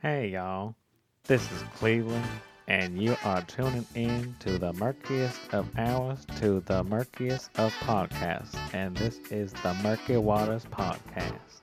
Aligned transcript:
Hey 0.00 0.28
y'all, 0.28 0.76
this 1.24 1.42
is 1.50 1.60
Cleveland, 1.74 2.24
and 2.68 3.02
you 3.02 3.16
are 3.24 3.42
tuning 3.42 3.84
in 3.96 4.36
to 4.38 4.56
the 4.56 4.72
murkiest 4.74 5.52
of 5.52 5.68
hours 5.76 6.24
to 6.38 6.60
the 6.60 6.84
murkiest 6.84 7.50
of 7.58 7.72
podcasts, 7.80 8.56
and 8.72 8.96
this 8.96 9.18
is 9.32 9.52
the 9.54 9.74
Murky 9.82 10.16
Waters 10.16 10.64
Podcast. 10.66 11.62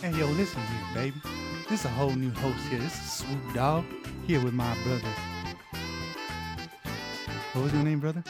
Hey 0.00 0.16
yo, 0.16 0.26
listen 0.26 0.60
here, 0.60 0.94
baby. 0.94 1.16
This 1.68 1.80
is 1.80 1.86
a 1.86 1.88
whole 1.88 2.12
new 2.12 2.30
host 2.30 2.68
here. 2.68 2.78
This 2.78 2.94
is 2.94 3.12
Swoop 3.14 3.52
Dog 3.52 3.84
here 4.28 4.40
with 4.44 4.54
my 4.54 4.72
brother. 4.84 5.12
What 7.52 7.64
was 7.64 7.72
your 7.72 7.82
name, 7.82 7.98
brother? 7.98 8.22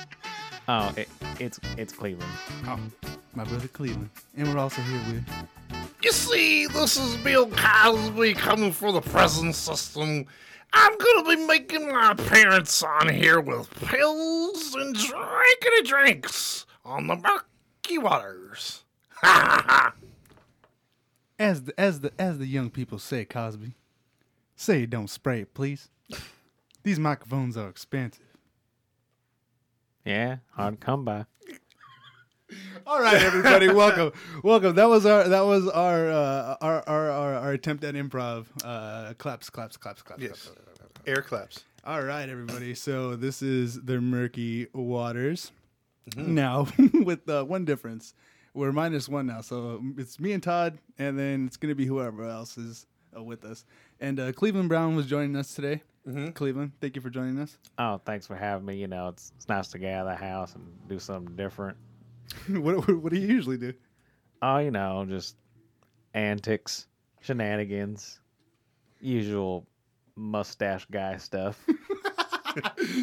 Oh, 0.66 0.95
it, 0.96 1.11
it's 1.39 1.61
it's 1.77 1.93
Cleveland. 1.93 2.32
Oh, 2.64 2.80
my 3.34 3.45
brother 3.45 3.68
Cleveland. 3.68 4.09
And 4.34 4.48
we're 4.48 4.59
also 4.59 4.80
here 4.80 5.00
with. 5.12 5.59
You 6.03 6.12
see, 6.12 6.67
this 6.67 6.96
is 6.96 7.17
Bill 7.19 7.46
Cosby 7.51 8.32
coming 8.32 8.73
for 8.73 8.91
the 8.91 9.03
prison 9.03 9.53
system. 9.53 10.25
I'm 10.73 10.96
gonna 10.96 11.36
be 11.36 11.46
making 11.46 11.93
my 11.93 12.13
appearance 12.13 12.82
on 12.82 13.08
here 13.11 13.39
with 13.39 13.68
pills 13.86 14.75
and 14.75 14.94
drinking 14.94 15.85
drinks 15.85 16.64
on 16.86 17.07
the 17.07 17.17
murky 17.17 17.99
waters. 17.99 18.85
Ha 19.22 19.29
ha 19.29 19.64
ha! 19.67 19.94
As 21.39 21.64
the 21.64 21.79
as 21.79 22.00
the 22.00 22.11
as 22.19 22.39
the 22.39 22.46
young 22.46 22.71
people 22.71 22.99
say, 22.99 23.27
Cosby. 23.27 23.75
Say 24.57 24.86
don't 24.86 25.11
spray 25.11 25.43
it, 25.43 25.53
please. 25.53 25.91
These 26.82 26.99
microphones 26.99 27.58
are 27.58 27.69
expensive. 27.69 28.25
Yeah, 30.07 30.39
hard 30.53 30.80
to 30.80 30.86
come 30.86 31.05
by. 31.05 31.27
All 32.86 33.00
right, 33.00 33.22
everybody, 33.22 33.69
welcome, 33.72 34.12
welcome. 34.42 34.75
That 34.75 34.89
was 34.89 35.06
our 35.06 35.28
that 35.28 35.42
was 35.42 35.69
our 35.69 36.11
uh, 36.11 36.56
our, 36.61 36.89
our 36.89 37.11
our 37.11 37.34
our 37.34 37.53
attempt 37.53 37.84
at 37.84 37.95
improv. 37.95 38.47
Uh, 38.64 39.14
claps, 39.14 39.50
claps, 39.50 39.77
claps, 39.77 40.03
claps. 40.03 40.22
Yes. 40.22 40.50
claps. 40.77 41.00
Air 41.06 41.22
claps. 41.22 41.64
All 41.84 42.03
right, 42.03 42.28
everybody. 42.28 42.75
So 42.75 43.16
this 43.16 43.42
is 43.42 43.80
the 43.83 44.00
murky 44.00 44.66
waters. 44.72 45.52
Mm-hmm. 46.11 46.34
Now, 46.34 46.66
with 47.05 47.28
uh, 47.28 47.44
one 47.44 47.64
difference, 47.64 48.14
we're 48.55 48.72
minus 48.72 49.08
one 49.08 49.27
now. 49.27 49.41
So 49.41 49.83
it's 49.96 50.19
me 50.19 50.33
and 50.33 50.42
Todd, 50.42 50.78
and 50.98 51.19
then 51.19 51.46
it's 51.46 51.56
gonna 51.56 51.74
be 51.74 51.86
whoever 51.86 52.24
else 52.24 52.58
is 52.58 52.86
uh, 53.17 53.22
with 53.22 53.44
us. 53.44 53.64
And 54.00 54.19
uh, 54.19 54.33
Cleveland 54.33 54.69
Brown 54.69 54.96
was 54.96 55.06
joining 55.06 55.36
us 55.36 55.55
today. 55.55 55.83
Mm-hmm. 56.08 56.30
Cleveland, 56.30 56.72
thank 56.80 56.96
you 56.96 57.02
for 57.02 57.11
joining 57.11 57.39
us. 57.39 57.58
Oh, 57.78 58.00
thanks 58.05 58.27
for 58.27 58.34
having 58.34 58.67
me. 58.67 58.77
You 58.77 58.89
know, 58.89 59.08
it's 59.08 59.33
it's 59.36 59.48
nice 59.48 59.69
to 59.69 59.78
get 59.78 59.94
out 59.94 60.06
of 60.06 60.19
the 60.19 60.24
house 60.24 60.55
and 60.55 60.64
do 60.89 60.98
something 60.98 61.36
different. 61.36 61.77
what, 62.48 62.77
what 62.77 63.03
what 63.03 63.12
do 63.12 63.19
you 63.19 63.27
usually 63.27 63.59
do? 63.59 63.73
Oh, 64.42 64.59
you 64.59 64.70
know, 64.70 65.05
just 65.09 65.36
antics, 66.14 66.86
shenanigans, 67.20 68.20
usual 69.00 69.67
mustache 70.17 70.86
guy 70.91 71.17
stuff. 71.17 71.64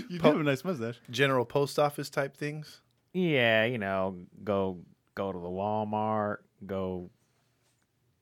You 0.10 0.20
do 0.20 0.28
have 0.28 0.40
a 0.40 0.44
nice 0.44 0.66
mustache. 0.66 1.00
General 1.10 1.46
post 1.46 1.80
office 1.80 2.10
type 2.10 2.36
things. 2.36 2.82
Yeah, 3.14 3.64
you 3.64 3.78
know, 3.78 4.18
go 4.44 4.80
go 5.16 5.32
to 5.32 5.40
the 5.40 5.48
Walmart, 5.48 6.38
go 6.66 7.10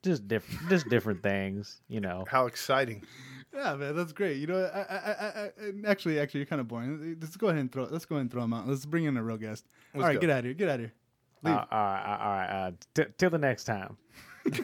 just 0.02 0.28
different 0.28 0.68
just 0.70 0.88
different 0.88 1.22
things, 1.22 1.80
you 1.88 2.00
know. 2.00 2.24
How 2.28 2.46
exciting! 2.46 3.04
Yeah, 3.56 3.74
man, 3.74 3.96
that's 3.96 4.12
great. 4.12 4.36
You 4.36 4.46
know, 4.48 4.70
I, 4.72 4.80
I, 4.80 4.96
I, 4.96 5.44
I 5.44 5.50
actually, 5.86 6.20
actually, 6.20 6.40
you're 6.40 6.46
kind 6.46 6.60
of 6.60 6.68
boring. 6.68 7.16
Let's 7.20 7.36
go 7.36 7.48
ahead 7.48 7.60
and 7.60 7.72
throw. 7.72 7.84
Let's 7.84 8.04
go 8.04 8.16
ahead 8.16 8.22
and 8.22 8.30
throw 8.30 8.42
him 8.42 8.52
out. 8.52 8.68
Let's 8.68 8.84
bring 8.84 9.04
in 9.04 9.16
a 9.16 9.22
real 9.22 9.38
guest. 9.38 9.64
Let's 9.94 10.02
all 10.02 10.08
right, 10.08 10.14
go. 10.14 10.20
get 10.20 10.30
out 10.30 10.38
of 10.40 10.44
here. 10.44 10.54
Get 10.54 10.68
out 10.68 10.74
of 10.74 10.80
here. 10.80 10.92
Uh, 11.44 11.48
all 11.48 11.56
right, 11.78 12.18
all 12.20 12.30
right. 12.32 12.48
uh, 12.48 12.70
t- 12.94 13.12
till 13.16 13.30
the 13.30 13.38
next 13.38 13.64
time. 13.64 13.96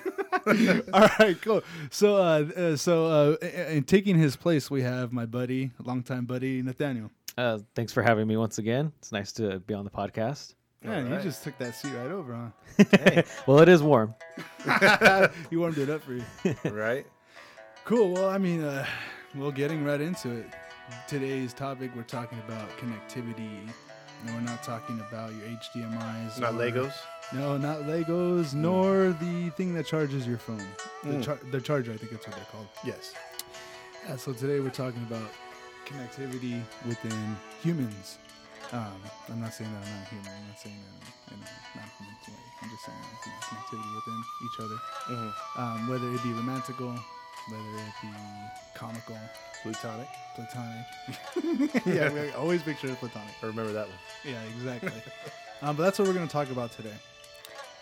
All 0.92 1.08
right, 1.18 1.36
cool. 1.42 1.62
So, 1.90 2.16
uh, 2.16 2.44
uh 2.56 2.76
so, 2.76 3.36
uh, 3.42 3.46
and 3.46 3.86
taking 3.86 4.16
his 4.16 4.36
place, 4.36 4.70
we 4.70 4.82
have 4.82 5.12
my 5.12 5.26
buddy, 5.26 5.72
longtime 5.82 6.24
buddy, 6.24 6.62
Nathaniel. 6.62 7.10
Uh, 7.36 7.58
thanks 7.74 7.92
for 7.92 8.02
having 8.02 8.28
me 8.28 8.36
once 8.36 8.58
again. 8.58 8.92
It's 8.98 9.12
nice 9.12 9.32
to 9.32 9.58
be 9.60 9.74
on 9.74 9.84
the 9.84 9.90
podcast. 9.90 10.54
Man, 10.82 11.10
right. 11.10 11.18
you 11.18 11.22
just 11.22 11.44
took 11.44 11.56
that 11.58 11.74
seat 11.74 11.92
right 11.92 12.10
over, 12.10 12.52
huh? 12.78 13.22
Well, 13.46 13.60
it 13.60 13.68
is 13.68 13.82
warm. 13.82 14.14
you 15.50 15.60
warmed 15.60 15.78
it 15.78 15.88
up 15.88 16.02
for 16.02 16.14
you. 16.14 16.24
right? 16.70 17.06
Cool. 17.84 18.12
Well, 18.12 18.28
I 18.28 18.38
mean, 18.38 18.62
uh, 18.62 18.86
well, 19.34 19.50
getting 19.50 19.84
right 19.84 20.00
into 20.00 20.30
it. 20.30 20.46
Today's 21.08 21.52
topic, 21.52 21.90
we're 21.96 22.02
talking 22.02 22.38
about 22.46 22.68
connectivity. 22.78 23.68
And 24.24 24.34
we're 24.34 24.40
not 24.40 24.62
talking 24.62 25.00
about 25.00 25.32
your 25.34 25.48
HDMI's. 25.48 26.38
Not 26.38 26.54
or- 26.54 26.58
Legos. 26.58 26.92
No, 27.32 27.56
not 27.56 27.78
Legos, 27.82 28.54
nor 28.54 29.10
the 29.20 29.50
thing 29.56 29.74
that 29.74 29.86
charges 29.86 30.26
your 30.26 30.38
phone. 30.38 30.62
The, 31.02 31.14
Mm. 31.14 31.24
char- 31.24 31.38
the 31.50 31.60
charger, 31.60 31.92
I 31.92 31.96
think 31.96 32.12
that's 32.12 32.26
what 32.26 32.36
they're 32.36 32.44
called. 32.52 32.68
Yes. 32.84 33.14
Yeah, 34.06 34.16
so 34.16 34.32
today 34.32 34.60
we're 34.60 34.70
talking 34.70 35.02
about 35.02 35.28
connectivity 35.86 36.62
within 36.86 37.36
humans. 37.62 38.18
Um, 38.72 38.94
I'm 39.28 39.40
not 39.40 39.54
saying 39.54 39.72
that 39.72 39.82
I'm 39.86 39.98
not 40.00 40.08
human. 40.08 40.28
I'm 40.28 40.48
not 40.48 40.58
saying 40.58 40.76
that 40.76 41.34
in 41.34 41.38
a 41.40 41.78
non 41.78 41.88
human. 41.98 42.42
I'm 42.62 42.70
just 42.70 42.84
saying 42.84 42.98
you 42.98 43.32
know, 43.32 43.38
connectivity 43.48 43.94
within 43.96 44.22
each 44.44 44.60
other. 44.60 44.76
Mm-hmm. 44.76 45.60
Um, 45.62 45.88
whether 45.88 46.08
it 46.14 46.22
be 46.22 46.32
romantical, 46.32 46.98
whether 47.48 47.62
it 47.62 47.92
be 48.02 48.08
comical, 48.74 49.18
Plutonic. 49.62 50.08
platonic. 50.34 51.84
yeah, 51.86 52.12
we 52.12 52.30
always 52.32 52.64
make 52.66 52.78
sure 52.78 52.90
it's 52.90 52.98
platonic. 53.00 53.34
I 53.42 53.46
remember 53.46 53.72
that 53.72 53.86
one. 53.88 53.96
Yeah, 54.24 54.42
exactly. 54.56 54.92
um, 55.62 55.76
but 55.76 55.82
that's 55.84 55.98
what 55.98 56.08
we're 56.08 56.14
going 56.14 56.26
to 56.26 56.32
talk 56.32 56.50
about 56.50 56.72
today. 56.72 56.94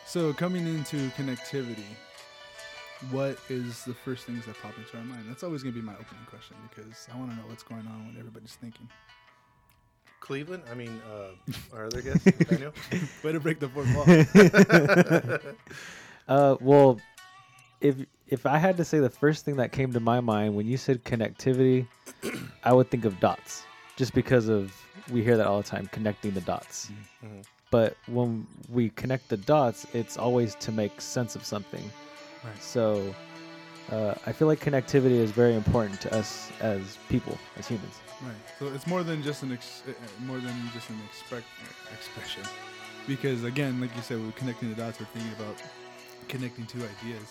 So, 0.07 0.33
coming 0.33 0.67
into 0.67 1.09
connectivity, 1.11 1.85
what 3.11 3.39
is 3.49 3.85
the 3.85 3.95
first 3.95 4.25
things 4.27 4.45
that 4.47 4.61
pop 4.61 4.77
into 4.77 4.97
our 4.97 5.05
mind? 5.05 5.25
That's 5.29 5.43
always 5.43 5.63
going 5.63 5.75
to 5.75 5.81
be 5.81 5.87
my 5.87 5.93
opening 5.95 6.25
question 6.29 6.57
because 6.69 7.09
I 7.13 7.17
want 7.19 7.31
to 7.31 7.37
know 7.37 7.45
what's 7.47 7.63
going 7.63 7.87
on, 7.87 8.07
what 8.07 8.19
everybody's 8.19 8.55
thinking. 8.55 8.89
Cleveland. 10.21 10.65
I 10.71 10.75
mean, 10.75 11.01
uh, 11.11 11.77
our 11.77 11.87
other 11.87 12.03
guest, 12.03 12.25
Daniel. 12.49 12.73
Way 13.25 13.33
to 13.33 13.41
break 13.41 13.59
the 13.61 13.69
fourth 13.69 13.95
wall. 13.95 15.53
Uh, 16.29 16.57
well, 16.61 17.01
if 17.81 17.97
if 18.31 18.47
I 18.47 18.59
had 18.59 18.77
to 18.77 18.85
say 18.85 18.99
the 19.01 19.11
first 19.11 19.45
thing 19.45 19.57
that 19.57 19.73
came 19.73 19.93
to 19.93 20.01
my 20.01 20.21
mind 20.21 20.55
when 20.55 20.67
you 20.67 20.77
said 20.77 21.05
connectivity, 21.05 21.87
I 22.65 22.73
would 22.73 22.91
think 22.91 23.05
of 23.05 23.19
dots, 23.21 23.65
just 23.97 24.15
because 24.15 24.49
of 24.49 24.73
we 25.11 25.23
hear 25.23 25.37
that 25.37 25.47
all 25.47 25.61
the 25.63 25.69
time, 25.69 25.89
connecting 25.93 26.33
the 26.33 26.41
dots. 26.43 26.91
Mhm. 27.25 27.45
But 27.71 27.97
when 28.07 28.47
we 28.69 28.91
connect 28.91 29.29
the 29.29 29.37
dots, 29.37 29.87
it's 29.95 30.17
always 30.17 30.55
to 30.57 30.73
make 30.73 31.01
sense 31.01 31.37
of 31.37 31.45
something. 31.45 31.83
Right. 32.45 32.61
So 32.63 33.15
uh, 33.93 34.15
I 34.27 34.33
feel 34.33 34.49
like 34.49 34.61
connectivity 34.61 35.19
is 35.27 35.31
very 35.31 35.55
important 35.55 36.01
to 36.03 36.15
us 36.15 36.51
as 36.61 36.99
people, 37.09 37.37
as 37.57 37.67
humans. 37.69 37.95
right. 38.23 38.35
So 38.59 38.67
it's 38.69 38.87
more 38.87 39.03
than 39.03 39.23
just 39.23 39.43
an 39.43 39.53
ex- 39.53 39.83
uh, 39.87 39.91
uh, 39.91 40.25
more 40.27 40.39
than 40.39 40.55
just 40.73 40.89
an 40.91 40.99
expect 41.09 41.47
expression, 41.93 42.43
because 43.07 43.45
again, 43.45 43.81
like 43.81 43.95
you 43.97 44.03
said, 44.03 44.19
we're 44.25 44.33
connecting 44.33 44.69
the 44.71 44.77
dots. 44.77 44.99
We're 45.01 45.07
thinking 45.07 45.33
about 45.33 45.57
connecting 46.29 46.67
two 46.67 46.79
ideas. 46.79 47.27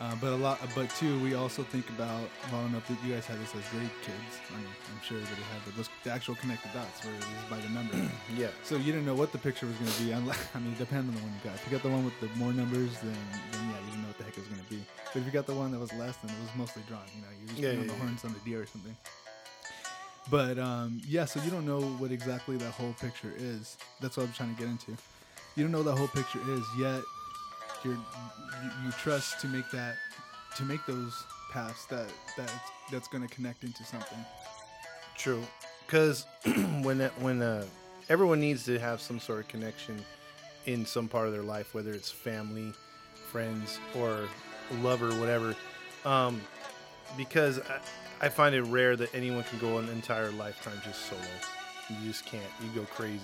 Uh, 0.00 0.12
but 0.20 0.32
a 0.32 0.36
lot, 0.36 0.58
but 0.74 0.90
two, 0.98 1.20
we 1.22 1.34
also 1.34 1.62
think 1.62 1.88
about. 1.90 2.28
Well, 2.50 2.66
know 2.68 2.78
if 2.78 2.90
you 3.06 3.14
guys 3.14 3.26
had 3.26 3.38
this 3.40 3.54
as 3.54 3.62
grade 3.70 3.88
kids. 4.02 4.32
I 4.50 4.56
mean, 4.58 4.66
I'm 4.90 5.00
sure 5.06 5.20
that 5.20 5.30
it 5.30 5.46
had 5.54 5.62
the, 5.64 5.70
those- 5.76 5.88
the 6.02 6.10
actual 6.10 6.34
connected 6.34 6.72
dots, 6.74 7.04
where 7.04 7.14
it 7.14 7.18
was 7.20 7.44
by 7.48 7.58
the 7.60 7.68
number. 7.70 7.94
Yeah. 8.36 8.48
so 8.64 8.74
you 8.74 8.90
didn't 8.90 9.06
know 9.06 9.14
what 9.14 9.30
the 9.30 9.38
picture 9.38 9.66
was 9.66 9.76
going 9.76 9.90
to 9.92 10.02
be. 10.02 10.10
Unless, 10.10 10.48
I 10.54 10.58
mean, 10.58 10.72
it 10.72 10.78
depends 10.78 11.08
on 11.08 11.14
the 11.14 11.22
one 11.22 11.32
you 11.32 11.48
got. 11.48 11.54
If 11.54 11.64
you 11.66 11.70
got 11.70 11.82
the 11.84 11.90
one 11.90 12.04
with 12.04 12.18
the 12.20 12.26
more 12.36 12.52
numbers, 12.52 12.90
then, 13.00 13.14
then 13.52 13.70
yeah, 13.70 13.78
you 13.78 13.86
didn't 13.94 14.02
know 14.02 14.08
what 14.08 14.18
the 14.18 14.24
heck 14.24 14.32
it 14.36 14.40
was 14.40 14.48
going 14.48 14.64
to 14.64 14.70
be. 14.70 14.82
But 15.12 15.20
if 15.20 15.26
you 15.26 15.30
got 15.32 15.46
the 15.46 15.54
one 15.54 15.70
that 15.70 15.78
was 15.78 15.92
less, 15.92 16.16
then 16.18 16.34
it 16.34 16.40
was 16.42 16.50
mostly 16.56 16.82
drawn. 16.88 17.02
You 17.14 17.22
know, 17.22 17.28
you 17.40 17.46
just 17.48 17.60
Yeah, 17.60 17.70
put 17.70 17.78
on 17.78 17.86
the 17.86 17.92
yeah. 17.92 17.98
horns 18.00 18.24
on 18.24 18.32
the 18.34 18.40
deer 18.50 18.62
or 18.62 18.66
something. 18.66 18.96
But 20.28 20.58
um, 20.58 21.00
yeah, 21.06 21.24
so 21.26 21.40
you 21.44 21.50
don't 21.50 21.66
know 21.66 21.80
what 22.02 22.10
exactly 22.10 22.56
that 22.56 22.72
whole 22.72 22.94
picture 23.00 23.32
is. 23.38 23.76
That's 24.00 24.16
what 24.16 24.26
I'm 24.26 24.32
trying 24.32 24.54
to 24.56 24.60
get 24.60 24.68
into. 24.70 24.96
You 25.54 25.62
don't 25.62 25.70
know 25.70 25.82
what 25.82 25.94
that 25.94 25.98
whole 25.98 26.08
picture 26.08 26.40
is 26.50 26.64
yet. 26.78 27.02
You're 27.84 27.94
you, 27.94 28.70
you 28.86 28.92
trust 28.92 29.40
to 29.40 29.46
make 29.48 29.70
that 29.70 29.96
to 30.56 30.62
make 30.64 30.84
those 30.86 31.24
paths 31.52 31.86
that 31.86 32.08
that 32.36 32.50
that's 32.90 33.08
going 33.08 33.26
to 33.26 33.34
connect 33.34 33.64
into 33.64 33.84
something. 33.84 34.18
True, 35.16 35.42
because 35.86 36.26
when 36.82 36.98
that- 36.98 37.18
when 37.20 37.42
uh, 37.42 37.64
everyone 38.08 38.40
needs 38.40 38.64
to 38.64 38.78
have 38.78 39.00
some 39.00 39.20
sort 39.20 39.40
of 39.40 39.48
connection 39.48 40.02
in 40.66 40.84
some 40.86 41.08
part 41.08 41.26
of 41.26 41.32
their 41.32 41.42
life, 41.42 41.74
whether 41.74 41.92
it's 41.92 42.10
family, 42.10 42.72
friends, 43.30 43.78
or 43.94 44.28
lover, 44.80 45.10
whatever. 45.20 45.54
Um, 46.04 46.40
because 47.16 47.60
I, 47.60 47.80
I 48.26 48.28
find 48.30 48.54
it 48.54 48.62
rare 48.62 48.96
that 48.96 49.14
anyone 49.14 49.44
can 49.44 49.58
go 49.58 49.78
an 49.78 49.88
entire 49.90 50.30
lifetime 50.32 50.80
just 50.84 51.02
solo. 51.06 51.20
You 51.90 51.96
just 52.08 52.24
can't. 52.24 52.42
You 52.62 52.68
go 52.74 52.86
crazy. 52.94 53.20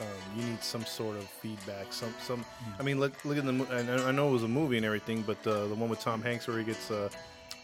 Um, 0.00 0.06
you 0.36 0.44
need 0.44 0.62
some 0.62 0.84
sort 0.86 1.16
of 1.16 1.24
feedback. 1.24 1.92
Some 1.92 2.14
some. 2.22 2.44
I 2.78 2.82
mean, 2.82 3.00
look 3.00 3.24
look 3.24 3.36
at 3.38 3.44
the. 3.44 3.52
I 3.72 3.82
know- 3.82 4.06
I 4.06 4.12
know 4.12 4.28
it 4.28 4.32
was 4.32 4.44
a 4.44 4.48
movie 4.48 4.76
and 4.76 4.86
everything, 4.86 5.22
but 5.22 5.42
the 5.42 5.66
the 5.66 5.74
one 5.74 5.88
with 5.88 6.00
Tom 6.00 6.22
Hanks 6.22 6.46
where 6.46 6.58
he 6.58 6.64
gets 6.64 6.90
uh, 6.90 7.08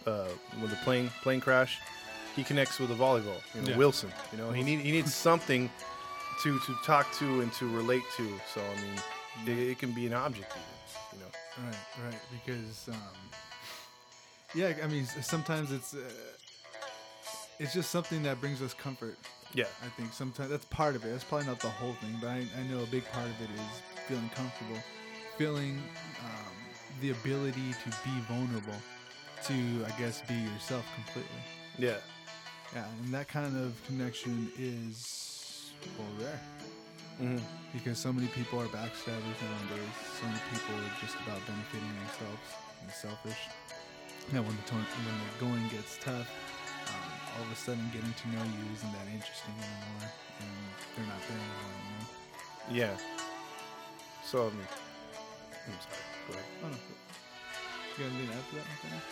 uh, 0.06 0.26
with 0.60 0.70
the 0.70 0.76
plane 0.84 1.10
plane 1.22 1.40
crash 1.40 1.78
he 2.36 2.42
connects 2.42 2.80
with 2.80 2.90
a 2.90 2.94
volleyball. 2.94 3.40
You 3.54 3.62
know, 3.62 3.70
Yeah. 3.70 3.76
Wilson. 3.76 4.10
You 4.32 4.38
know, 4.38 4.50
he 4.50 4.62
need 4.64 4.80
he 4.80 4.90
needs 4.90 5.14
something 5.14 5.70
to 6.42 6.58
to 6.58 6.74
talk 6.84 7.06
to 7.20 7.40
and 7.42 7.52
to 7.54 7.68
relate 7.68 8.02
to. 8.16 8.28
So 8.52 8.60
I 8.60 8.74
mean, 8.82 9.58
it, 9.58 9.68
it 9.70 9.78
can 9.78 9.92
be 9.92 10.06
an 10.08 10.14
object 10.14 10.50
even. 10.50 11.12
You 11.12 11.18
know. 11.20 11.30
Right, 11.70 12.06
right. 12.06 12.20
Because 12.32 12.88
um, 12.88 13.16
yeah, 14.56 14.72
I 14.82 14.88
mean, 14.88 15.06
sometimes 15.22 15.70
it's 15.70 15.94
uh, 15.94 15.98
it's 17.60 17.72
just 17.72 17.90
something 17.92 18.24
that 18.24 18.40
brings 18.40 18.60
us 18.60 18.74
comfort. 18.74 19.16
Yeah. 19.54 19.66
I 19.84 19.88
think 19.96 20.12
sometimes 20.12 20.50
that's 20.50 20.64
part 20.66 20.96
of 20.96 21.04
it. 21.04 21.10
That's 21.10 21.24
probably 21.24 21.46
not 21.46 21.60
the 21.60 21.68
whole 21.68 21.94
thing, 21.94 22.16
but 22.20 22.28
I, 22.28 22.44
I 22.58 22.62
know 22.70 22.82
a 22.82 22.86
big 22.86 23.04
part 23.12 23.26
of 23.26 23.40
it 23.40 23.50
is 23.54 23.82
feeling 24.08 24.28
comfortable, 24.34 24.78
feeling 25.38 25.80
um, 26.20 26.52
the 27.00 27.10
ability 27.10 27.72
to 27.72 27.90
be 28.04 28.20
vulnerable, 28.28 28.76
to 29.44 29.54
I 29.86 29.98
guess 29.98 30.22
be 30.22 30.34
yourself 30.34 30.84
completely. 30.94 31.42
Yeah. 31.78 31.96
Yeah, 32.74 32.84
and 33.04 33.14
that 33.14 33.28
kind 33.28 33.56
of 33.56 33.80
connection 33.86 34.50
is 34.58 35.70
well 35.98 36.08
rare 36.26 36.40
hmm 37.18 37.38
because 37.72 37.98
so 37.98 38.12
many 38.12 38.26
people 38.28 38.58
are 38.60 38.66
backstabbers 38.66 39.38
nowadays. 39.42 39.94
So 40.20 40.26
many 40.26 40.38
people 40.50 40.74
are 40.76 40.90
just 41.00 41.14
about 41.26 41.38
benefiting 41.46 41.90
themselves 41.98 42.46
and 42.82 42.90
selfish. 42.90 43.38
Yeah, 44.32 44.40
when 44.40 44.56
the 44.56 44.74
when 44.74 45.16
the 45.18 45.44
going 45.44 45.68
gets 45.68 45.98
tough, 45.98 46.30
all 47.36 47.42
of 47.42 47.50
a 47.52 47.56
sudden 47.56 47.82
getting 47.92 48.12
to 48.14 48.24
know 48.30 48.42
you 48.42 48.62
isn't 48.74 48.92
that 48.92 49.06
interesting 49.12 49.54
anymore, 49.58 50.08
and 50.40 50.50
they're 50.96 51.06
not 51.06 51.20
there 51.28 51.38
anymore. 51.38 51.74
You 52.70 52.80
know? 52.80 52.86
Yeah. 52.88 52.94
So 54.24 54.48
I 54.48 54.50
mean, 54.50 54.68
I'm 55.66 55.78
sorry. 55.82 56.04
Go 56.28 56.32
ahead. 56.34 56.44
Oh 56.64 56.68
no. 56.68 56.76
You 57.98 58.04
got 58.04 58.14
anything 58.14 58.28
to 58.28 58.54
that, 58.56 58.66
Nathaniel? 58.70 59.02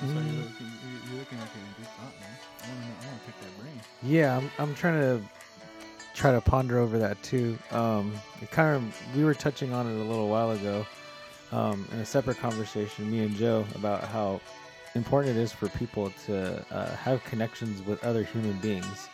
I'm 0.00 0.08
sorry, 0.08 0.24
Mm. 0.24 0.32
you're 0.32 0.42
looking, 0.44 0.66
you're, 0.66 1.02
you're 1.10 1.18
looking 1.20 1.38
like 1.38 1.48
you're 1.54 1.64
in 1.66 1.74
deep 1.78 1.92
thought, 2.00 2.14
man. 2.18 2.36
I 2.62 2.68
want 2.68 2.80
to 2.80 2.88
know. 2.88 2.94
I 3.02 3.06
want 3.06 3.20
to 3.20 3.26
pick 3.26 3.40
that 3.42 3.60
brain. 3.60 3.80
Yeah, 4.02 4.36
I'm, 4.36 4.50
I'm 4.58 4.74
trying 4.74 5.00
to 5.00 5.22
try 6.14 6.32
to 6.32 6.40
ponder 6.40 6.78
over 6.78 6.98
that 6.98 7.22
too. 7.22 7.58
Um, 7.70 8.14
it 8.40 8.50
kind 8.50 8.74
of 8.76 9.16
we 9.16 9.24
were 9.24 9.34
touching 9.34 9.72
on 9.74 9.86
it 9.86 9.94
a 10.00 10.02
little 10.04 10.28
while 10.28 10.52
ago 10.52 10.86
um, 11.52 11.86
in 11.92 11.98
a 11.98 12.06
separate 12.06 12.38
conversation, 12.38 13.10
me 13.10 13.20
and 13.20 13.36
Joe, 13.36 13.66
about 13.74 14.04
how 14.04 14.40
important 14.94 15.36
it 15.36 15.40
is 15.40 15.52
for 15.52 15.68
people 15.68 16.12
to 16.26 16.64
uh, 16.70 16.94
have 16.96 17.22
connections 17.24 17.82
with 17.82 18.02
other 18.04 18.22
human 18.22 18.58
beings, 18.58 19.08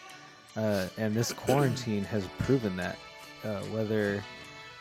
uh, 0.56 0.88
and 0.96 1.14
this 1.14 1.32
quarantine 1.32 2.04
has 2.04 2.26
proven 2.38 2.76
that. 2.76 2.98
Uh, 3.44 3.60
whether 3.66 4.22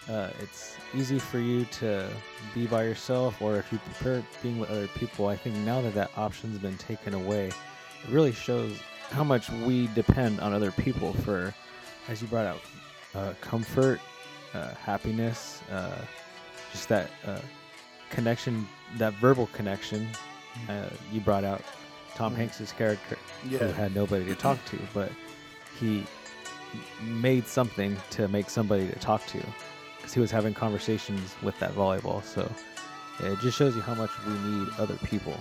uh, 0.10 0.32
it's 0.42 0.76
easy 0.96 1.20
for 1.20 1.38
you 1.38 1.66
to 1.66 2.10
be 2.56 2.66
by 2.66 2.84
yourself, 2.84 3.40
or 3.42 3.58
if 3.58 3.72
you 3.72 3.78
prefer 3.80 4.24
being 4.42 4.58
with 4.58 4.72
other 4.72 4.88
people, 4.88 5.28
I 5.28 5.36
think 5.36 5.56
now 5.58 5.82
that 5.82 5.94
that 5.94 6.10
option's 6.18 6.58
been 6.58 6.78
taken 6.78 7.14
away, 7.14 7.48
it 7.48 8.10
really 8.10 8.32
shows 8.32 8.80
how 9.12 9.24
much 9.24 9.50
we 9.50 9.88
depend 9.88 10.40
on 10.40 10.54
other 10.54 10.72
people 10.72 11.14
for, 11.14 11.54
as 12.08 12.22
you 12.22 12.28
brought 12.28 12.48
out, 12.48 12.62
uh, 13.14 13.34
comfort, 13.42 14.00
uh, 14.54 14.70
happiness, 14.74 15.62
just 16.72 16.90
that 16.90 17.12
connection, 18.10 18.68
that 18.98 19.14
verbal 19.16 19.48
connection. 19.54 20.08
Uh, 20.70 20.90
you 21.12 21.20
brought 21.22 21.44
out 21.44 21.62
Tom 22.16 22.34
Mhm. 22.34 22.38
Hanks's 22.38 22.72
character 22.72 23.18
who 23.50 23.58
had 23.58 23.94
nobody 23.96 24.26
to 24.26 24.36
talk 24.36 24.64
to, 24.66 24.78
but 24.94 25.12
he 25.80 26.06
made 27.02 27.48
something 27.48 27.96
to 28.12 28.28
make 28.28 28.50
somebody 28.50 28.88
to 28.88 29.00
talk 29.00 29.26
to 29.28 29.38
because 29.98 30.14
he 30.14 30.20
was 30.20 30.32
having 30.32 30.54
conversations 30.54 31.36
with 31.42 31.58
that 31.60 31.74
volleyball. 31.76 32.24
So 32.24 32.50
yeah, 33.22 33.32
it 33.34 33.40
just 33.40 33.58
shows 33.58 33.76
you 33.76 33.82
how 33.82 33.94
much 33.96 34.10
we 34.26 34.34
need 34.34 34.68
other 34.78 34.96
people 35.06 35.34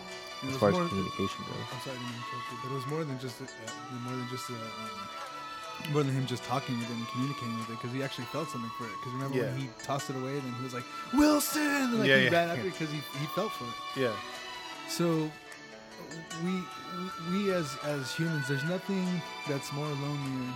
it 0.42 0.50
as 0.50 0.56
far 0.58 0.70
as 0.70 0.76
communication 0.88 1.44
goes. 1.48 1.66
I'm 1.72 1.80
sorry 1.80 1.96
to 1.96 2.02
interrupt 2.04 2.52
you, 2.52 2.58
but 2.62 2.70
it 2.70 2.74
was 2.74 2.86
more 2.86 3.04
than 3.04 3.19
just 3.19 3.40
a, 3.40 3.44
uh, 3.44 3.98
more 4.04 4.16
than 4.16 4.28
just 4.28 4.50
a, 4.50 4.54
um, 4.54 5.92
more 5.92 6.02
than 6.02 6.12
him 6.14 6.26
just 6.26 6.44
talking 6.44 6.78
with 6.78 6.88
it 6.90 6.92
and 6.94 7.08
communicating 7.08 7.58
with 7.58 7.69
it 7.70 7.72
because 7.80 7.92
he 7.92 8.02
actually 8.02 8.24
felt 8.26 8.48
something 8.48 8.70
for 8.78 8.84
it. 8.84 8.92
Because 9.00 9.12
remember 9.12 9.36
Yeah. 9.38 9.44
when 9.52 9.56
he 9.60 9.69
tossed 9.82 10.08
it 10.10 10.16
away, 10.16 10.32
and 10.38 10.42
then 10.42 10.54
he 10.54 10.62
was 10.62 10.72
like 10.74 10.84
Wilson, 11.12 11.62
and 11.62 11.98
like 12.00 12.08
Yeah, 12.08 12.16
he 12.19 12.24
yeah. 12.24 12.30
ran 12.30 12.48
after 12.50 12.66
it 12.69 12.72
because 12.72 12.90
he, 12.90 13.00
he 13.19 13.26
felt 13.34 13.52
for 13.52 13.64
it. 13.64 14.00
Yeah. 14.02 14.12
So 14.88 15.30
we 16.44 16.62
we 17.30 17.52
as 17.52 17.76
as 17.84 18.12
humans, 18.14 18.48
there's 18.48 18.64
nothing 18.64 19.06
that's 19.48 19.72
more 19.72 19.86
lonelier 19.86 20.52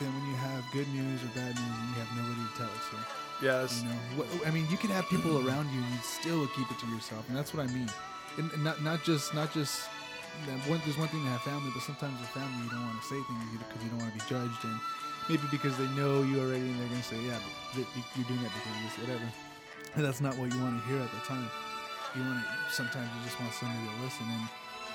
than 0.00 0.08
when 0.14 0.24
you 0.30 0.36
have 0.36 0.64
good 0.72 0.88
news 0.94 1.22
or 1.22 1.28
bad 1.34 1.54
news 1.54 1.76
and 1.80 1.88
you 1.92 1.96
have 2.02 2.10
nobody 2.16 2.40
to 2.40 2.56
tell 2.56 2.68
it 2.68 2.82
to. 2.90 2.96
It's, 3.64 3.82
You 3.82 3.88
know, 3.88 4.24
I 4.46 4.50
mean, 4.50 4.66
you 4.70 4.76
can 4.76 4.90
have 4.90 5.08
people 5.08 5.32
around 5.46 5.72
you, 5.72 5.80
and 5.80 5.90
you 5.94 6.00
still 6.02 6.46
keep 6.56 6.70
it 6.70 6.78
to 6.80 6.86
yourself, 6.92 7.24
and 7.28 7.36
that's 7.36 7.54
what 7.54 7.64
I 7.68 7.72
mean. 7.72 7.88
And, 8.38 8.50
and 8.52 8.62
not 8.64 8.82
not 8.82 9.02
just 9.02 9.34
not 9.34 9.52
just 9.52 9.80
one. 10.68 10.80
There's 10.84 10.98
one 10.98 11.08
thing 11.08 11.24
to 11.24 11.30
have 11.30 11.42
family, 11.42 11.70
but 11.74 11.82
sometimes 11.82 12.20
with 12.20 12.28
family, 12.30 12.64
you 12.64 12.70
don't 12.70 12.84
want 12.84 13.00
to 13.00 13.06
say 13.08 13.16
things 13.16 13.44
because 13.58 13.80
you 13.82 13.90
don't 13.90 13.98
want 14.04 14.12
to 14.12 14.18
be 14.20 14.26
judged, 14.28 14.60
and 14.64 14.76
maybe 15.28 15.42
because 15.50 15.74
they 15.80 15.88
know 15.98 16.22
you 16.22 16.38
already, 16.40 16.68
and 16.68 16.78
they're 16.80 16.92
gonna 16.92 17.02
say, 17.02 17.18
"Yeah, 17.24 17.40
but 17.74 17.84
you're 18.14 18.28
doing 18.28 18.42
that 18.44 18.52
because 18.52 18.74
of 18.76 18.82
this, 18.84 18.96
whatever." 19.08 19.28
And 19.96 20.04
that's 20.04 20.20
not 20.20 20.36
what 20.38 20.52
you 20.52 20.60
want 20.62 20.78
to 20.80 20.84
hear 20.86 21.00
at 21.02 21.10
the 21.10 21.22
time. 21.26 21.48
You 22.16 22.22
want 22.24 22.42
to. 22.42 22.72
Sometimes 22.74 23.08
you 23.16 23.20
just 23.24 23.38
want 23.40 23.52
somebody 23.54 23.78
to 23.86 24.02
listen, 24.04 24.26
and 24.26 24.48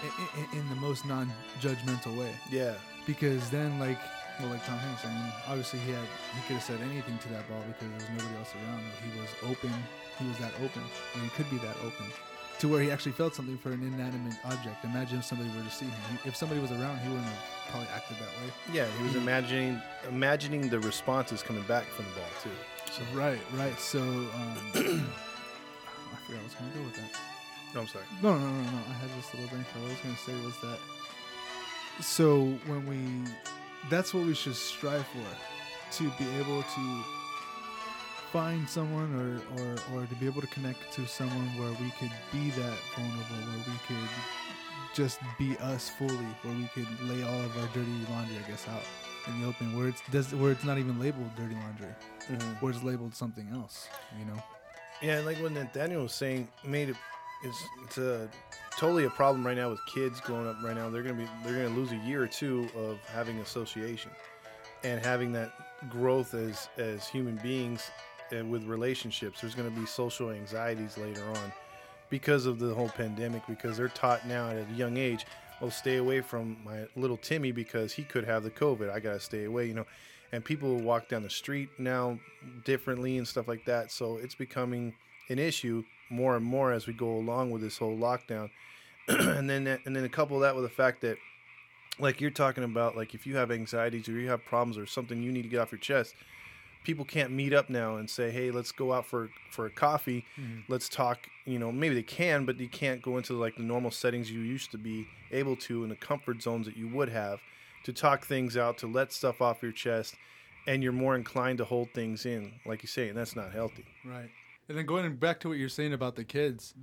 in, 0.03 0.11
in, 0.43 0.59
in 0.59 0.69
the 0.69 0.75
most 0.75 1.05
non-judgmental 1.05 2.17
way 2.17 2.33
yeah. 2.51 2.73
because 3.07 3.49
then 3.49 3.79
like 3.79 3.97
well 4.39 4.49
like 4.49 4.65
Tom 4.65 4.77
Hanks 4.77 5.05
I 5.05 5.09
mean 5.09 5.31
obviously 5.47 5.79
he 5.79 5.91
had 5.91 6.03
he 6.35 6.41
could 6.47 6.55
have 6.59 6.63
said 6.63 6.81
anything 6.81 7.17
to 7.19 7.29
that 7.29 7.47
ball 7.49 7.63
because 7.67 7.87
there 7.87 7.95
was 7.95 8.09
nobody 8.11 8.35
else 8.37 8.51
around 8.55 8.83
but 8.83 8.95
he 9.01 9.19
was 9.19 9.29
open 9.43 9.71
he 10.19 10.27
was 10.27 10.37
that 10.39 10.51
open 10.63 10.83
or 11.15 11.21
he 11.21 11.29
could 11.29 11.49
be 11.49 11.57
that 11.57 11.75
open 11.83 12.05
to 12.59 12.67
where 12.67 12.81
he 12.81 12.91
actually 12.91 13.11
felt 13.13 13.35
something 13.35 13.57
for 13.57 13.71
an 13.71 13.81
inanimate 13.81 14.35
object 14.45 14.83
imagine 14.83 15.19
if 15.19 15.25
somebody 15.25 15.49
were 15.55 15.63
to 15.63 15.71
see 15.71 15.85
him 15.85 15.93
he, 16.11 16.29
if 16.29 16.35
somebody 16.35 16.59
was 16.59 16.71
around 16.71 16.99
he 16.99 17.07
wouldn't 17.07 17.25
have 17.25 17.43
probably 17.71 17.87
acted 17.95 18.17
that 18.17 18.29
way 18.43 18.51
Yeah. 18.73 18.87
He 18.97 19.03
was 19.03 19.15
imagining 19.15 19.81
imagining 20.09 20.69
the 20.69 20.79
responses 20.81 21.41
coming 21.41 21.63
back 21.63 21.85
from 21.85 22.05
the 22.05 22.19
ball 22.19 22.33
too. 22.43 22.51
so 22.91 23.01
right 23.17 23.39
right 23.55 23.79
so 23.79 24.01
um, 24.01 25.09
I 26.15 26.17
forgot 26.25 26.39
what 26.39 26.39
I 26.39 26.43
was 26.43 26.53
gonna 26.55 26.73
go 26.75 26.81
with 26.83 26.95
that 26.95 27.11
No, 27.75 27.81
I'm 27.81 27.87
sorry. 27.87 28.05
No, 28.23 28.37
no, 28.37 28.47
no, 28.47 28.61
no. 28.71 28.79
I 28.89 28.93
had 29.03 29.09
this 29.17 29.33
little 29.33 29.49
thing. 29.49 29.65
What 29.75 29.87
I 29.87 29.89
was 29.91 29.99
going 29.99 30.15
to 30.15 30.21
say 30.21 30.33
was 30.45 30.55
that. 30.63 30.79
So 32.01 32.45
when 32.67 32.85
we, 32.87 33.29
that's 33.89 34.13
what 34.13 34.25
we 34.25 34.33
should 34.33 34.55
strive 34.55 35.05
for, 35.07 35.27
to 35.97 36.03
be 36.17 36.27
able 36.39 36.61
to 36.63 37.03
find 38.31 38.67
someone 38.69 39.11
or, 39.15 39.61
or, 39.61 39.75
or 39.93 40.05
to 40.05 40.15
be 40.15 40.25
able 40.25 40.41
to 40.41 40.47
connect 40.47 40.91
to 40.93 41.05
someone 41.05 41.47
where 41.57 41.71
we 41.81 41.91
could 41.99 42.11
be 42.31 42.49
that 42.51 42.77
vulnerable, 42.95 43.35
where 43.51 43.65
we 43.67 43.77
could 43.87 44.09
just 44.93 45.19
be 45.37 45.57
us 45.57 45.89
fully, 45.89 46.15
where 46.43 46.53
we 46.55 46.69
could 46.73 46.87
lay 47.09 47.23
all 47.23 47.41
of 47.41 47.57
our 47.57 47.67
dirty 47.73 47.91
laundry, 48.09 48.37
I 48.37 48.49
guess, 48.49 48.65
out 48.69 48.83
in 49.27 49.41
the 49.41 49.47
open, 49.47 49.77
where 49.77 49.87
it's 49.89 50.01
does, 50.11 50.33
where 50.33 50.51
it's 50.51 50.63
not 50.63 50.77
even 50.77 50.99
labeled 50.99 51.29
dirty 51.35 51.55
laundry, 51.55 51.93
Mm-hmm. 52.31 52.53
where 52.65 52.71
it's 52.73 52.81
labeled 52.83 53.13
something 53.13 53.47
else, 53.53 53.87
you 54.17 54.25
know. 54.25 54.41
Yeah, 55.01 55.19
like 55.21 55.37
what 55.37 55.51
Nathaniel 55.51 56.03
was 56.03 56.13
saying, 56.13 56.47
made 56.63 56.89
it. 56.89 56.95
It's 57.43 57.63
it's 57.83 57.97
a 57.97 58.29
totally 58.77 59.05
a 59.05 59.09
problem 59.09 59.45
right 59.45 59.57
now 59.57 59.69
with 59.69 59.79
kids 59.93 60.19
growing 60.21 60.47
up 60.47 60.57
right 60.63 60.75
now. 60.75 60.89
They're 60.89 61.03
gonna 61.03 61.15
be 61.15 61.27
they're 61.43 61.63
gonna 61.63 61.75
lose 61.75 61.91
a 61.91 61.97
year 61.97 62.23
or 62.23 62.27
two 62.27 62.67
of 62.75 62.97
having 63.13 63.37
association 63.39 64.11
and 64.83 65.03
having 65.03 65.31
that 65.33 65.53
growth 65.89 66.33
as 66.33 66.69
as 66.77 67.07
human 67.07 67.35
beings 67.37 67.91
and 68.31 68.49
with 68.49 68.63
relationships. 68.63 69.41
There's 69.41 69.55
gonna 69.55 69.69
be 69.69 69.85
social 69.85 70.31
anxieties 70.31 70.97
later 70.97 71.23
on 71.23 71.53
because 72.09 72.45
of 72.45 72.59
the 72.59 72.73
whole 72.73 72.89
pandemic. 72.89 73.45
Because 73.47 73.77
they're 73.77 73.89
taught 73.89 74.27
now 74.27 74.49
at 74.49 74.57
a 74.57 74.73
young 74.73 74.97
age, 74.97 75.25
oh, 75.61 75.69
stay 75.69 75.97
away 75.97 76.21
from 76.21 76.57
my 76.63 76.85
little 76.95 77.17
Timmy 77.17 77.51
because 77.51 77.93
he 77.93 78.03
could 78.03 78.23
have 78.23 78.43
the 78.43 78.51
COVID. 78.51 78.89
I 78.89 78.99
gotta 78.99 79.19
stay 79.19 79.43
away, 79.43 79.67
you 79.67 79.73
know. 79.73 79.85
And 80.31 80.43
people 80.43 80.77
walk 80.77 81.07
down 81.07 81.23
the 81.23 81.29
street 81.29 81.69
now 81.77 82.19
differently 82.65 83.17
and 83.17 83.27
stuff 83.27 83.47
like 83.47 83.65
that. 83.65 83.91
So 83.91 84.17
it's 84.17 84.35
becoming 84.35 84.93
an 85.29 85.39
issue 85.39 85.83
more 86.09 86.35
and 86.35 86.45
more 86.45 86.71
as 86.71 86.87
we 86.87 86.93
go 86.93 87.15
along 87.15 87.51
with 87.51 87.61
this 87.61 87.77
whole 87.77 87.97
lockdown. 87.97 88.49
and 89.07 89.49
then 89.49 89.67
and 89.85 89.95
then 89.95 90.03
a 90.03 90.09
couple 90.09 90.35
of 90.35 90.41
that 90.41 90.55
with 90.55 90.63
the 90.63 90.69
fact 90.69 91.01
that 91.01 91.17
like 91.99 92.19
you're 92.19 92.31
talking 92.31 92.63
about 92.63 92.95
like 92.95 93.13
if 93.13 93.25
you 93.25 93.37
have 93.37 93.51
anxieties 93.51 94.09
or 94.09 94.13
you 94.13 94.29
have 94.29 94.43
problems 94.45 94.77
or 94.77 94.85
something 94.85 95.21
you 95.21 95.31
need 95.31 95.43
to 95.43 95.47
get 95.47 95.59
off 95.59 95.71
your 95.71 95.79
chest, 95.79 96.15
people 96.83 97.05
can't 97.05 97.31
meet 97.31 97.53
up 97.53 97.69
now 97.69 97.97
and 97.97 98.09
say, 98.09 98.31
"Hey, 98.31 98.51
let's 98.51 98.71
go 98.71 98.93
out 98.93 99.05
for 99.05 99.29
for 99.51 99.65
a 99.65 99.69
coffee. 99.69 100.25
Mm-hmm. 100.39 100.61
Let's 100.67 100.89
talk." 100.89 101.27
You 101.45 101.59
know, 101.59 101.71
maybe 101.71 101.95
they 101.95 102.03
can, 102.03 102.45
but 102.45 102.59
you 102.59 102.67
can't 102.67 103.01
go 103.01 103.17
into 103.17 103.33
like 103.33 103.55
the 103.55 103.63
normal 103.63 103.91
settings 103.91 104.31
you 104.31 104.39
used 104.39 104.71
to 104.71 104.77
be 104.77 105.07
able 105.31 105.55
to 105.57 105.83
in 105.83 105.89
the 105.89 105.95
comfort 105.95 106.41
zones 106.41 106.65
that 106.65 106.77
you 106.77 106.87
would 106.87 107.09
have 107.09 107.39
to 107.85 107.93
talk 107.93 108.25
things 108.25 108.57
out, 108.57 108.79
to 108.79 108.87
let 108.87 109.13
stuff 109.13 109.41
off 109.41 109.61
your 109.61 109.71
chest, 109.71 110.15
and 110.67 110.81
you're 110.81 110.91
more 110.91 111.15
inclined 111.15 111.59
to 111.59 111.65
hold 111.65 111.87
things 111.93 112.25
in, 112.25 112.51
like 112.65 112.81
you 112.81 112.87
say, 112.87 113.09
and 113.09 113.17
that's 113.17 113.35
not 113.35 113.53
healthy. 113.53 113.85
Right. 114.03 114.29
And 114.67 114.75
then 114.75 114.87
going 114.87 115.15
back 115.17 115.39
to 115.41 115.49
what 115.49 115.59
you're 115.59 115.69
saying 115.69 115.93
about 115.93 116.15
the 116.15 116.23
kids, 116.23 116.73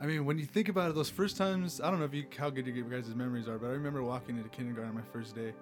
I 0.00 0.06
mean, 0.06 0.24
when 0.24 0.36
you 0.38 0.44
think 0.44 0.68
about 0.68 0.90
it, 0.90 0.96
those 0.96 1.08
first 1.08 1.36
times, 1.36 1.80
I 1.80 1.88
don't 1.88 2.00
know 2.00 2.04
if 2.04 2.12
you 2.12 2.26
how 2.36 2.50
good 2.50 2.66
your 2.66 2.84
guys' 2.84 3.14
memories 3.14 3.46
are, 3.46 3.58
but 3.58 3.68
I 3.68 3.74
remember 3.74 4.02
walking 4.02 4.36
into 4.36 4.48
kindergarten 4.48 4.92
my 4.92 5.02
first 5.12 5.36
day, 5.36 5.52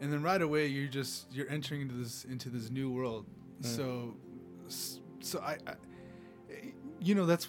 and 0.00 0.12
then 0.12 0.22
right 0.22 0.42
away 0.42 0.66
you're 0.66 0.88
just 0.88 1.32
you're 1.32 1.48
entering 1.48 1.82
into 1.82 1.94
this 1.94 2.24
into 2.24 2.48
this 2.50 2.68
new 2.68 2.90
world. 2.90 3.26
Mm. 3.62 3.64
So, 3.64 4.16
so 5.20 5.38
I, 5.38 5.56
I, 5.68 5.74
you 7.00 7.14
know, 7.14 7.26
that's 7.26 7.48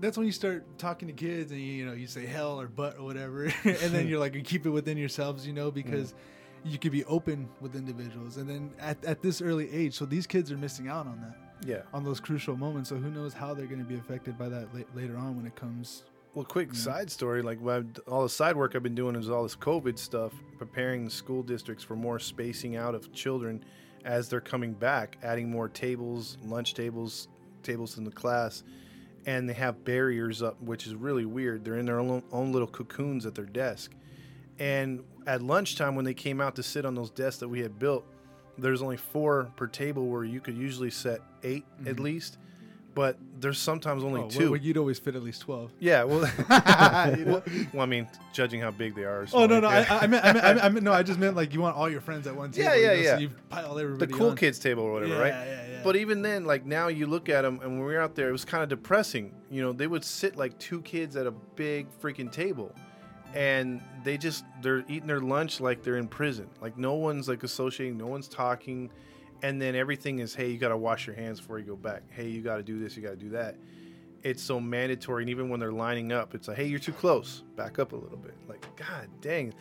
that's 0.00 0.16
when 0.16 0.26
you 0.26 0.32
start 0.32 0.64
talking 0.78 1.08
to 1.08 1.14
kids 1.14 1.52
and 1.52 1.60
you, 1.60 1.66
you 1.72 1.86
know 1.86 1.92
you 1.92 2.06
say 2.06 2.24
hell 2.26 2.60
or 2.60 2.66
butt 2.68 2.96
or 2.98 3.04
whatever, 3.04 3.44
and 3.64 3.76
then 3.76 4.06
you're 4.08 4.18
like 4.20 4.34
you 4.34 4.42
keep 4.42 4.66
it 4.66 4.70
within 4.70 4.96
yourselves, 4.98 5.46
you 5.46 5.52
know, 5.52 5.70
because. 5.70 6.14
You 6.62 6.78
could 6.78 6.92
be 6.92 7.06
open 7.06 7.48
with 7.62 7.74
individuals, 7.74 8.36
and 8.36 8.46
then 8.46 8.70
at, 8.78 9.02
at 9.06 9.22
this 9.22 9.40
early 9.40 9.72
age, 9.72 9.94
so 9.94 10.04
these 10.04 10.26
kids 10.26 10.52
are 10.52 10.58
missing 10.58 10.88
out 10.88 11.06
on 11.06 11.18
that 11.22 11.66
Yeah. 11.66 11.80
on 11.94 12.04
those 12.04 12.20
crucial 12.20 12.54
moments. 12.54 12.90
So 12.90 12.96
who 12.96 13.10
knows 13.10 13.32
how 13.32 13.54
they're 13.54 13.64
going 13.64 13.78
to 13.80 13.86
be 13.86 13.94
affected 13.94 14.36
by 14.36 14.50
that 14.50 14.68
la- 14.74 14.82
later 14.94 15.16
on 15.16 15.38
when 15.38 15.46
it 15.46 15.56
comes 15.56 16.02
Well, 16.34 16.44
quick 16.44 16.74
side 16.74 17.10
story. 17.10 17.40
Like 17.40 17.60
all 18.06 18.22
the 18.24 18.28
side 18.28 18.56
work 18.56 18.76
I've 18.76 18.82
been 18.82 18.94
doing 18.94 19.16
is 19.16 19.30
all 19.30 19.42
this 19.42 19.56
COVID 19.56 19.98
stuff, 19.98 20.34
preparing 20.58 21.06
the 21.06 21.10
school 21.10 21.42
districts 21.42 21.82
for 21.82 21.96
more 21.96 22.18
spacing 22.18 22.76
out 22.76 22.94
of 22.94 23.10
children 23.14 23.64
as 24.04 24.28
they're 24.28 24.42
coming 24.42 24.74
back, 24.74 25.16
adding 25.22 25.50
more 25.50 25.66
tables, 25.70 26.36
lunch 26.44 26.74
tables, 26.74 27.28
tables 27.62 27.98
in 27.98 28.04
the 28.04 28.10
class, 28.10 28.62
and 29.26 29.48
they 29.48 29.54
have 29.54 29.84
barriers 29.84 30.42
up, 30.42 30.60
which 30.60 30.86
is 30.86 30.94
really 30.94 31.24
weird. 31.24 31.64
They're 31.64 31.78
in 31.78 31.86
their 31.86 32.00
own, 32.00 32.22
own 32.32 32.52
little 32.52 32.68
cocoons 32.68 33.26
at 33.26 33.34
their 33.34 33.44
desk, 33.44 33.92
and 34.58 35.02
at 35.26 35.42
lunchtime 35.42 35.94
when 35.94 36.04
they 36.04 36.14
came 36.14 36.40
out 36.40 36.56
to 36.56 36.62
sit 36.62 36.84
on 36.84 36.94
those 36.94 37.10
desks 37.10 37.40
that 37.40 37.48
we 37.48 37.60
had 37.60 37.78
built, 37.78 38.04
there's 38.58 38.82
only 38.82 38.96
four 38.96 39.50
per 39.56 39.66
table 39.66 40.06
where 40.06 40.24
you 40.24 40.40
could 40.40 40.56
usually 40.56 40.90
set 40.90 41.20
8 41.42 41.64
at 41.64 41.84
mm-hmm. 41.84 42.02
least, 42.02 42.38
but 42.94 43.16
there's 43.38 43.58
sometimes 43.58 44.02
only 44.04 44.18
Oh, 44.20 44.22
well, 44.22 44.30
two. 44.30 44.50
well, 44.52 44.60
you'd 44.60 44.76
always 44.76 44.98
fit 44.98 45.14
at 45.16 45.22
least 45.22 45.42
twelve. 45.42 45.70
Yeah, 45.78 46.04
well, 46.04 46.20
well, 46.48 47.42
well, 47.72 47.82
I 47.82 47.86
mean, 47.86 48.08
judging 48.32 48.60
how 48.60 48.70
big 48.70 48.94
they 48.94 49.04
are. 49.04 49.26
so 49.26 49.38
Oh 49.38 49.46
no, 49.46 49.60
like, 49.60 49.62
no, 49.62 49.70
yeah. 49.70 49.86
I, 49.90 49.98
I 49.98 50.06
meant, 50.06 50.24
I 50.24 50.32
meant, 50.32 50.44
I 50.44 50.52
meant, 50.54 50.64
I 50.64 50.68
meant, 50.70 50.84
no, 50.84 50.92
I 50.92 51.02
just 51.02 51.18
meant 51.18 51.36
like 51.36 51.54
you 51.54 51.60
want 51.60 51.76
all 51.76 51.88
your 51.88 52.00
friends 52.00 52.26
at 52.26 52.34
one 52.36 52.50
table. 52.50 52.68
Yeah, 52.70 52.74
you 52.76 52.82
yeah, 52.82 52.88
know, 52.88 52.94
yeah. 53.00 53.14
So 53.14 53.18
you 53.20 53.30
pile 53.48 53.78
everybody. 53.78 54.12
the 54.12 54.18
cool 54.18 54.30
on. 54.30 54.36
kids 54.36 54.58
table 54.58 54.82
or 54.82 54.92
whatever, 54.92 55.14
Yeah, 55.14 55.20
right? 55.20 55.32
yeah, 55.32 55.66
yeah. 55.70 55.80
But 55.82 55.96
even 55.96 56.22
then, 56.22 56.44
like 56.44 56.66
now 56.66 56.88
you 56.88 57.06
look 57.06 57.28
at 57.28 57.42
them, 57.42 57.60
and 57.62 57.72
when 57.72 57.78
we 57.86 57.94
were 57.94 58.00
out 58.00 58.14
there, 58.14 58.28
it 58.28 58.32
was 58.32 58.44
kind 58.44 58.62
of 58.62 58.68
depressing. 58.68 59.34
You 59.50 59.62
know, 59.62 59.72
they 59.72 59.86
would 59.86 60.04
sit 60.04 60.36
like 60.36 60.58
two 60.58 60.82
kids 60.82 61.16
at 61.16 61.26
a 61.26 61.30
big 61.30 61.86
freaking 62.02 62.30
table, 62.30 62.74
and 63.34 63.80
they 64.04 64.18
just 64.18 64.44
they're 64.62 64.84
eating 64.88 65.06
their 65.06 65.20
lunch 65.20 65.60
like 65.60 65.82
they're 65.82 65.96
in 65.96 66.08
prison. 66.08 66.48
Like 66.60 66.76
no 66.76 66.94
one's 66.94 67.28
like 67.28 67.42
associating, 67.44 67.96
no 67.96 68.06
one's 68.08 68.28
talking, 68.28 68.90
and 69.42 69.60
then 69.60 69.74
everything 69.74 70.18
is, 70.18 70.34
hey, 70.34 70.50
you 70.50 70.58
got 70.58 70.68
to 70.68 70.76
wash 70.76 71.06
your 71.06 71.16
hands 71.16 71.40
before 71.40 71.58
you 71.58 71.64
go 71.64 71.76
back. 71.76 72.02
Hey, 72.10 72.28
you 72.28 72.42
got 72.42 72.56
to 72.56 72.62
do 72.62 72.78
this, 72.78 72.96
you 72.96 73.02
got 73.02 73.10
to 73.10 73.16
do 73.16 73.30
that. 73.30 73.56
It's 74.22 74.42
so 74.42 74.60
mandatory, 74.60 75.22
and 75.22 75.30
even 75.30 75.48
when 75.48 75.60
they're 75.60 75.72
lining 75.72 76.12
up, 76.12 76.34
it's 76.34 76.46
like, 76.48 76.58
hey, 76.58 76.66
you're 76.66 76.78
too 76.78 76.92
close, 76.92 77.42
back 77.56 77.78
up 77.78 77.92
a 77.92 77.96
little 77.96 78.18
bit. 78.18 78.34
Like, 78.48 78.64
god 78.76 79.08
dang. 79.20 79.54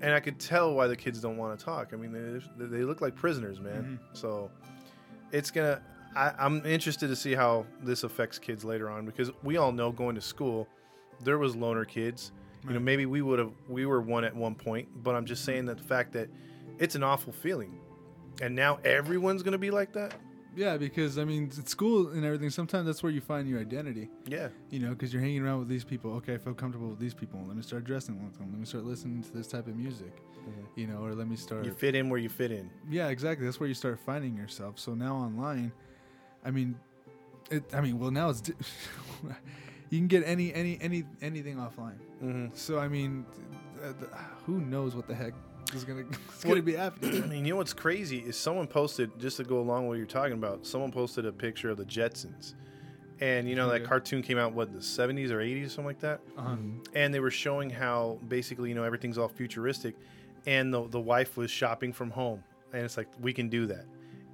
And 0.00 0.12
I 0.12 0.20
could 0.20 0.38
tell 0.38 0.74
why 0.74 0.86
the 0.86 0.96
kids 0.96 1.20
don't 1.20 1.36
want 1.36 1.58
to 1.58 1.64
talk. 1.64 1.90
I 1.92 1.96
mean, 1.96 2.12
they, 2.12 2.66
they 2.66 2.84
look 2.84 3.00
like 3.00 3.16
prisoners, 3.16 3.60
man. 3.60 3.82
Mm-hmm. 3.82 3.94
So 4.12 4.50
it's 5.32 5.50
gonna. 5.50 5.82
I, 6.14 6.32
I'm 6.38 6.64
interested 6.64 7.08
to 7.08 7.16
see 7.16 7.34
how 7.34 7.66
this 7.82 8.04
affects 8.04 8.38
kids 8.38 8.64
later 8.64 8.88
on 8.88 9.04
because 9.04 9.30
we 9.42 9.56
all 9.56 9.72
know 9.72 9.90
going 9.90 10.14
to 10.14 10.20
school, 10.20 10.68
there 11.22 11.38
was 11.38 11.56
loner 11.56 11.84
kids. 11.84 12.32
You 12.66 12.74
know, 12.74 12.80
maybe 12.80 13.06
we 13.06 13.22
would 13.22 13.38
have 13.38 13.52
we 13.68 13.86
were 13.86 14.00
one 14.00 14.24
at 14.24 14.34
one 14.34 14.54
point, 14.54 14.88
but 15.02 15.14
I'm 15.14 15.24
just 15.24 15.42
mm-hmm. 15.42 15.52
saying 15.52 15.64
that 15.66 15.78
the 15.78 15.84
fact 15.84 16.12
that 16.12 16.28
it's 16.78 16.94
an 16.94 17.02
awful 17.02 17.32
feeling, 17.32 17.80
and 18.42 18.54
now 18.54 18.78
everyone's 18.84 19.42
gonna 19.42 19.58
be 19.58 19.70
like 19.70 19.92
that. 19.94 20.14
Yeah, 20.56 20.76
because 20.76 21.18
I 21.18 21.24
mean, 21.24 21.50
at 21.58 21.68
school 21.68 22.10
and 22.10 22.24
everything, 22.24 22.48
sometimes 22.50 22.86
that's 22.86 23.02
where 23.02 23.10
you 23.10 23.20
find 23.20 23.48
your 23.48 23.58
identity. 23.60 24.08
Yeah, 24.28 24.48
You 24.70 24.78
know, 24.78 24.90
because 24.90 25.12
you're 25.12 25.20
hanging 25.22 25.42
around 25.42 25.58
with 25.58 25.68
these 25.68 25.82
people. 25.82 26.12
Okay, 26.18 26.34
I 26.34 26.38
feel 26.38 26.54
comfortable 26.54 26.90
with 26.90 27.00
these 27.00 27.12
people. 27.14 27.42
Let 27.44 27.56
me 27.56 27.62
start 27.62 27.82
dressing 27.82 28.22
like 28.22 28.38
them. 28.38 28.50
Let 28.52 28.60
me 28.60 28.64
start 28.66 28.84
listening 28.84 29.24
to 29.24 29.32
this 29.32 29.48
type 29.48 29.66
of 29.66 29.74
music. 29.76 30.12
You 30.76 30.86
know, 30.86 30.98
or 30.98 31.12
let 31.14 31.26
me 31.26 31.34
start. 31.36 31.64
you 31.64 31.72
fit 31.72 31.94
in 31.96 32.08
where 32.08 32.20
you 32.20 32.28
fit 32.28 32.52
in. 32.52 32.70
Yeah, 32.88 33.08
exactly. 33.08 33.46
That's 33.46 33.58
where 33.58 33.68
you 33.68 33.74
start 33.74 33.98
finding 33.98 34.36
yourself. 34.36 34.78
So 34.78 34.94
now 34.94 35.16
online, 35.16 35.72
I 36.44 36.50
mean, 36.52 36.76
it. 37.50 37.64
I 37.74 37.80
mean, 37.80 37.98
well 37.98 38.10
now 38.12 38.28
it's. 38.30 38.40
di- 38.42 38.52
you 39.90 39.98
can 39.98 40.06
get 40.06 40.22
any 40.26 40.52
any 40.54 40.78
any 40.80 41.04
anything 41.22 41.56
offline. 41.56 41.98
hmm 42.20 42.46
So 42.54 42.78
I 42.78 42.86
mean, 42.88 43.24
who 44.46 44.60
knows 44.60 44.94
what 44.94 45.08
the 45.08 45.14
heck 45.14 45.32
is 45.72 45.84
gonna 45.84 46.02
Well- 46.44 46.54
gonna 46.54 46.62
be 46.62 46.74
happening? 46.74 47.22
I 47.24 47.26
mean, 47.26 47.44
you 47.44 47.52
know 47.52 47.56
what's 47.56 47.72
crazy 47.72 48.18
is 48.18 48.36
someone 48.36 48.66
posted 48.66 49.18
just 49.18 49.36
to 49.38 49.44
go 49.44 49.58
along 49.60 49.82
with 49.84 49.88
what 49.90 49.98
you're 49.98 50.06
talking 50.06 50.34
about. 50.34 50.66
Someone 50.66 50.92
posted 50.92 51.26
a 51.26 51.32
picture 51.32 51.70
of 51.70 51.76
the 51.76 51.84
Jetsons, 51.84 52.54
and 53.20 53.48
you 53.48 53.54
know 53.56 53.68
that 53.70 53.84
cartoon 53.84 54.22
came 54.22 54.38
out 54.38 54.52
what 54.52 54.72
the 54.72 54.80
70s 54.80 55.30
or 55.30 55.38
80s, 55.38 55.68
something 55.70 55.84
like 55.86 56.00
that. 56.00 56.20
Uh-huh. 56.36 56.56
and 56.94 57.14
they 57.14 57.20
were 57.20 57.30
showing 57.30 57.70
how 57.70 58.18
basically 58.28 58.68
you 58.68 58.74
know 58.74 58.84
everything's 58.84 59.18
all 59.18 59.28
futuristic 59.28 59.94
and 60.46 60.72
the, 60.74 60.86
the 60.88 61.00
wife 61.00 61.36
was 61.36 61.50
shopping 61.50 61.92
from 61.92 62.10
home 62.10 62.42
and 62.74 62.82
it's 62.82 62.96
like 62.98 63.08
we 63.20 63.32
can 63.32 63.48
do 63.48 63.66
that 63.66 63.86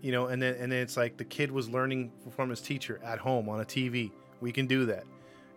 you 0.02 0.10
know 0.10 0.26
and 0.26 0.42
then 0.42 0.54
and 0.54 0.72
then 0.72 0.80
it's 0.82 0.96
like 0.96 1.16
the 1.16 1.24
kid 1.24 1.52
was 1.52 1.68
learning 1.68 2.10
from 2.30 2.50
his 2.50 2.60
teacher 2.60 2.98
at 3.04 3.18
home 3.18 3.48
on 3.48 3.60
a 3.60 3.64
tv 3.64 4.10
we 4.40 4.50
can 4.50 4.66
do 4.66 4.84
that 4.86 5.04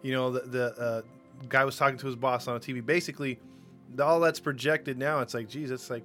you 0.04 0.12
know 0.12 0.30
the, 0.30 0.42
the 0.42 0.66
uh, 0.80 1.02
guy 1.50 1.64
was 1.66 1.76
talking 1.76 1.98
to 1.98 2.06
his 2.06 2.16
boss 2.16 2.48
on 2.48 2.56
a 2.58 2.60
tv 2.60 2.86
basically 2.86 3.40
all 4.00 4.20
that's 4.20 4.40
projected 4.40 4.98
now 4.98 5.20
it's 5.20 5.34
like 5.34 5.48
geez 5.48 5.72
it's 5.72 5.90
like 5.90 6.04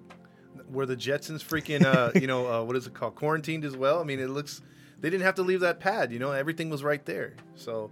were 0.71 0.87
the 0.87 0.97
jetsons 0.97 1.43
freaking 1.43 1.85
uh, 1.85 2.11
you 2.21 2.27
know 2.27 2.47
uh, 2.47 2.63
what 2.63 2.77
is 2.77 2.87
it 2.87 2.95
called 2.95 3.15
quarantined 3.15 3.65
as 3.65 3.77
well 3.77 4.01
i 4.01 4.05
mean 4.05 4.21
it 4.21 4.31
looks 4.31 4.63
they 5.01 5.11
didn't 5.11 5.25
have 5.25 5.35
to 5.35 5.43
leave 5.43 5.61
that 5.61 5.81
pad 5.81 6.13
you 6.13 6.19
know 6.19 6.33
everything 6.33 6.71
was 6.71 6.83
right 6.83 7.05
there 7.05 7.35
so 7.55 7.91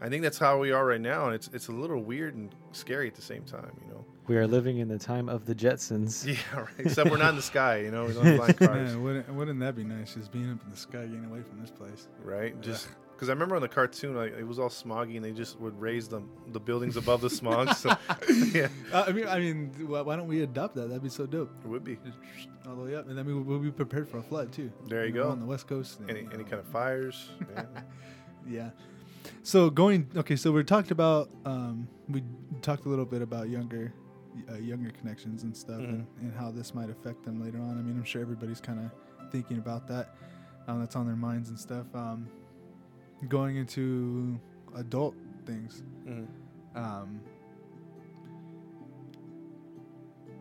I 0.00 0.08
think 0.08 0.22
that's 0.22 0.38
how 0.38 0.58
we 0.58 0.70
are 0.70 0.84
right 0.84 1.00
now, 1.00 1.26
and 1.26 1.34
it's 1.34 1.48
it's 1.54 1.68
a 1.68 1.72
little 1.72 2.02
weird 2.02 2.34
and 2.34 2.54
scary 2.72 3.08
at 3.08 3.14
the 3.14 3.22
same 3.22 3.42
time, 3.44 3.70
you 3.82 3.90
know. 3.90 4.04
We 4.26 4.36
are 4.36 4.46
living 4.46 4.78
in 4.78 4.88
the 4.88 4.98
time 4.98 5.30
of 5.30 5.46
the 5.46 5.54
Jetsons. 5.54 6.26
Yeah, 6.54 6.60
right. 6.60 6.68
Except 6.78 7.10
we're 7.10 7.16
not 7.16 7.30
in 7.30 7.36
the 7.36 7.42
sky, 7.42 7.78
you 7.78 7.90
know. 7.90 8.04
We're 8.04 8.12
not 8.36 8.36
flying 8.36 8.54
cars, 8.54 8.92
Man, 8.94 9.02
wouldn't, 9.02 9.32
wouldn't 9.32 9.60
that 9.60 9.76
be 9.76 9.84
nice? 9.84 10.14
Just 10.14 10.32
being 10.32 10.50
up 10.50 10.58
in 10.64 10.70
the 10.70 10.76
sky, 10.76 11.06
getting 11.06 11.24
away 11.24 11.40
from 11.42 11.60
this 11.60 11.70
place. 11.70 12.08
right? 12.22 12.60
Just 12.60 12.88
because 13.14 13.28
I 13.28 13.32
remember 13.32 13.56
on 13.56 13.62
the 13.62 13.68
cartoon, 13.68 14.14
like 14.16 14.32
it 14.36 14.46
was 14.46 14.58
all 14.58 14.68
smoggy, 14.68 15.16
and 15.16 15.24
they 15.24 15.32
just 15.32 15.58
would 15.60 15.80
raise 15.80 16.08
the 16.08 16.22
the 16.48 16.60
buildings 16.60 16.96
above 16.96 17.20
the 17.20 17.30
smog. 17.30 17.74
So 17.74 17.88
yeah, 18.52 18.68
Uh, 18.92 19.04
I 19.06 19.12
mean, 19.12 19.26
I 19.28 19.38
mean, 19.38 19.72
why, 19.86 20.00
why 20.02 20.16
don't 20.16 20.26
we 20.28 20.42
adopt 20.42 20.74
that? 20.76 20.88
That'd 20.88 21.02
be 21.02 21.08
so 21.08 21.26
dope. 21.26 21.50
it 21.64 21.68
would 21.68 21.84
be 21.84 21.98
all 22.68 22.76
the 22.76 22.82
way 22.82 22.96
up, 22.96 23.08
and 23.08 23.16
then 23.16 23.26
we 23.26 23.34
we'll 23.34 23.58
be 23.58 23.70
prepared 23.70 24.08
for 24.08 24.18
a 24.18 24.22
flood 24.22 24.52
too. 24.52 24.70
There 24.88 25.06
you 25.06 25.12
know, 25.12 25.24
go. 25.24 25.30
on 25.30 25.40
the 25.40 25.46
west 25.46 25.66
coast. 25.66 26.00
and, 26.00 26.10
any 26.10 26.20
you 26.20 26.30
any 26.32 26.44
kind 26.44 26.60
of 26.60 26.66
fires. 26.66 27.30
Yeah. 27.54 27.64
Yeah. 28.46 28.70
So 29.42 29.70
going 29.70 30.10
okay, 30.16 30.36
so 30.36 30.52
we 30.52 30.62
talked 30.64 30.90
about 30.90 31.30
um, 31.46 31.88
we 32.08 32.22
talked 32.60 32.84
a 32.84 32.88
little 32.88 33.06
bit 33.06 33.22
about 33.22 33.48
younger 33.48 33.92
uh, 34.50 34.56
younger 34.56 34.90
connections 34.90 35.44
and 35.44 35.56
stuff, 35.56 35.78
and, 35.78 36.06
and 36.20 36.34
how 36.34 36.50
this 36.50 36.74
might 36.74 36.90
affect 36.90 37.24
them 37.24 37.42
later 37.42 37.58
on. 37.58 37.78
I 37.78 37.82
mean, 37.82 37.96
I'm 37.96 38.04
sure 38.04 38.20
everybody's 38.20 38.60
kind 38.60 38.80
of 38.80 39.30
thinking 39.32 39.58
about 39.58 39.86
that. 39.88 40.16
Um, 40.66 40.80
that's 40.80 40.96
on 40.96 41.06
their 41.06 41.16
minds 41.16 41.48
and 41.50 41.58
stuff. 41.58 41.86
Um, 41.94 42.28
going 43.28 43.56
into 43.56 44.38
adult 44.76 45.14
things. 45.46 45.82
Mhm. 46.06 46.26
Um, 46.74 47.20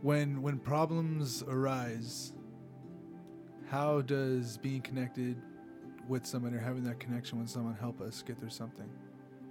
when 0.01 0.41
when 0.41 0.59
problems 0.59 1.43
arise, 1.47 2.33
how 3.69 4.01
does 4.01 4.57
being 4.57 4.81
connected 4.81 5.37
with 6.07 6.25
someone 6.25 6.53
or 6.53 6.59
having 6.59 6.83
that 6.83 6.99
connection 6.99 7.39
with 7.39 7.49
someone 7.49 7.73
help 7.75 8.01
us 8.01 8.21
get 8.21 8.37
through 8.39 8.49
something 8.49 8.89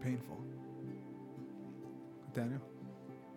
painful? 0.00 0.38
Daniel, 2.34 2.60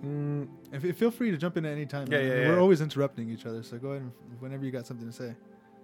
Mm, 0.03 0.47
if, 0.73 0.83
if- 0.85 0.97
feel 0.97 1.09
free 1.11 1.31
to 1.31 1.37
jump 1.37 1.55
in 1.57 1.65
at 1.65 1.71
any 1.71 1.85
time. 1.85 2.07
Yeah, 2.11 2.17
man. 2.19 2.27
yeah, 2.27 2.33
We're 2.49 2.53
yeah. 2.55 2.59
always 2.59 2.81
interrupting 2.81 3.29
each 3.29 3.45
other, 3.45 3.63
so 3.63 3.77
go 3.77 3.89
ahead 3.91 4.01
and 4.01 4.11
whenever 4.41 4.65
you 4.65 4.71
got 4.71 4.85
something 4.85 5.07
to 5.07 5.13
say. 5.13 5.35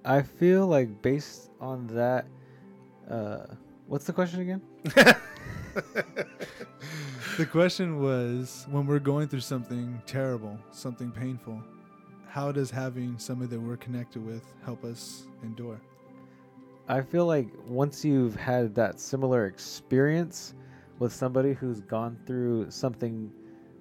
I 0.03 0.21
feel 0.21 0.67
like 0.67 1.01
based 1.01 1.49
on 1.61 1.87
that, 1.87 2.25
uh, 3.09 3.45
what's 3.91 4.05
the 4.05 4.13
question 4.13 4.39
again? 4.39 4.61
The 7.37 7.45
question 7.45 8.01
was 8.01 8.67
when 8.69 8.85
we're 8.85 8.99
going 8.99 9.29
through 9.29 9.39
something 9.39 10.01
terrible, 10.05 10.59
something 10.71 11.11
painful, 11.11 11.63
how 12.27 12.51
does 12.51 12.69
having 12.69 13.17
somebody 13.17 13.49
that 13.51 13.59
we're 13.59 13.77
connected 13.77 14.23
with 14.23 14.43
help 14.65 14.83
us 14.83 15.27
endure? 15.41 15.79
I 16.89 17.01
feel 17.01 17.25
like 17.25 17.47
once 17.65 18.03
you've 18.03 18.35
had 18.35 18.75
that 18.75 18.99
similar 18.99 19.47
experience 19.47 20.53
with 20.99 21.13
somebody 21.13 21.53
who's 21.53 21.79
gone 21.79 22.19
through 22.27 22.69
something, 22.69 23.31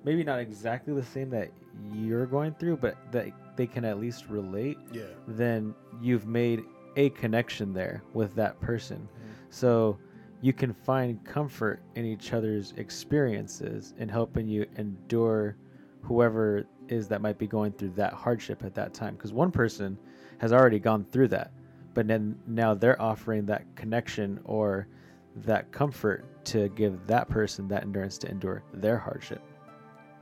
maybe 0.04 0.22
not 0.22 0.38
exactly 0.38 0.94
the 0.94 1.02
same 1.02 1.28
that 1.30 1.50
you're 1.92 2.26
going 2.26 2.54
through, 2.54 2.76
but 2.76 2.96
that 3.10 3.56
they 3.56 3.66
can 3.66 3.84
at 3.84 3.98
least 3.98 4.26
relate, 4.28 4.78
yeah. 4.92 5.02
then 5.26 5.74
you've 6.00 6.26
made 6.26 6.62
a 6.96 7.10
connection 7.10 7.72
there 7.72 8.02
with 8.12 8.34
that 8.34 8.60
person. 8.60 8.98
Mm-hmm. 8.98 9.32
So 9.50 9.98
you 10.42 10.52
can 10.52 10.72
find 10.72 11.22
comfort 11.24 11.82
in 11.94 12.04
each 12.04 12.32
other's 12.32 12.72
experiences 12.76 13.94
and 13.98 14.10
helping 14.10 14.48
you 14.48 14.66
endure 14.76 15.56
whoever 16.02 16.66
is 16.88 17.08
that 17.08 17.20
might 17.20 17.38
be 17.38 17.46
going 17.46 17.72
through 17.72 17.90
that 17.90 18.12
hardship 18.12 18.64
at 18.64 18.74
that 18.74 18.94
time. 18.94 19.14
Because 19.14 19.32
one 19.32 19.50
person 19.50 19.98
has 20.38 20.52
already 20.52 20.78
gone 20.78 21.04
through 21.04 21.28
that, 21.28 21.52
but 21.94 22.06
then 22.06 22.38
now 22.46 22.74
they're 22.74 23.00
offering 23.00 23.46
that 23.46 23.64
connection 23.76 24.40
or 24.44 24.88
that 25.36 25.70
comfort 25.72 26.24
to 26.44 26.68
give 26.70 27.06
that 27.06 27.28
person 27.28 27.68
that 27.68 27.82
endurance 27.82 28.18
to 28.18 28.28
endure 28.30 28.62
their 28.72 28.98
hardship. 28.98 29.42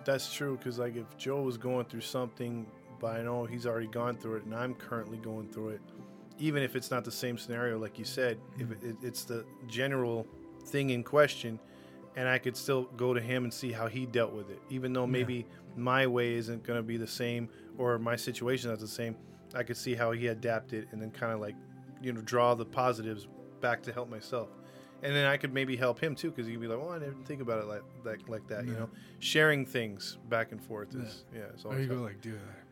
That's 0.04 0.32
true 0.32 0.56
because 0.56 0.78
like 0.78 0.96
if 0.96 1.16
Joe 1.16 1.42
was 1.42 1.56
going 1.56 1.86
through 1.86 2.00
something, 2.00 2.66
but 2.98 3.16
I 3.16 3.22
know 3.22 3.44
he's 3.44 3.66
already 3.66 3.86
gone 3.86 4.16
through 4.16 4.36
it, 4.36 4.44
and 4.44 4.54
I'm 4.54 4.74
currently 4.74 5.18
going 5.18 5.48
through 5.48 5.70
it. 5.70 5.80
Even 6.38 6.62
if 6.62 6.76
it's 6.76 6.90
not 6.90 7.04
the 7.04 7.10
same 7.12 7.36
scenario, 7.38 7.78
like 7.78 7.98
you 7.98 8.04
said, 8.04 8.38
if 8.58 8.70
it, 8.70 8.78
it, 8.82 8.96
it's 9.02 9.24
the 9.24 9.44
general 9.66 10.26
thing 10.66 10.90
in 10.90 11.02
question, 11.02 11.58
and 12.16 12.28
I 12.28 12.38
could 12.38 12.56
still 12.56 12.84
go 12.96 13.12
to 13.14 13.20
him 13.20 13.44
and 13.44 13.52
see 13.52 13.72
how 13.72 13.86
he 13.88 14.06
dealt 14.06 14.32
with 14.32 14.50
it, 14.50 14.60
even 14.70 14.92
though 14.92 15.06
maybe 15.06 15.46
my 15.76 16.06
way 16.06 16.34
isn't 16.34 16.62
going 16.64 16.78
to 16.78 16.82
be 16.82 16.96
the 16.96 17.06
same 17.06 17.48
or 17.76 17.98
my 17.98 18.16
situation 18.16 18.70
is 18.70 18.80
the 18.80 18.88
same. 18.88 19.16
I 19.54 19.62
could 19.62 19.76
see 19.76 19.94
how 19.94 20.12
he 20.12 20.26
adapted 20.26 20.88
and 20.92 21.00
then 21.00 21.10
kind 21.10 21.32
of 21.32 21.40
like, 21.40 21.54
you 22.02 22.12
know, 22.12 22.20
draw 22.20 22.54
the 22.54 22.64
positives 22.66 23.26
back 23.60 23.82
to 23.84 23.92
help 23.92 24.08
myself. 24.10 24.48
and 25.02 25.14
then 25.14 25.26
I 25.26 25.36
could 25.36 25.54
maybe 25.54 25.76
help 25.76 26.00
him 26.00 26.14
too 26.16 26.30
because 26.30 26.46
he 26.46 26.52
could 26.52 26.60
be 26.60 26.66
like, 26.66 26.78
"Well, 26.80 26.90
I 26.90 26.98
didn't 26.98 27.24
think 27.24 27.40
about 27.40 27.62
it 27.62 27.66
like 27.66 27.82
like, 28.04 28.28
like 28.28 28.46
that." 28.48 28.66
You 28.66 28.72
know, 28.72 28.90
sharing 29.20 29.64
things 29.64 30.18
back 30.28 30.50
and 30.52 30.60
forth 30.60 30.94
is 30.94 31.24
yeah. 31.32 31.42
it's 31.54 31.64
Or 31.64 31.68
always 31.68 31.86
you 31.86 31.94
go 31.94 32.02
like, 32.02 32.20
dude, 32.20 32.34
I, 32.34 32.36
man, 32.36 32.44
I, 32.44 32.58
I 32.58 32.67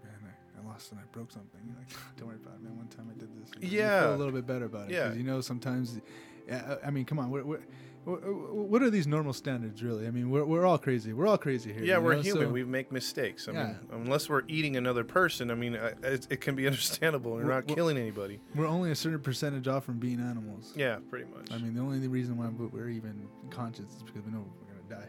lost 0.66 0.90
and 0.92 1.00
I 1.00 1.04
broke 1.12 1.30
something. 1.32 1.60
You're 1.66 1.76
like, 1.76 1.88
don't 2.16 2.28
worry 2.28 2.36
about 2.42 2.54
it, 2.56 2.62
man. 2.62 2.76
One 2.76 2.88
time 2.88 3.10
I 3.14 3.18
did 3.18 3.28
this. 3.40 3.50
You 3.60 3.68
know, 3.68 3.72
you 3.72 3.78
Yeah. 3.78 4.00
feel 4.02 4.14
a 4.14 4.16
little 4.16 4.32
bit 4.32 4.46
better 4.46 4.64
about 4.66 4.90
it. 4.90 4.94
Yeah. 4.94 5.12
you 5.12 5.22
know, 5.22 5.40
sometimes, 5.40 6.00
yeah, 6.48 6.76
I 6.84 6.90
mean, 6.90 7.04
come 7.04 7.18
on, 7.18 7.30
what, 7.30 7.44
what, 7.44 8.82
are 8.82 8.90
these 8.90 9.06
normal 9.08 9.32
standards 9.32 9.82
really? 9.82 10.06
I 10.06 10.10
mean, 10.12 10.30
we're, 10.30 10.44
we're 10.44 10.64
all 10.64 10.78
crazy. 10.78 11.12
We're 11.12 11.26
all 11.26 11.38
crazy 11.38 11.72
here. 11.72 11.82
yeah, 11.82 11.98
we're 11.98 12.14
know? 12.14 12.22
human. 12.22 12.46
So- 12.46 12.52
we 12.52 12.62
make 12.62 12.92
mistakes. 12.92 13.48
I 13.48 13.52
Yeah. 13.52 13.64
mean, 13.66 13.76
unless 13.92 14.28
we're 14.28 14.42
eating 14.46 14.76
another 14.76 15.02
person, 15.02 15.50
I 15.50 15.54
mean, 15.56 15.74
I, 15.76 15.88
it, 16.06 16.26
it 16.30 16.40
can 16.40 16.54
be 16.54 16.66
understandable. 16.72 17.32
We're 17.32 17.44
We're- 17.44 17.54
not 17.56 17.66
killing 17.66 17.96
anybody. 17.98 18.38
We're 18.54 18.68
only 18.68 18.90
a 18.92 18.94
certain 18.94 19.20
percentage 19.20 19.66
off 19.66 19.84
from 19.84 19.98
being 19.98 20.20
animals. 20.20 20.72
Yeah, 20.76 20.98
pretty 21.10 21.26
much. 21.36 21.50
I 21.50 21.58
mean, 21.58 21.74
the 21.74 21.80
only 21.80 22.06
reason 22.06 22.36
why 22.36 22.46
we- 22.48 22.66
we're 22.66 22.90
even 22.90 23.26
conscious 23.50 23.86
is 23.96 24.02
because 24.04 24.22
we 24.24 24.30
know 24.30 24.44
we're 24.60 24.74
gonna 24.74 25.02
die. 25.02 25.08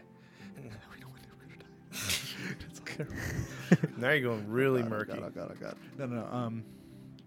Mm. 0.60 0.62
we 0.94 1.00
know 1.00 1.06
when 1.12 1.22
we're 1.38 1.46
gonna 1.46 1.64
die. 1.64 2.66
Now 3.98 4.10
you're 4.10 4.20
going 4.20 4.48
really 4.48 4.82
God, 4.82 4.90
murky. 4.90 5.12
God, 5.18 5.22
oh 5.24 5.30
God, 5.30 5.52
oh 5.56 5.60
God. 5.60 5.76
No, 5.98 6.06
no, 6.06 6.16
no. 6.22 6.26
Um, 6.32 6.64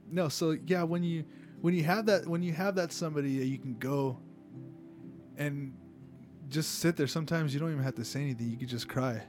no. 0.10 0.30
So 0.30 0.58
yeah, 0.66 0.84
when 0.84 1.04
you 1.04 1.26
when 1.62 1.74
you 1.74 1.84
have 1.84 2.06
that 2.08 2.28
when 2.28 2.42
you 2.42 2.54
have 2.54 2.76
that 2.76 2.92
somebody 2.92 3.40
that 3.40 3.46
you 3.46 3.58
can 3.60 3.78
go 3.78 4.20
and 5.38 5.74
just 6.50 6.80
sit 6.80 6.96
there. 6.98 7.08
Sometimes 7.08 7.54
you 7.54 7.60
don't 7.60 7.72
even 7.72 7.84
have 7.84 7.96
to 7.96 8.06
say 8.06 8.22
anything. 8.22 8.50
You 8.50 8.58
can 8.58 8.68
just 8.68 8.88
cry. 8.88 9.22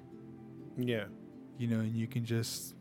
Yeah, 0.77 1.05
You 1.59 1.69
know, 1.69 1.81
and 1.81 1.95
you 1.95 2.07
can 2.07 2.25
just 2.25 2.75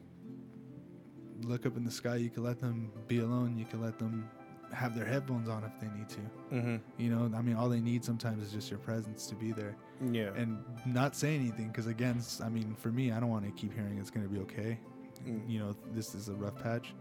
look 1.41 1.65
up 1.65 1.75
in 1.77 1.84
the 1.84 1.91
sky. 1.91 2.15
You 2.15 2.29
can 2.29 2.43
let 2.43 2.60
them 2.60 2.91
be 3.08 3.20
alone. 3.20 3.58
You 3.58 3.65
can 3.65 3.81
let 3.81 4.00
them 4.00 4.29
have 4.74 4.96
their 4.96 5.06
headphones 5.06 5.50
on 5.50 5.63
if 5.63 5.80
they 5.80 5.88
need 5.98 6.10
to. 6.10 6.56
mm-hmm. 6.56 6.75
You 6.98 7.10
know, 7.10 7.38
I 7.38 7.42
mean, 7.42 7.56
all 7.56 7.70
they 7.70 7.80
need 7.80 8.04
sometimes 8.04 8.44
is 8.44 8.51
just 8.51 8.70
your 8.70 8.80
presence 8.80 9.28
to 9.28 9.36
be 9.36 9.51
there 9.51 9.75
yeah, 10.12 10.30
and 10.36 10.63
not 10.86 11.16
say 11.16 11.36
anything. 11.36 11.68
Because 11.68 11.88
again, 11.88 12.22
I 12.44 12.50
mean, 12.50 12.75
for 12.80 12.90
me, 12.90 13.12
I 13.12 13.20
don't 13.20 13.30
want 13.30 13.46
to 13.46 13.51
keep 13.51 13.74
hearing 13.74 13.98
it's 14.00 14.10
going 14.10 14.28
to 14.28 14.34
be 14.34 14.40
okay. 14.42 14.80
Mm. 15.25 15.50
You 15.50 15.60
know, 15.60 15.75
this 15.94 16.16
is 16.16 16.30
a 16.30 16.34
rough 16.34 16.62
patch. 16.62 16.94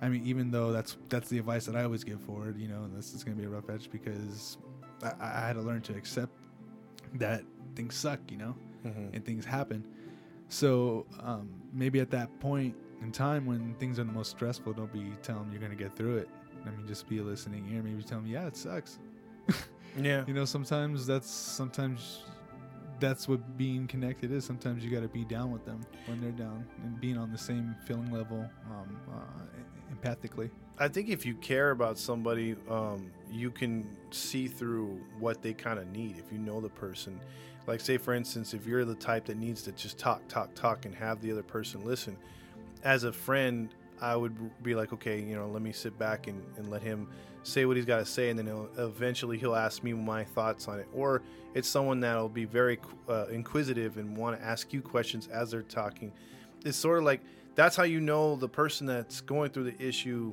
I 0.00 0.08
mean, 0.08 0.24
even 0.24 0.50
though 0.50 0.70
that's 0.72 0.96
that's 1.08 1.28
the 1.28 1.38
advice 1.38 1.66
that 1.66 1.74
I 1.74 1.84
always 1.84 2.04
give 2.04 2.20
forward. 2.20 2.58
You 2.58 2.68
know, 2.68 2.88
this 2.94 3.14
is 3.14 3.24
going 3.24 3.36
to 3.36 3.40
be 3.40 3.46
a 3.46 3.50
rough 3.50 3.66
patch 3.66 3.90
because 3.90 4.58
I, 5.02 5.12
I 5.20 5.46
had 5.48 5.54
to 5.54 5.62
learn 5.62 5.82
to 5.82 5.94
accept 5.94 6.32
that 7.14 7.42
things 7.74 7.94
suck. 7.94 8.20
You 8.30 8.38
know, 8.38 8.54
mm-hmm. 8.84 9.14
and 9.14 9.24
things 9.24 9.44
happen. 9.44 9.86
So 10.48 11.06
um, 11.20 11.50
maybe 11.72 12.00
at 12.00 12.10
that 12.12 12.40
point 12.40 12.74
in 13.02 13.12
time 13.12 13.46
when 13.46 13.74
things 13.74 13.98
are 13.98 14.04
the 14.04 14.12
most 14.12 14.30
stressful, 14.30 14.72
don't 14.72 14.92
be 14.92 15.12
telling 15.22 15.44
them 15.44 15.52
you're 15.52 15.60
going 15.60 15.76
to 15.76 15.82
get 15.82 15.94
through 15.94 16.18
it. 16.18 16.28
I 16.66 16.70
mean, 16.70 16.86
just 16.86 17.08
be 17.08 17.18
a 17.18 17.22
listening 17.22 17.68
ear. 17.72 17.82
Maybe 17.82 18.02
tell 18.02 18.18
them, 18.18 18.26
yeah, 18.26 18.46
it 18.46 18.56
sucks. 18.56 18.98
yeah, 19.96 20.24
You 20.26 20.34
know, 20.34 20.44
sometimes 20.44 21.06
that's 21.06 21.30
sometimes 21.30 22.22
that's 23.00 23.28
what 23.28 23.56
being 23.56 23.86
connected 23.86 24.32
is. 24.32 24.44
Sometimes 24.44 24.84
you 24.84 24.90
got 24.90 25.02
to 25.02 25.08
be 25.08 25.24
down 25.24 25.50
with 25.50 25.64
them 25.64 25.80
when 26.06 26.20
they're 26.20 26.30
down 26.32 26.66
and 26.82 27.00
being 27.00 27.16
on 27.16 27.30
the 27.30 27.38
same 27.38 27.74
feeling 27.86 28.12
level, 28.12 28.48
um, 28.70 28.98
uh, 29.12 29.94
empathically. 29.94 30.50
I 30.78 30.88
think 30.88 31.08
if 31.08 31.26
you 31.26 31.34
care 31.34 31.70
about 31.70 31.98
somebody, 31.98 32.54
um, 32.68 33.10
you 33.30 33.50
can 33.50 33.88
see 34.10 34.46
through 34.46 35.00
what 35.18 35.42
they 35.42 35.52
kind 35.52 35.78
of 35.78 35.88
need. 35.88 36.18
If 36.18 36.32
you 36.32 36.38
know 36.38 36.60
the 36.60 36.68
person, 36.68 37.20
like 37.66 37.80
say 37.80 37.96
for 37.96 38.14
instance, 38.14 38.54
if 38.54 38.66
you're 38.66 38.84
the 38.84 38.94
type 38.94 39.26
that 39.26 39.36
needs 39.36 39.62
to 39.62 39.72
just 39.72 39.98
talk, 39.98 40.26
talk, 40.28 40.54
talk, 40.54 40.84
and 40.84 40.94
have 40.94 41.20
the 41.20 41.32
other 41.32 41.42
person 41.42 41.84
listen, 41.84 42.16
as 42.84 43.04
a 43.04 43.12
friend, 43.12 43.74
I 44.00 44.16
would 44.16 44.62
be 44.62 44.74
like, 44.74 44.92
okay, 44.92 45.20
you 45.20 45.34
know, 45.34 45.48
let 45.48 45.62
me 45.62 45.72
sit 45.72 45.98
back 45.98 46.26
and, 46.26 46.42
and 46.56 46.70
let 46.70 46.82
him 46.82 47.08
say 47.42 47.64
what 47.64 47.76
he's 47.76 47.86
got 47.86 47.98
to 47.98 48.04
say, 48.04 48.30
and 48.30 48.38
then 48.38 48.46
he'll, 48.46 48.68
eventually 48.78 49.38
he'll 49.38 49.54
ask 49.54 49.82
me 49.82 49.92
my 49.92 50.24
thoughts 50.24 50.68
on 50.68 50.78
it. 50.78 50.88
Or 50.92 51.22
it's 51.54 51.68
someone 51.68 52.00
that'll 52.00 52.28
be 52.28 52.44
very 52.44 52.78
uh, 53.08 53.26
inquisitive 53.26 53.96
and 53.96 54.16
want 54.16 54.38
to 54.38 54.44
ask 54.44 54.72
you 54.72 54.82
questions 54.82 55.28
as 55.28 55.50
they're 55.50 55.62
talking. 55.62 56.12
It's 56.64 56.76
sort 56.76 56.98
of 56.98 57.04
like 57.04 57.20
that's 57.54 57.74
how 57.74 57.84
you 57.84 58.00
know 58.00 58.36
the 58.36 58.48
person 58.48 58.86
that's 58.86 59.20
going 59.20 59.50
through 59.50 59.64
the 59.64 59.82
issue 59.82 60.32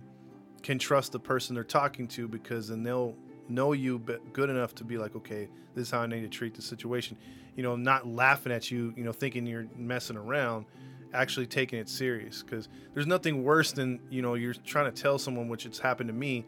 can 0.61 0.77
trust 0.77 1.11
the 1.11 1.19
person 1.19 1.55
they're 1.55 1.63
talking 1.63 2.07
to 2.07 2.27
because 2.27 2.67
then 2.67 2.83
they'll 2.83 3.15
know 3.47 3.73
you 3.73 3.99
good 4.33 4.49
enough 4.49 4.75
to 4.75 4.83
be 4.83 4.97
like, 4.97 5.15
okay, 5.15 5.47
this 5.75 5.87
is 5.87 5.91
how 5.91 6.01
I 6.01 6.07
need 6.07 6.21
to 6.21 6.27
treat 6.27 6.53
the 6.53 6.61
situation. 6.61 7.17
You 7.55 7.63
know, 7.63 7.75
not 7.75 8.07
laughing 8.07 8.51
at 8.51 8.71
you, 8.71 8.93
you 8.97 9.03
know, 9.03 9.11
thinking 9.11 9.45
you're 9.45 9.67
messing 9.75 10.17
around, 10.17 10.65
actually 11.15 11.47
taking 11.47 11.79
it 11.79 11.89
serious. 11.89 12.43
Because 12.43 12.69
there's 12.93 13.07
nothing 13.07 13.43
worse 13.43 13.71
than, 13.71 13.99
you 14.09 14.21
know, 14.21 14.33
you're 14.35 14.53
trying 14.53 14.91
to 14.93 15.01
tell 15.01 15.17
someone, 15.17 15.47
which 15.47 15.65
it's 15.65 15.79
happened 15.79 16.07
to 16.09 16.13
me, 16.13 16.45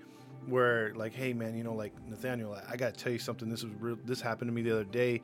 where 0.47 0.93
like, 0.95 1.13
hey 1.13 1.33
man, 1.33 1.57
you 1.57 1.63
know, 1.63 1.73
like 1.73 1.93
Nathaniel, 2.07 2.53
I, 2.53 2.73
I 2.73 2.77
got 2.77 2.93
to 2.93 3.03
tell 3.03 3.11
you 3.11 3.19
something. 3.19 3.49
This 3.49 3.63
was 3.63 3.73
real. 3.79 3.97
This 4.05 4.21
happened 4.21 4.49
to 4.49 4.53
me 4.53 4.61
the 4.61 4.71
other 4.71 4.83
day. 4.83 5.21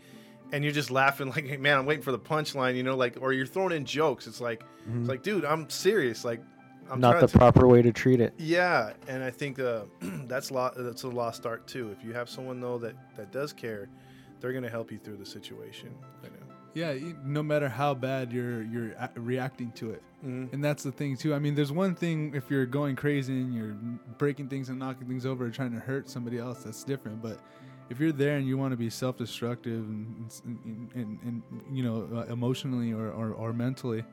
And 0.51 0.63
you're 0.63 0.73
just 0.73 0.91
laughing 0.91 1.27
like, 1.35 1.45
hey, 1.47 1.57
man, 1.57 1.77
I'm 1.77 1.85
waiting 1.85 2.03
for 2.03 2.11
the 2.11 2.19
punchline, 2.19 2.75
you 2.75 2.83
know, 2.83 2.95
like, 2.95 3.17
or 3.21 3.33
you're 3.33 3.45
throwing 3.45 3.71
in 3.73 3.85
jokes. 3.85 4.27
It's 4.27 4.41
like, 4.41 4.63
it's 4.93 5.07
like, 5.09 5.23
dude, 5.23 5.45
I'm 5.45 5.69
serious. 5.69 6.23
Like, 6.25 6.39
I'm 6.39 6.45
Mm-hmm. 6.93 6.99
Not 6.99 7.21
the 7.21 7.27
to- 7.27 7.37
proper 7.37 7.65
way 7.67 7.81
to 7.81 7.93
treat 7.93 8.19
it. 8.19 8.33
yeah, 8.37 8.91
and 9.07 9.23
I 9.23 9.31
think 9.31 9.57
uh, 9.57 9.83
that's 10.27 10.51
lo- 10.51 10.73
that's 10.75 11.03
a 11.03 11.07
lost 11.07 11.45
art 11.45 11.65
too. 11.65 11.95
If 11.97 12.03
you 12.05 12.11
have 12.13 12.29
someone 12.29 12.59
though 12.59 12.77
that 12.79 12.93
that 13.15 13.31
does 13.31 13.53
care, 13.53 13.87
they're 14.41 14.51
gonna 14.51 14.69
help 14.69 14.91
you 14.91 14.97
through 14.97 15.15
the 15.15 15.25
situation. 15.25 15.95
I 16.23 16.27
know. 16.27 16.33
Yeah, 16.73 16.95
no 17.23 17.43
matter 17.43 17.69
how 17.69 17.93
bad 17.93 18.31
you're 18.31 18.63
you're 18.63 18.91
a- 18.93 19.11
reacting 19.15 19.71
to 19.73 19.91
it. 19.91 20.03
Mm-hmm. 20.25 20.55
And 20.55 20.63
that's 20.63 20.83
the 20.83 20.91
thing 20.91 21.17
too. 21.17 21.33
I 21.33 21.39
mean, 21.39 21.53
there's 21.53 21.71
one 21.71 21.95
thing 21.95 22.33
if 22.33 22.49
you're 22.49 22.65
going 22.65 22.95
crazy 22.95 23.33
and 23.33 23.53
you're 23.53 23.75
breaking 24.17 24.47
things 24.47 24.69
and 24.69 24.79
knocking 24.79 25.07
things 25.07 25.25
over, 25.25 25.45
or 25.45 25.49
trying 25.49 25.73
to 25.73 25.79
hurt 25.79 26.09
somebody 26.09 26.39
else. 26.39 26.63
That's 26.63 26.83
different. 26.83 27.21
But 27.21 27.39
if 27.89 27.99
you're 27.99 28.11
there 28.11 28.37
and 28.37 28.47
you 28.47 28.57
want 28.57 28.71
to 28.71 28.77
be 28.77 28.89
self-destructive 28.89 29.71
and 29.71 30.31
and, 30.45 30.91
and, 30.95 31.19
and 31.23 31.43
you 31.71 31.83
know 31.83 32.07
uh, 32.15 32.31
emotionally 32.31 32.91
or, 32.91 33.09
or, 33.11 33.33
or 33.33 33.53
mentally, 33.53 34.03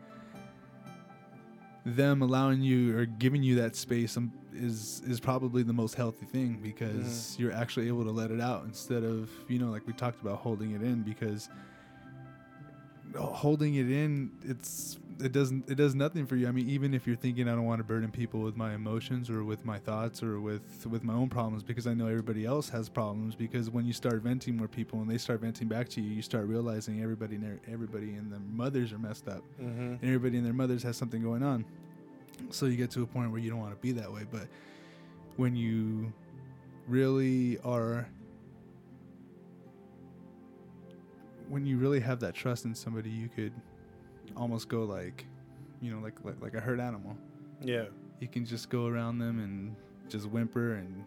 them 1.86 2.22
allowing 2.22 2.60
you 2.62 2.96
or 2.98 3.06
giving 3.06 3.42
you 3.42 3.54
that 3.56 3.76
space 3.76 4.16
um, 4.16 4.32
is 4.52 5.02
is 5.06 5.20
probably 5.20 5.62
the 5.62 5.72
most 5.72 5.94
healthy 5.94 6.26
thing 6.26 6.58
because 6.62 7.36
you're 7.38 7.52
actually 7.52 7.88
able 7.88 8.04
to 8.04 8.10
let 8.10 8.30
it 8.30 8.40
out 8.40 8.64
instead 8.64 9.04
of 9.04 9.30
you 9.48 9.58
know 9.58 9.70
like 9.70 9.86
we 9.86 9.92
talked 9.92 10.20
about 10.20 10.38
holding 10.38 10.72
it 10.72 10.82
in 10.82 11.02
because 11.02 11.48
holding 13.16 13.74
it 13.74 13.90
in 13.90 14.30
it's 14.42 14.98
it 15.22 15.32
doesn't 15.32 15.68
it 15.68 15.74
does 15.74 15.94
nothing 15.94 16.26
for 16.26 16.36
you. 16.36 16.48
I 16.48 16.50
mean 16.50 16.68
even 16.68 16.94
if 16.94 17.06
you're 17.06 17.16
thinking 17.16 17.48
i 17.48 17.52
don't 17.52 17.66
want 17.66 17.78
to 17.78 17.84
burden 17.84 18.10
people 18.10 18.40
with 18.40 18.56
my 18.56 18.74
emotions 18.74 19.28
or 19.28 19.44
with 19.44 19.64
my 19.64 19.78
thoughts 19.78 20.22
or 20.22 20.40
with 20.40 20.86
with 20.86 21.04
my 21.04 21.12
own 21.12 21.28
problems 21.28 21.62
because 21.62 21.86
i 21.86 21.92
know 21.92 22.06
everybody 22.06 22.46
else 22.46 22.68
has 22.70 22.88
problems 22.88 23.34
because 23.34 23.68
when 23.68 23.84
you 23.84 23.92
start 23.92 24.22
venting 24.22 24.56
more 24.56 24.68
people 24.68 25.00
and 25.00 25.10
they 25.10 25.18
start 25.18 25.40
venting 25.40 25.68
back 25.68 25.88
to 25.90 26.00
you 26.00 26.10
you 26.10 26.22
start 26.22 26.46
realizing 26.46 27.02
everybody 27.02 27.34
and 27.34 27.44
their, 27.44 27.60
everybody 27.70 28.14
and 28.14 28.32
their 28.32 28.40
mothers 28.52 28.92
are 28.92 28.98
messed 28.98 29.28
up. 29.28 29.42
Mm-hmm. 29.60 29.80
and 29.80 30.04
everybody 30.04 30.38
and 30.38 30.46
their 30.46 30.54
mothers 30.54 30.82
has 30.82 30.96
something 30.96 31.22
going 31.22 31.42
on. 31.42 31.64
So 32.50 32.66
you 32.66 32.76
get 32.76 32.90
to 32.92 33.02
a 33.02 33.06
point 33.06 33.30
where 33.30 33.40
you 33.40 33.50
don't 33.50 33.60
want 33.60 33.72
to 33.72 33.80
be 33.80 33.92
that 33.92 34.10
way. 34.10 34.22
But 34.30 34.48
when 35.36 35.54
you 35.54 36.12
really 36.88 37.58
are 37.64 38.08
when 41.50 41.66
you 41.66 41.76
really 41.76 42.00
have 42.00 42.20
that 42.20 42.34
trust 42.34 42.64
in 42.64 42.74
somebody 42.74 43.10
you 43.10 43.28
could 43.28 43.52
almost 44.36 44.68
go 44.68 44.84
like 44.84 45.26
you 45.82 45.92
know 45.92 46.00
like 46.00 46.14
like, 46.24 46.40
like 46.40 46.54
a 46.54 46.60
hurt 46.60 46.80
animal 46.80 47.16
Yeah, 47.62 47.84
you 48.20 48.28
can 48.28 48.46
just 48.46 48.70
go 48.70 48.86
around 48.86 49.18
them 49.18 49.40
and 49.40 49.74
just 50.08 50.26
whimper 50.26 50.74
and, 50.74 51.04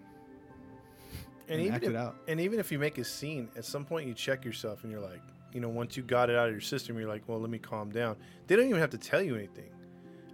and, 1.47 1.49
and 1.49 1.61
even 1.61 1.73
act 1.73 1.83
if, 1.85 1.89
it 1.91 1.95
out 1.95 2.15
and 2.27 2.39
even 2.39 2.59
if 2.59 2.71
you 2.71 2.77
make 2.79 2.97
a 2.97 3.03
scene, 3.03 3.49
at 3.55 3.65
some 3.65 3.85
point 3.85 4.07
you 4.07 4.13
check 4.13 4.45
yourself 4.45 4.83
and 4.83 4.91
you're 4.91 5.01
like, 5.01 5.21
you 5.53 5.59
know, 5.59 5.69
once 5.69 5.95
you 5.95 6.03
got 6.03 6.29
it 6.29 6.35
out 6.35 6.47
of 6.47 6.53
your 6.53 6.61
system, 6.61 6.97
you're 6.97 7.07
like, 7.07 7.23
well, 7.27 7.39
let 7.39 7.49
me 7.49 7.59
calm 7.59 7.91
down. 7.91 8.15
They 8.47 8.55
don't 8.55 8.67
even 8.67 8.79
have 8.79 8.89
to 8.91 8.97
tell 8.97 9.21
you 9.21 9.35
anything. 9.35 9.69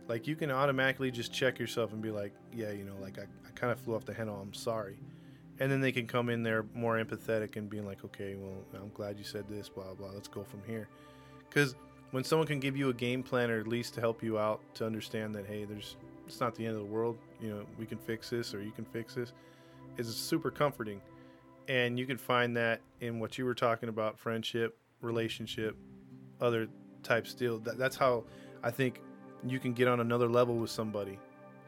Like 0.08 0.26
you 0.28 0.36
can 0.36 0.50
automatically 0.50 1.12
just 1.12 1.32
check 1.32 1.60
yourself 1.60 1.94
and 1.94 2.02
be 2.02 2.10
like, 2.10 2.34
yeah, 2.54 2.72
you 2.72 2.84
know, 2.84 2.96
like 3.02 3.20
I, 3.20 3.24
I 3.24 3.52
kind 3.54 3.72
of 3.72 3.80
flew 3.80 3.96
off 3.96 4.06
the 4.06 4.14
handle. 4.14 4.40
I'm 4.42 4.54
sorry. 4.54 4.98
And 5.60 5.70
then 5.70 5.82
they 5.82 5.92
can 5.92 6.08
come 6.08 6.30
in 6.30 6.42
there 6.42 6.66
more 6.74 6.98
empathetic 7.04 7.58
and 7.58 7.70
being 7.70 7.86
like, 7.86 8.04
okay, 8.06 8.36
well, 8.36 8.64
I'm 8.74 8.92
glad 8.94 9.18
you 9.18 9.26
said 9.26 9.48
this, 9.50 9.68
blah, 9.68 9.94
blah. 9.94 10.10
Let's 10.12 10.30
go 10.30 10.44
from 10.44 10.62
here. 10.66 10.88
Because 11.50 11.76
when 12.12 12.24
someone 12.24 12.48
can 12.48 12.60
give 12.60 12.78
you 12.78 12.90
a 12.90 12.94
game 12.94 13.22
plan 13.22 13.52
or 13.52 13.60
at 13.60 13.68
least 13.68 13.94
to 13.96 14.00
help 14.00 14.24
you 14.24 14.40
out 14.40 14.62
to 14.76 14.86
understand 14.86 15.36
that, 15.36 15.46
hey, 15.46 15.66
there's, 15.66 15.98
it's 16.26 16.40
not 16.40 16.56
the 16.56 16.66
end 16.66 16.76
of 16.76 16.82
the 16.82 16.90
world. 16.90 17.18
You 17.42 17.50
know, 17.50 17.66
we 17.78 17.86
can 17.86 17.98
fix 17.98 18.30
this 18.30 18.54
or 18.54 18.62
you 18.62 18.72
can 18.72 18.86
fix 18.86 19.16
this, 19.16 19.34
is 19.98 20.16
super 20.16 20.50
comforting. 20.50 21.02
And 21.68 22.00
you 22.00 22.06
can 22.06 22.18
find 22.18 22.56
that 22.58 22.82
in 23.02 23.20
what 23.20 23.38
you 23.38 23.46
were 23.46 23.54
talking 23.54 23.90
about 23.90 24.18
friendship, 24.18 24.78
relationship, 25.02 25.76
other 26.42 26.68
types 27.04 27.30
still. 27.30 27.60
That, 27.60 27.78
that's 27.78 27.96
how 27.96 28.24
I 28.64 28.72
think 28.72 29.02
you 29.46 29.60
can 29.60 29.74
get 29.74 29.88
on 29.88 30.00
another 30.00 30.28
level 30.28 30.56
with 30.56 30.72
somebody, 30.72 31.20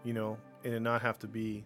you 0.03 0.13
know, 0.13 0.37
and 0.63 0.83
not 0.83 1.01
have 1.01 1.19
to 1.19 1.27
be 1.27 1.63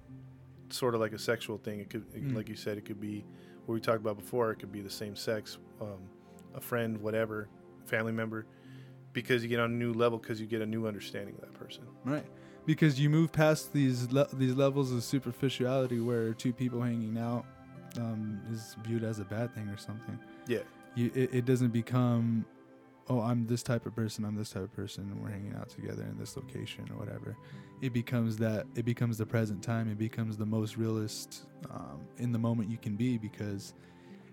sort 0.75 0.93
of 0.95 1.01
like 1.01 1.13
a 1.13 1.19
sexual 1.19 1.57
thing. 1.57 1.79
It 1.79 1.89
could, 1.89 2.05
it- 2.13 2.23
Mm. 2.27 2.35
like 2.35 2.49
you 2.49 2.55
said, 2.55 2.77
it 2.77 2.85
could 2.85 2.99
be 2.99 3.25
what 3.65 3.73
we 3.75 3.79
talked 3.81 3.99
about 4.01 4.17
before. 4.17 4.51
It 4.51 4.57
could 4.59 4.71
be 4.71 4.81
the 4.81 4.89
same 4.89 5.15
sex, 5.15 5.57
um, 5.81 5.99
a 6.53 6.61
friend, 6.61 6.99
whatever, 7.01 7.47
family 7.85 8.11
member, 8.11 8.45
because 9.13 9.41
you 9.43 9.49
get 9.49 9.59
on 9.59 9.71
a 9.71 9.73
new 9.75 9.93
level 9.93 10.17
because 10.19 10.39
you 10.41 10.47
get 10.47 10.61
a 10.61 10.65
new 10.65 10.87
understanding 10.87 11.35
of 11.35 11.41
that 11.41 11.53
person. 11.53 11.83
right 12.03 12.25
because 12.65 12.99
you 12.99 13.11
move 13.11 13.31
past 13.31 13.71
these 13.73 14.11
le- 14.11 14.27
these 14.33 14.55
levels 14.55 14.91
of 14.91 15.03
superficiality 15.03 15.99
where 15.99 16.33
two 16.33 16.51
people 16.51 16.81
hanging 16.81 17.15
out 17.15 17.45
um, 17.99 18.41
is 18.51 18.75
viewed 18.83 19.03
as 19.03 19.19
a 19.19 19.23
bad 19.23 19.53
thing 19.53 19.67
or 19.69 19.77
something. 19.77 20.17
Yeah. 20.47 20.63
You 20.95 21.11
it, 21.13 21.29
it 21.33 21.45
doesn't 21.45 21.69
become, 21.71 22.43
oh, 23.07 23.21
I'm 23.21 23.45
this 23.45 23.63
type 23.63 23.85
of 23.85 23.95
person, 23.95 24.25
I'm 24.25 24.35
this 24.35 24.51
type 24.51 24.63
of 24.63 24.73
person, 24.73 25.03
and 25.11 25.21
we're 25.21 25.29
hanging 25.29 25.55
out 25.55 25.69
together 25.69 26.03
in 26.03 26.17
this 26.17 26.35
location 26.35 26.87
or 26.91 26.97
whatever. 26.97 27.37
It 27.81 27.93
becomes 27.93 28.37
that. 28.37 28.65
It 28.75 28.85
becomes 28.85 29.17
the 29.17 29.25
present 29.25 29.63
time. 29.63 29.89
It 29.89 29.97
becomes 29.97 30.37
the 30.37 30.45
most 30.45 30.77
realist 30.77 31.45
um, 31.69 32.01
in 32.17 32.31
the 32.31 32.39
moment 32.39 32.71
you 32.71 32.77
can 32.77 32.95
be 32.95 33.17
because 33.17 33.73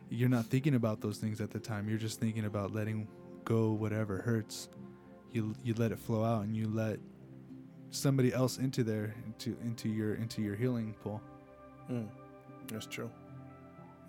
you're 0.08 0.28
not 0.28 0.46
thinking 0.46 0.74
about 0.74 1.00
those 1.00 1.18
things 1.18 1.40
at 1.40 1.50
the 1.50 1.58
time. 1.58 1.88
You're 1.88 1.98
just 1.98 2.20
thinking 2.20 2.44
about 2.44 2.72
letting 2.72 3.08
go 3.44 3.72
whatever 3.72 4.18
hurts. 4.18 4.68
You 5.32 5.54
you 5.62 5.74
let 5.74 5.92
it 5.92 5.98
flow 5.98 6.24
out 6.24 6.44
and 6.44 6.56
you 6.56 6.68
let 6.68 6.98
somebody 7.90 8.32
else 8.32 8.58
into 8.58 8.84
there 8.84 9.14
into 9.26 9.56
into 9.62 9.88
your 9.88 10.14
into 10.14 10.42
your 10.42 10.54
healing 10.54 10.94
pool. 11.02 11.20
Mm. 11.90 12.08
That's 12.68 12.86
true. 12.86 13.10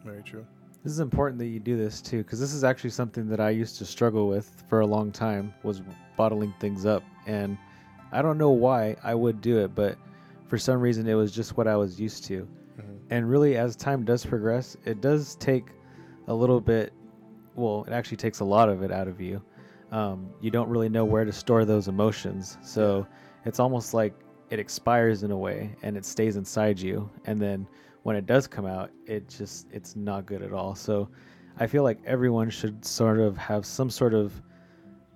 Very 0.05 0.23
true. 0.23 0.45
This 0.83 0.91
is 0.91 0.99
important 0.99 1.39
that 1.39 1.47
you 1.47 1.61
do 1.61 1.77
this 1.77 2.01
too, 2.01 2.17
because 2.17 2.41
this 2.41 2.53
is 2.53 2.65
actually 2.65 2.89
something 2.89 3.29
that 3.29 3.39
I 3.39 3.51
used 3.51 3.77
to 3.77 3.85
struggle 3.85 4.27
with 4.27 4.63
for 4.67 4.81
a 4.81 4.85
long 4.85 5.11
time 5.11 5.53
was 5.63 5.81
bottling 6.17 6.53
things 6.59 6.85
up, 6.85 7.03
and 7.25 7.57
I 8.11 8.21
don't 8.21 8.37
know 8.37 8.51
why 8.51 8.97
I 9.01 9.15
would 9.15 9.39
do 9.39 9.59
it, 9.59 9.73
but 9.73 9.97
for 10.47 10.57
some 10.57 10.81
reason 10.81 11.07
it 11.07 11.13
was 11.13 11.31
just 11.31 11.55
what 11.55 11.67
I 11.67 11.77
was 11.77 12.01
used 12.01 12.25
to. 12.25 12.47
Mhm. 12.77 12.99
And 13.11 13.29
really, 13.29 13.55
as 13.55 13.77
time 13.77 14.03
does 14.03 14.25
progress, 14.25 14.75
it 14.83 14.99
does 14.99 15.35
take 15.35 15.67
a 16.27 16.33
little 16.33 16.59
bit. 16.59 16.91
Well, 17.55 17.85
it 17.87 17.93
actually 17.93 18.17
takes 18.17 18.41
a 18.41 18.45
lot 18.45 18.67
of 18.67 18.83
it 18.83 18.91
out 18.91 19.07
of 19.07 19.21
you. 19.21 19.41
Um, 19.91 20.31
you 20.41 20.51
don't 20.51 20.69
really 20.69 20.89
know 20.89 21.05
where 21.05 21.23
to 21.23 21.31
store 21.31 21.63
those 21.63 21.87
emotions, 21.87 22.57
so 22.61 23.07
it's 23.45 23.59
almost 23.59 23.93
like 23.93 24.13
it 24.49 24.59
expires 24.59 25.23
in 25.23 25.31
a 25.31 25.37
way, 25.37 25.75
and 25.81 25.95
it 25.95 26.03
stays 26.03 26.35
inside 26.35 26.77
you. 26.77 27.09
And 27.25 27.41
then 27.41 27.67
when 28.03 28.15
it 28.15 28.25
does 28.25 28.47
come 28.47 28.65
out, 28.65 28.91
it 29.05 29.27
just 29.27 29.67
it's 29.71 29.95
not 29.95 30.25
good 30.25 30.41
at 30.41 30.53
all. 30.53 30.75
So 30.75 31.09
I 31.57 31.67
feel 31.67 31.83
like 31.83 31.99
everyone 32.05 32.49
should 32.49 32.85
sort 32.85 33.19
of 33.19 33.37
have 33.37 33.65
some 33.65 33.89
sort 33.89 34.13
of 34.13 34.41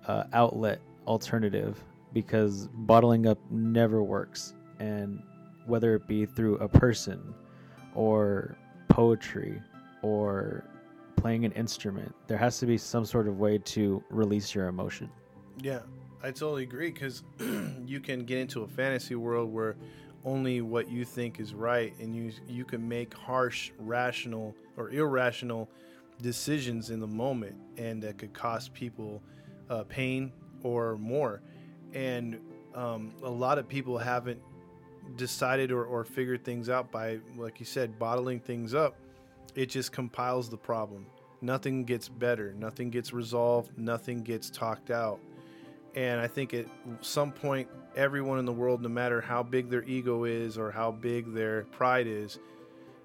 uh, 0.06 0.24
outlet 0.32 0.80
alternative 1.06 1.82
because 2.12 2.68
bottling 2.72 3.26
up 3.26 3.38
never 3.50 4.02
works, 4.02 4.54
and 4.78 5.22
whether 5.66 5.94
it 5.94 6.06
be 6.06 6.24
through 6.24 6.56
a 6.56 6.68
person 6.68 7.34
or 7.94 8.56
poetry 8.88 9.60
or 10.02 10.64
playing 11.16 11.44
an 11.44 11.52
instrument, 11.52 12.14
there 12.26 12.38
has 12.38 12.58
to 12.58 12.66
be 12.66 12.78
some 12.78 13.04
sort 13.04 13.28
of 13.28 13.38
way 13.38 13.58
to 13.58 14.02
release 14.08 14.54
your 14.54 14.68
emotion. 14.68 15.10
Yeah, 15.60 15.80
I 16.22 16.30
totally 16.30 16.62
agree 16.62 16.90
because 16.90 17.22
you 17.84 18.00
can 18.00 18.24
get 18.24 18.38
into 18.38 18.62
a 18.62 18.68
fantasy 18.68 19.16
world 19.16 19.52
where 19.52 19.76
only 20.28 20.60
what 20.60 20.90
you 20.90 21.04
think 21.04 21.40
is 21.40 21.54
right, 21.54 21.94
and 22.00 22.14
you 22.14 22.32
you 22.46 22.64
can 22.64 22.86
make 22.86 23.14
harsh, 23.14 23.70
rational 23.78 24.54
or 24.76 24.90
irrational 24.90 25.68
decisions 26.20 26.90
in 26.90 27.00
the 27.00 27.06
moment, 27.06 27.56
and 27.76 28.02
that 28.02 28.18
could 28.18 28.34
cost 28.34 28.74
people 28.74 29.22
uh, 29.70 29.84
pain 29.88 30.32
or 30.62 30.96
more. 30.96 31.40
And 31.94 32.40
um, 32.74 33.12
a 33.22 33.30
lot 33.30 33.58
of 33.58 33.68
people 33.68 33.96
haven't 33.96 34.40
decided 35.16 35.72
or, 35.72 35.84
or 35.84 36.04
figured 36.04 36.44
things 36.44 36.68
out 36.68 36.90
by, 36.90 37.18
like 37.36 37.58
you 37.60 37.66
said, 37.66 37.98
bottling 37.98 38.40
things 38.40 38.74
up. 38.74 38.96
It 39.54 39.66
just 39.66 39.92
compiles 39.92 40.50
the 40.50 40.58
problem. 40.58 41.06
Nothing 41.40 41.84
gets 41.84 42.08
better. 42.08 42.52
Nothing 42.58 42.90
gets 42.90 43.12
resolved. 43.12 43.76
Nothing 43.78 44.22
gets 44.22 44.50
talked 44.50 44.90
out. 44.90 45.20
And 45.94 46.20
I 46.20 46.26
think 46.26 46.52
at 46.52 46.66
some 47.00 47.32
point, 47.32 47.68
everyone 47.98 48.38
in 48.38 48.44
the 48.44 48.52
world, 48.52 48.80
no 48.80 48.88
matter 48.88 49.20
how 49.20 49.42
big 49.42 49.68
their 49.68 49.82
ego 49.82 50.24
is 50.24 50.56
or 50.56 50.70
how 50.70 50.92
big 50.92 51.34
their 51.34 51.64
pride 51.64 52.06
is, 52.06 52.38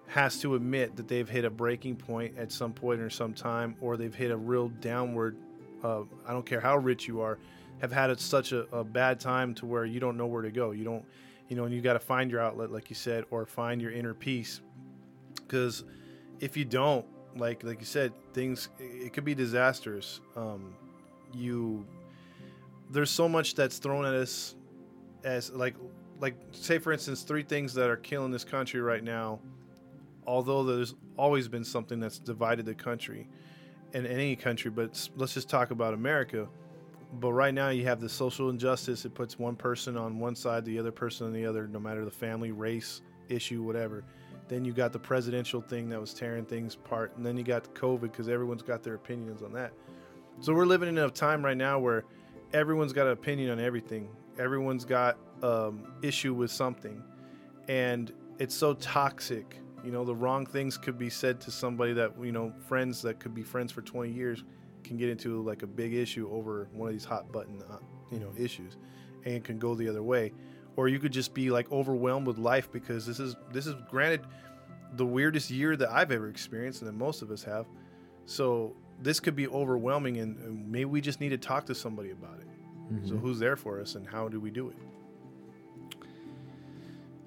has 0.06 0.40
to 0.40 0.54
admit 0.54 0.96
that 0.96 1.08
they've 1.08 1.28
hit 1.28 1.44
a 1.44 1.50
breaking 1.50 1.96
point 1.96 2.38
at 2.38 2.52
some 2.52 2.72
point 2.72 3.02
or 3.02 3.10
some 3.10 3.34
time, 3.34 3.76
or 3.82 3.98
they've 3.98 4.14
hit 4.14 4.30
a 4.30 4.38
real 4.38 4.70
downward. 4.70 5.36
Uh, 5.84 6.02
I 6.28 6.32
don't 6.32 6.46
care 6.46 6.62
how 6.62 6.78
rich 6.78 7.08
you 7.08 7.22
are, 7.22 7.40
have 7.82 7.92
had 7.92 8.12
it 8.12 8.20
such 8.20 8.52
a, 8.52 8.68
a 8.72 8.84
bad 8.84 9.20
time 9.20 9.56
to 9.56 9.66
where 9.66 9.84
you 9.84 10.00
don't 10.00 10.16
know 10.16 10.28
where 10.28 10.44
to 10.44 10.52
go. 10.52 10.72
You 10.72 10.84
don't, 10.84 11.04
you 11.50 11.58
know, 11.58 11.66
and 11.66 11.74
you 11.74 11.82
got 11.82 11.94
to 11.94 12.00
find 12.00 12.30
your 12.30 12.40
outlet, 12.40 12.72
like 12.72 12.90
you 12.90 12.96
said, 12.96 13.26
or 13.32 13.46
find 13.48 13.82
your 13.82 13.92
inner 13.92 14.14
peace. 14.14 14.62
Because 15.36 15.84
if 16.40 16.56
you 16.56 16.66
don't, 16.66 17.06
like 17.36 17.64
like 17.64 17.80
you 17.80 17.86
said, 17.86 18.14
things 18.34 18.70
it 18.80 19.12
could 19.12 19.26
be 19.26 19.34
disastrous. 19.34 20.22
Um, 20.36 20.76
you 21.34 21.84
there's 22.92 23.10
so 23.10 23.28
much 23.28 23.56
that's 23.56 23.80
thrown 23.80 24.06
at 24.06 24.14
us 24.14 24.54
as 25.24 25.52
like 25.52 25.76
like 26.20 26.36
say 26.52 26.78
for 26.78 26.92
instance 26.92 27.24
three 27.24 27.44
things 27.44 27.74
that 27.74 27.90
are 27.90 27.98
killing 27.98 28.32
this 28.32 28.44
country 28.44 28.82
right 28.82 29.04
now 29.04 29.40
although 30.26 30.64
there's 30.64 30.96
always 31.18 31.48
been 31.48 31.64
something 31.64 32.00
that's 32.00 32.20
divided 32.20 32.66
the 32.66 32.74
country 32.74 33.28
in 33.94 34.06
any 34.06 34.36
country 34.36 34.72
but 34.72 35.10
let's 35.16 35.34
just 35.34 35.50
talk 35.50 35.72
about 35.72 35.94
america. 35.94 36.48
But 37.20 37.34
right 37.34 37.54
now 37.54 37.70
you 37.70 37.86
have 37.86 38.00
the 38.00 38.10
social 38.10 38.50
injustice. 38.50 39.06
It 39.06 39.14
puts 39.14 39.38
one 39.38 39.56
person 39.56 39.98
on 39.98 40.18
one 40.18 40.36
side 40.36 40.66
the 40.66 40.80
other 40.80 40.92
person 40.92 41.28
on 41.28 41.34
the 41.34 41.46
other 41.46 41.68
no 41.68 41.80
matter 41.80 42.06
the 42.06 42.12
family 42.12 42.52
race 42.52 43.02
issue 43.30 43.62
whatever. 43.62 44.04
Then 44.48 44.66
you 44.66 44.74
got 44.74 44.92
the 44.92 45.00
presidential 45.00 45.62
thing 45.62 45.90
that 45.90 46.00
was 46.00 46.14
tearing 46.14 46.46
things 46.46 46.76
apart. 46.76 47.14
And 47.16 47.26
then 47.26 47.38
you 47.38 47.44
got 47.44 47.74
covid 47.76 48.02
because 48.02 48.28
everyone's 48.28 48.64
got 48.64 48.84
their 48.84 48.96
opinions 48.96 49.44
on 49.44 49.54
that. 49.54 49.74
So 50.40 50.54
we're 50.54 50.66
living 50.66 50.90
in 50.90 50.98
a 50.98 51.10
time 51.10 51.46
right 51.46 51.56
now 51.56 51.80
where 51.80 52.04
everyone's 52.52 52.94
got 52.94 53.06
an 53.06 53.14
opinion 53.14 53.52
on 53.52 53.60
everything. 53.60 54.10
Everyone's 54.38 54.86
got 54.86 55.18
um, 55.42 55.94
issue 56.02 56.34
with 56.34 56.52
something, 56.52 57.04
and 57.68 58.12
it's 58.40 58.56
so 58.56 58.74
toxic. 58.76 59.58
You 59.84 59.92
know, 59.92 60.06
the 60.06 60.16
wrong 60.16 60.46
things 60.46 60.78
could 60.78 60.98
be 60.98 61.10
said 61.10 61.42
to 61.42 61.52
somebody 61.52 61.94
that 61.94 62.14
you 62.22 62.32
know, 62.32 62.54
friends 62.68 63.02
that 63.02 63.20
could 63.20 63.34
be 63.34 63.44
friends 63.44 63.72
for 63.72 63.82
20 63.82 64.12
years, 64.12 64.44
can 64.84 64.98
get 64.98 65.10
into 65.10 65.42
like 65.42 65.64
a 65.64 65.68
big 65.68 65.94
issue 65.94 66.30
over 66.32 66.68
one 66.74 66.90
of 66.90 66.94
these 66.94 67.06
hot 67.06 67.32
button, 67.32 67.62
uh, 67.70 67.78
you 68.12 68.20
know, 68.20 68.32
issues, 68.38 68.78
and 69.26 69.44
can 69.44 69.58
go 69.58 69.76
the 69.76 69.88
other 69.88 70.04
way. 70.04 70.34
Or 70.76 70.88
you 70.88 71.00
could 71.00 71.14
just 71.14 71.34
be 71.34 71.50
like 71.52 71.72
overwhelmed 71.72 72.28
with 72.28 72.38
life 72.38 72.72
because 72.72 73.06
this 73.06 73.20
is 73.20 73.36
this 73.52 73.68
is 73.68 73.76
granted 73.90 74.22
the 74.96 75.06
weirdest 75.06 75.50
year 75.50 75.76
that 75.76 75.90
I've 75.92 76.12
ever 76.12 76.30
experienced, 76.30 76.82
and 76.82 76.88
that 76.90 76.96
most 76.96 77.22
of 77.22 77.32
us 77.32 77.44
have. 77.44 77.66
So 78.26 78.76
this 79.02 79.20
could 79.20 79.36
be 79.36 79.48
overwhelming, 79.48 80.18
and, 80.18 80.38
and 80.38 80.72
maybe 80.72 80.86
we 80.86 81.02
just 81.02 81.20
need 81.20 81.30
to 81.30 81.38
talk 81.38 81.66
to 81.66 81.76
somebody 81.76 82.12
about 82.12 82.40
it. 82.40 82.48
So 83.06 83.16
Mhm. 83.16 83.20
who's 83.22 83.40
there 83.40 83.56
for 83.56 83.80
us, 83.82 83.96
and 83.96 84.06
how 84.08 84.28
do 84.30 84.40
we 84.40 84.52
do 84.52 84.70
it? 84.70 84.76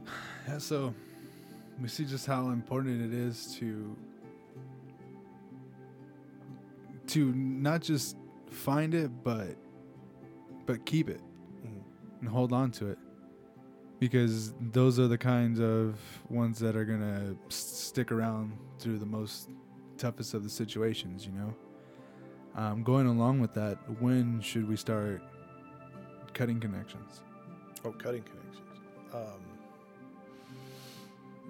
Yeah, 0.48 0.58
so 0.58 0.94
we 1.80 1.88
see 1.88 2.04
just 2.04 2.26
how 2.26 2.50
important 2.50 3.02
it 3.02 3.12
is 3.12 3.54
to 3.56 3.96
to 7.08 7.32
not 7.34 7.82
just 7.82 8.16
find 8.50 8.94
it, 8.94 9.10
but 9.24 9.56
but 10.66 10.84
keep 10.84 11.08
it 11.08 11.20
Mhm. 11.64 11.82
and 12.20 12.28
hold 12.28 12.52
on 12.52 12.70
to 12.72 12.88
it, 12.88 12.98
because 14.00 14.52
those 14.72 14.98
are 14.98 15.06
the 15.08 15.18
kinds 15.18 15.60
of 15.60 15.98
ones 16.28 16.58
that 16.58 16.74
are 16.76 16.84
gonna 16.84 17.36
s- 17.46 17.54
stick 17.56 18.10
around 18.12 18.52
through 18.78 18.98
the 18.98 19.06
most 19.06 19.50
toughest 19.96 20.34
of 20.34 20.42
the 20.42 20.50
situations. 20.50 21.26
You 21.26 21.32
know. 21.32 21.54
Um, 22.54 22.82
going 22.82 23.06
along 23.06 23.40
with 23.40 23.52
that, 23.54 23.78
when 24.00 24.40
should 24.40 24.66
we 24.68 24.76
start 24.76 25.22
cutting 26.36 26.60
connections? 26.60 27.22
Oh, 27.84 27.92
cutting 27.92 28.22
connections. 28.22 28.56
Um, 29.12 29.40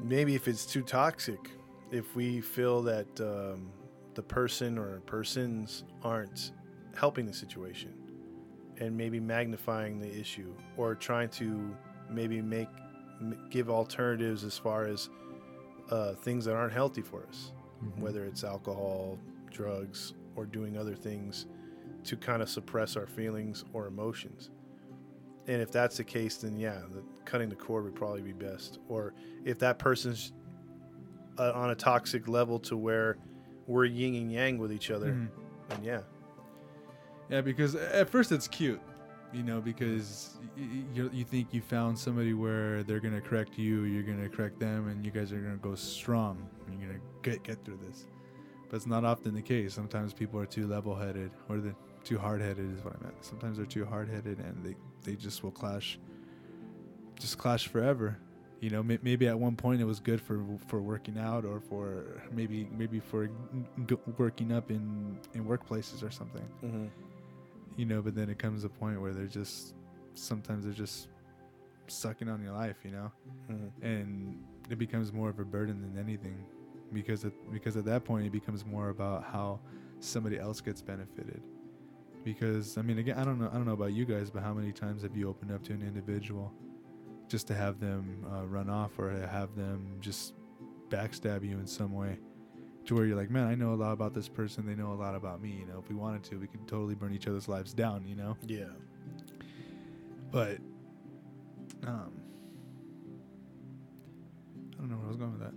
maybe 0.01 0.35
if 0.37 0.47
it's 0.47 0.65
too 0.65 0.83
toxic, 0.83 1.51
if 1.91 2.15
we 2.15 2.41
feel 2.41 2.83
that 2.83 3.21
um, 3.21 3.71
the 4.15 4.23
person 4.23 4.79
or 4.79 5.01
persons 5.01 5.85
aren't 6.03 6.53
helping 6.95 7.27
the 7.27 7.35
situation, 7.35 7.93
and 8.79 8.97
maybe 8.97 9.19
magnifying 9.19 9.99
the 9.99 10.21
issue, 10.21 10.55
or 10.77 10.95
trying 10.95 11.31
to 11.31 11.75
maybe 12.09 12.41
make 12.41 12.69
give 13.51 13.71
alternatives 13.71 14.45
as 14.45 14.57
far 14.57 14.85
as 14.85 15.09
uh, 15.91 16.13
things 16.15 16.45
that 16.45 16.55
aren't 16.55 16.73
healthy 16.73 17.03
for 17.03 17.25
us. 17.27 17.53
Mhm. 17.85 18.01
whether 18.01 18.25
it's 18.25 18.43
alcohol, 18.43 19.19
drugs, 19.51 20.15
or 20.35 20.47
doing 20.47 20.79
other 20.79 20.95
things 20.95 21.45
to 22.05 22.17
kind 22.17 22.41
of 22.41 22.49
suppress 22.49 22.97
our 22.97 23.07
feelings 23.07 23.67
or 23.75 23.87
emotions. 23.87 24.49
And 25.49 25.63
if 25.63 25.71
that's 25.71 25.97
the 25.97 26.05
case, 26.05 26.39
then 26.39 26.59
yeah, 26.59 26.81
the, 26.93 27.03
cutting 27.25 27.49
the 27.49 27.55
cord 27.57 27.85
would 27.85 27.95
probably 27.95 28.23
be 28.23 28.33
best. 28.33 28.79
Or 28.89 29.15
if 29.45 29.59
that 29.61 29.79
person's 29.79 30.33
uh, 31.39 31.53
on 31.55 31.71
a 31.71 31.75
toxic 31.75 32.27
level 32.29 32.59
to 32.61 32.77
where 32.77 33.17
we're 33.67 33.85
yin 33.85 34.15
and 34.15 34.33
yang 34.33 34.59
with 34.59 34.73
each 34.73 34.91
other, 34.91 35.13
Mhm. 35.13 35.29
then 35.69 35.85
yeah, 35.85 36.01
Yeah, 37.29 37.41
because 37.41 37.75
at 37.75 38.09
first 38.09 38.31
it's 38.33 38.47
cute, 38.49 38.81
you 39.33 39.43
know, 39.43 39.61
because 39.61 40.39
you 40.57 41.11
you 41.13 41.25
think 41.25 41.53
you 41.53 41.61
found 41.61 41.99
somebody 41.99 42.33
where 42.35 42.83
they're 42.85 43.01
gonna 43.01 43.21
correct 43.21 43.59
you, 43.59 43.83
you're 43.83 44.05
gonna 44.05 44.29
correct 44.29 44.59
them, 44.61 44.89
and 44.89 45.05
you 45.05 45.11
guys 45.11 45.33
are 45.33 45.41
gonna 45.41 45.57
go 45.57 45.75
strong. 45.75 46.49
And 46.67 46.81
you're 46.81 46.89
gonna 46.89 47.01
get 47.23 47.43
get 47.43 47.65
through 47.65 47.79
this. 47.87 48.07
But 48.69 48.77
it's 48.77 48.87
not 48.87 49.05
often 49.05 49.35
the 49.35 49.43
case. 49.43 49.75
Sometimes 49.75 50.13
people 50.15 50.39
are 50.41 50.47
too 50.47 50.67
level-headed, 50.69 51.31
or 51.49 51.59
they're 51.59 51.75
too 52.07 52.19
hard-headed, 52.19 52.67
is 52.77 52.83
what 52.85 52.95
I 52.99 53.03
meant. 53.05 53.17
Sometimes 53.25 53.57
they're 53.59 53.67
too 53.67 53.85
hard-headed, 53.85 54.39
and 54.39 54.65
they 54.65 54.75
they 55.05 55.15
just 55.17 55.43
will 55.43 55.51
clash, 55.63 55.99
just 57.19 57.37
clash 57.39 57.69
forever. 57.69 58.17
you 58.61 58.71
know 58.71 58.83
may- 58.83 58.99
maybe 59.03 59.29
at 59.29 59.39
one 59.39 59.55
point 59.55 59.81
it 59.83 59.85
was 59.85 60.01
good 60.01 60.21
for 60.21 60.39
for 60.67 60.81
working 60.81 61.19
out 61.19 61.45
or 61.45 61.61
for 61.61 61.83
maybe 62.33 62.59
maybe 62.83 62.99
for 63.11 63.29
g- 63.91 63.99
working 64.17 64.51
up 64.59 64.71
in 64.71 65.19
in 65.35 65.45
workplaces 65.53 66.03
or 66.03 66.11
something 66.11 66.47
Mm-hmm. 66.65 66.87
you 67.81 67.85
know 67.91 68.01
but 68.07 68.15
then 68.19 68.29
it 68.35 68.39
comes 68.39 68.65
a 68.65 68.69
point 68.83 68.97
where 69.03 69.13
they're 69.17 69.35
just 69.43 69.75
sometimes 70.15 70.65
they're 70.65 70.81
just 70.87 71.09
sucking 71.87 72.29
on 72.35 72.39
your 72.47 72.55
life 72.65 72.79
you 72.87 72.93
know 72.99 73.09
Mm-hmm. 73.51 73.87
and 73.93 74.11
it 74.73 74.79
becomes 74.79 75.13
more 75.13 75.29
of 75.35 75.39
a 75.39 75.45
burden 75.57 75.77
than 75.85 75.95
anything 76.07 76.39
because 76.99 77.21
it, 77.29 77.35
because 77.53 77.77
at 77.77 77.85
that 77.93 78.03
point 78.11 78.25
it 78.31 78.33
becomes 78.41 78.65
more 78.75 78.89
about 78.97 79.23
how 79.35 79.61
somebody 80.01 80.39
else 80.47 80.63
gets 80.63 80.81
benefited 80.93 81.43
because 82.27 82.77
i 82.77 82.83
mean 82.83 82.99
again 82.99 83.17
i 83.17 83.25
don't 83.25 83.39
know 83.39 83.49
i 83.53 83.55
don't 83.55 83.65
know 83.65 83.73
about 83.73 83.93
you 83.93 84.05
guys 84.05 84.31
but 84.31 84.43
how 84.43 84.53
many 84.53 84.73
times 84.73 85.03
have 85.03 85.17
you 85.17 85.29
opened 85.29 85.53
up 85.53 85.63
to 85.63 85.73
an 85.73 85.81
individual 85.81 86.53
just 87.29 87.47
to 87.47 87.55
have 87.55 87.79
them 87.79 88.27
uh, 88.35 88.45
run 88.47 88.69
off 88.69 88.99
or 88.99 89.13
to 89.13 89.27
have 89.29 89.55
them 89.55 89.97
just 90.01 90.35
backstab 90.91 91.49
you 91.49 91.57
in 91.59 91.67
some 91.69 91.93
way 91.93 92.19
to 92.85 92.97
where 92.97 93.07
you're 93.07 93.17
like 93.17 93.31
man 93.31 93.47
i 93.47 93.55
know 93.55 93.73
a 93.73 93.77
lot 93.77 93.93
about 93.93 94.13
this 94.13 94.29
person. 94.29 94.67
They 94.67 94.75
know 94.75 94.93
a 94.93 94.95
lot 95.01 95.15
about 95.15 95.41
me 95.41 95.51
you 95.51 95.67
know 95.67 95.79
if 95.79 95.89
we 95.89 95.95
wanted 95.95 96.25
to 96.25 96.37
we 96.41 96.49
could 96.49 96.67
totally 96.67 96.97
burn 96.97 97.15
each 97.15 97.29
other's 97.29 97.47
lives 97.49 97.73
down 97.73 98.05
you 98.05 98.17
know? 98.17 98.37
Yeah. 98.45 98.65
but 100.33 100.59
um 101.87 102.13
i 104.75 104.81
don't 104.81 104.91
know 104.91 104.97
where 104.97 105.07
i 105.07 105.09
was 105.09 105.17
going 105.17 105.33
with 105.33 105.43
that. 105.43 105.55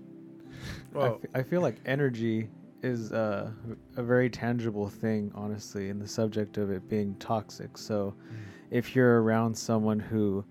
I 0.94 0.98
Well, 0.98 1.20
f- 1.24 1.30
I 1.34 1.44
feel 1.44 1.62
like 1.62 1.78
energy 1.86 2.50
is 2.82 3.12
uh, 3.12 3.52
a 3.98 4.04
very 4.04 4.30
tangible 4.30 4.88
thing, 4.88 5.32
honestly, 5.36 5.90
in 5.90 6.00
the 6.00 6.08
subject 6.08 6.58
of 6.58 6.72
it 6.72 6.88
being 6.90 7.16
toxic. 7.16 7.78
So, 7.78 8.14
if 8.72 8.96
you're 8.96 9.22
around 9.24 9.56
someone 9.56 10.00
who 10.00 10.46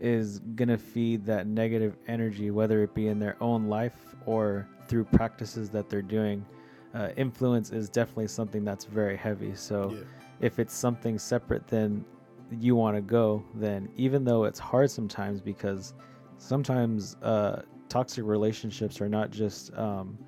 is 0.00 0.40
gonna 0.40 0.76
feed 0.76 1.24
that 1.24 1.46
negative 1.46 1.96
energy, 2.06 2.50
whether 2.50 2.82
it 2.82 2.94
be 2.94 3.08
in 3.08 3.18
their 3.18 3.36
own 3.40 3.68
life 3.68 4.14
or 4.26 4.68
through 4.86 5.04
practices 5.04 5.70
that 5.70 5.88
they're 5.88 6.02
doing, 6.02 6.44
uh, 6.94 7.08
influence 7.16 7.70
is 7.70 7.88
definitely 7.88 8.28
something 8.28 8.64
that's 8.64 8.84
very 8.84 9.16
heavy. 9.16 9.54
So, 9.54 9.92
yeah. 9.94 10.04
if 10.40 10.58
it's 10.58 10.74
something 10.74 11.18
separate 11.18 11.66
than 11.66 12.04
you 12.50 12.76
want 12.76 12.96
to 12.96 13.02
go, 13.02 13.42
then 13.54 13.88
even 13.96 14.24
though 14.24 14.44
it's 14.44 14.58
hard 14.58 14.90
sometimes 14.90 15.40
because 15.40 15.94
sometimes 16.38 17.16
uh, 17.22 17.62
toxic 17.88 18.24
relationships 18.24 19.00
are 19.00 19.08
not 19.08 19.30
just 19.30 19.72
um, 19.74 20.18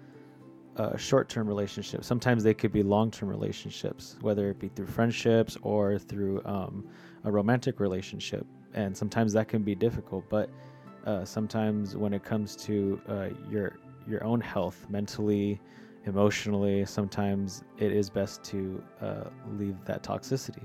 uh, 0.76 0.96
short-term 0.96 1.46
relationships. 1.46 2.06
Sometimes 2.06 2.42
they 2.42 2.54
could 2.54 2.72
be 2.72 2.82
long-term 2.82 3.28
relationships, 3.28 4.16
whether 4.20 4.50
it 4.50 4.58
be 4.58 4.68
through 4.68 4.86
friendships 4.86 5.56
or 5.62 5.98
through 5.98 6.42
um, 6.44 6.86
a 7.24 7.30
romantic 7.30 7.80
relationship. 7.80 8.46
And 8.74 8.96
sometimes 8.96 9.32
that 9.32 9.48
can 9.48 9.62
be 9.62 9.74
difficult. 9.74 10.24
But 10.28 10.50
uh, 11.06 11.24
sometimes 11.24 11.96
when 11.96 12.12
it 12.12 12.24
comes 12.24 12.56
to 12.56 13.00
uh, 13.08 13.28
your 13.50 13.78
your 14.08 14.22
own 14.22 14.40
health, 14.40 14.86
mentally, 14.88 15.60
emotionally, 16.04 16.84
sometimes 16.84 17.64
it 17.78 17.90
is 17.90 18.08
best 18.08 18.44
to 18.44 18.82
uh, 19.00 19.24
leave 19.58 19.76
that 19.84 20.02
toxicity. 20.02 20.62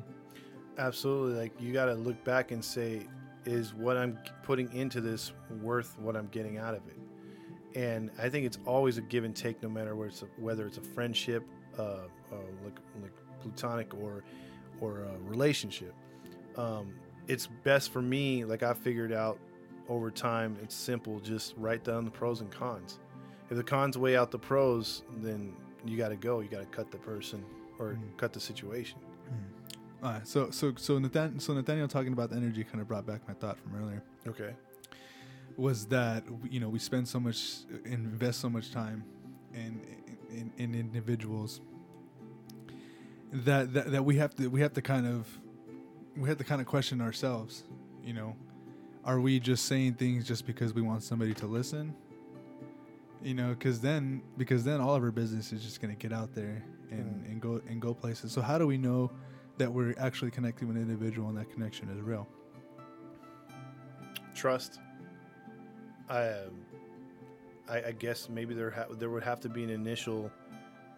Absolutely. 0.78 1.40
Like 1.40 1.60
you 1.60 1.74
got 1.74 1.86
to 1.86 1.96
look 1.96 2.24
back 2.24 2.52
and 2.52 2.64
say, 2.64 3.08
is 3.46 3.74
what 3.74 3.98
I'm 3.98 4.20
putting 4.44 4.72
into 4.74 5.02
this 5.02 5.34
worth 5.62 5.98
what 5.98 6.16
I'm 6.16 6.28
getting 6.28 6.58
out 6.58 6.76
of 6.76 6.88
it? 6.88 6.98
And 7.76 8.12
I 8.20 8.30
think 8.30 8.46
it's 8.46 8.60
always 8.66 8.98
a 8.98 9.02
give 9.02 9.24
and 9.24 9.36
take, 9.36 9.62
no 9.64 9.70
matter 9.70 9.96
where 9.96 10.08
it's 10.08 10.22
a, 10.24 10.26
whether 10.38 10.66
it's 10.68 10.78
a 10.78 10.82
friendship, 10.82 11.44
uh, 11.78 11.82
uh, 11.82 12.36
like 12.64 12.78
like 13.02 13.14
plutonic 13.42 13.94
or 13.94 14.24
or 14.82 15.00
a 15.04 15.18
relationship. 15.30 15.94
Um, 16.58 16.94
it's 17.28 17.48
best 17.64 17.92
for 17.92 18.02
me. 18.02 18.44
Like 18.46 18.64
I 18.64 18.74
figured 18.74 19.14
out 19.14 19.40
over 19.88 20.12
time, 20.12 20.58
it's 20.62 20.76
simple. 20.76 21.20
Just 21.20 21.54
write 21.58 21.84
down 21.84 22.04
the 22.06 22.12
pros 22.12 22.42
and 22.42 22.52
cons. 22.52 23.00
If 23.50 23.58
the 23.58 23.64
cons 23.64 23.98
weigh 23.98 24.16
out 24.18 24.32
the 24.32 24.40
pros, 24.40 25.04
then 25.18 25.54
you 25.86 25.98
got 25.98 26.10
to 26.10 26.16
go. 26.16 26.40
You 26.42 26.50
got 26.50 26.60
to 26.60 26.66
cut 26.66 26.92
the 26.92 26.98
person 26.98 27.44
or 27.80 27.94
Mm. 27.94 28.18
cut 28.18 28.34
the 28.34 28.40
situation. 28.40 29.00
All 30.04 30.12
right, 30.14 30.28
so 30.28 30.50
so 30.50 30.74
so 30.78 30.98
Nathan, 30.98 31.40
so 31.40 31.54
Nathaniel 31.54 31.88
talking 31.88 32.12
about 32.12 32.32
the 32.32 32.36
energy 32.36 32.64
kind 32.64 32.82
of 32.82 32.88
brought 32.88 33.06
back 33.06 33.22
my 33.28 33.36
thought 33.36 33.58
from 33.60 33.76
earlier. 33.80 34.02
Okay. 34.28 34.56
Was 35.58 35.86
that 35.88 36.24
you 36.50 36.60
know 36.60 36.70
we 36.70 36.80
spend 36.80 37.08
so 37.08 37.20
much, 37.20 37.60
invest 37.86 38.40
so 38.40 38.50
much 38.50 38.72
time 38.72 39.04
in 39.54 39.82
in, 40.32 40.52
in 40.58 40.76
individuals 40.76 41.62
that, 43.34 43.74
that 43.74 43.92
that 43.92 44.06
we 44.06 44.16
have 44.18 44.36
to 44.36 44.48
we 44.50 44.62
have 44.62 44.74
to 44.74 44.82
kind 44.82 45.06
of 45.08 45.28
we 46.18 46.28
have 46.30 46.38
to 46.38 46.44
kind 46.44 46.62
of 46.62 46.68
question 46.68 47.02
ourselves. 47.02 47.64
You 48.04 48.14
know, 48.14 48.36
are 49.06 49.20
we 49.20 49.40
just 49.40 49.66
saying 49.66 49.96
things 49.96 50.28
just 50.28 50.46
because 50.46 50.74
we 50.74 50.82
want 50.82 51.04
somebody 51.04 51.34
to 51.36 51.48
listen? 51.48 51.94
You 53.22 53.36
know, 53.36 53.50
because 53.50 53.80
then 53.82 54.24
because 54.38 54.64
then 54.64 54.82
all 54.82 54.96
of 54.96 55.04
our 55.04 55.12
business 55.12 55.54
is 55.54 55.62
just 55.64 55.82
gonna 55.82 55.96
get 55.96 56.12
out 56.14 56.34
there 56.34 56.64
and, 56.90 57.24
Mm. 57.24 57.32
and 57.32 57.42
go 57.42 57.62
and 57.70 57.82
go 57.82 57.94
places. 57.94 58.32
So 58.32 58.42
how 58.42 58.58
do 58.58 58.68
we 58.68 58.78
know 58.78 59.12
that 59.58 59.72
we're 59.72 59.94
actually 59.98 60.32
connecting 60.32 60.68
with 60.68 60.78
an 60.78 60.84
individual 60.84 61.30
and 61.30 61.38
that 61.38 61.50
connection 61.52 61.90
is 61.90 62.02
real? 62.02 62.28
trust. 64.34 64.80
I, 66.12 66.28
um, 66.28 66.66
I, 67.70 67.84
I 67.88 67.92
guess 67.94 68.28
maybe 68.30 68.54
there 68.54 68.70
ha- 68.72 68.94
there 69.00 69.10
would 69.10 69.24
have 69.24 69.40
to 69.42 69.50
be 69.50 69.64
an 69.64 69.70
initial 69.70 70.30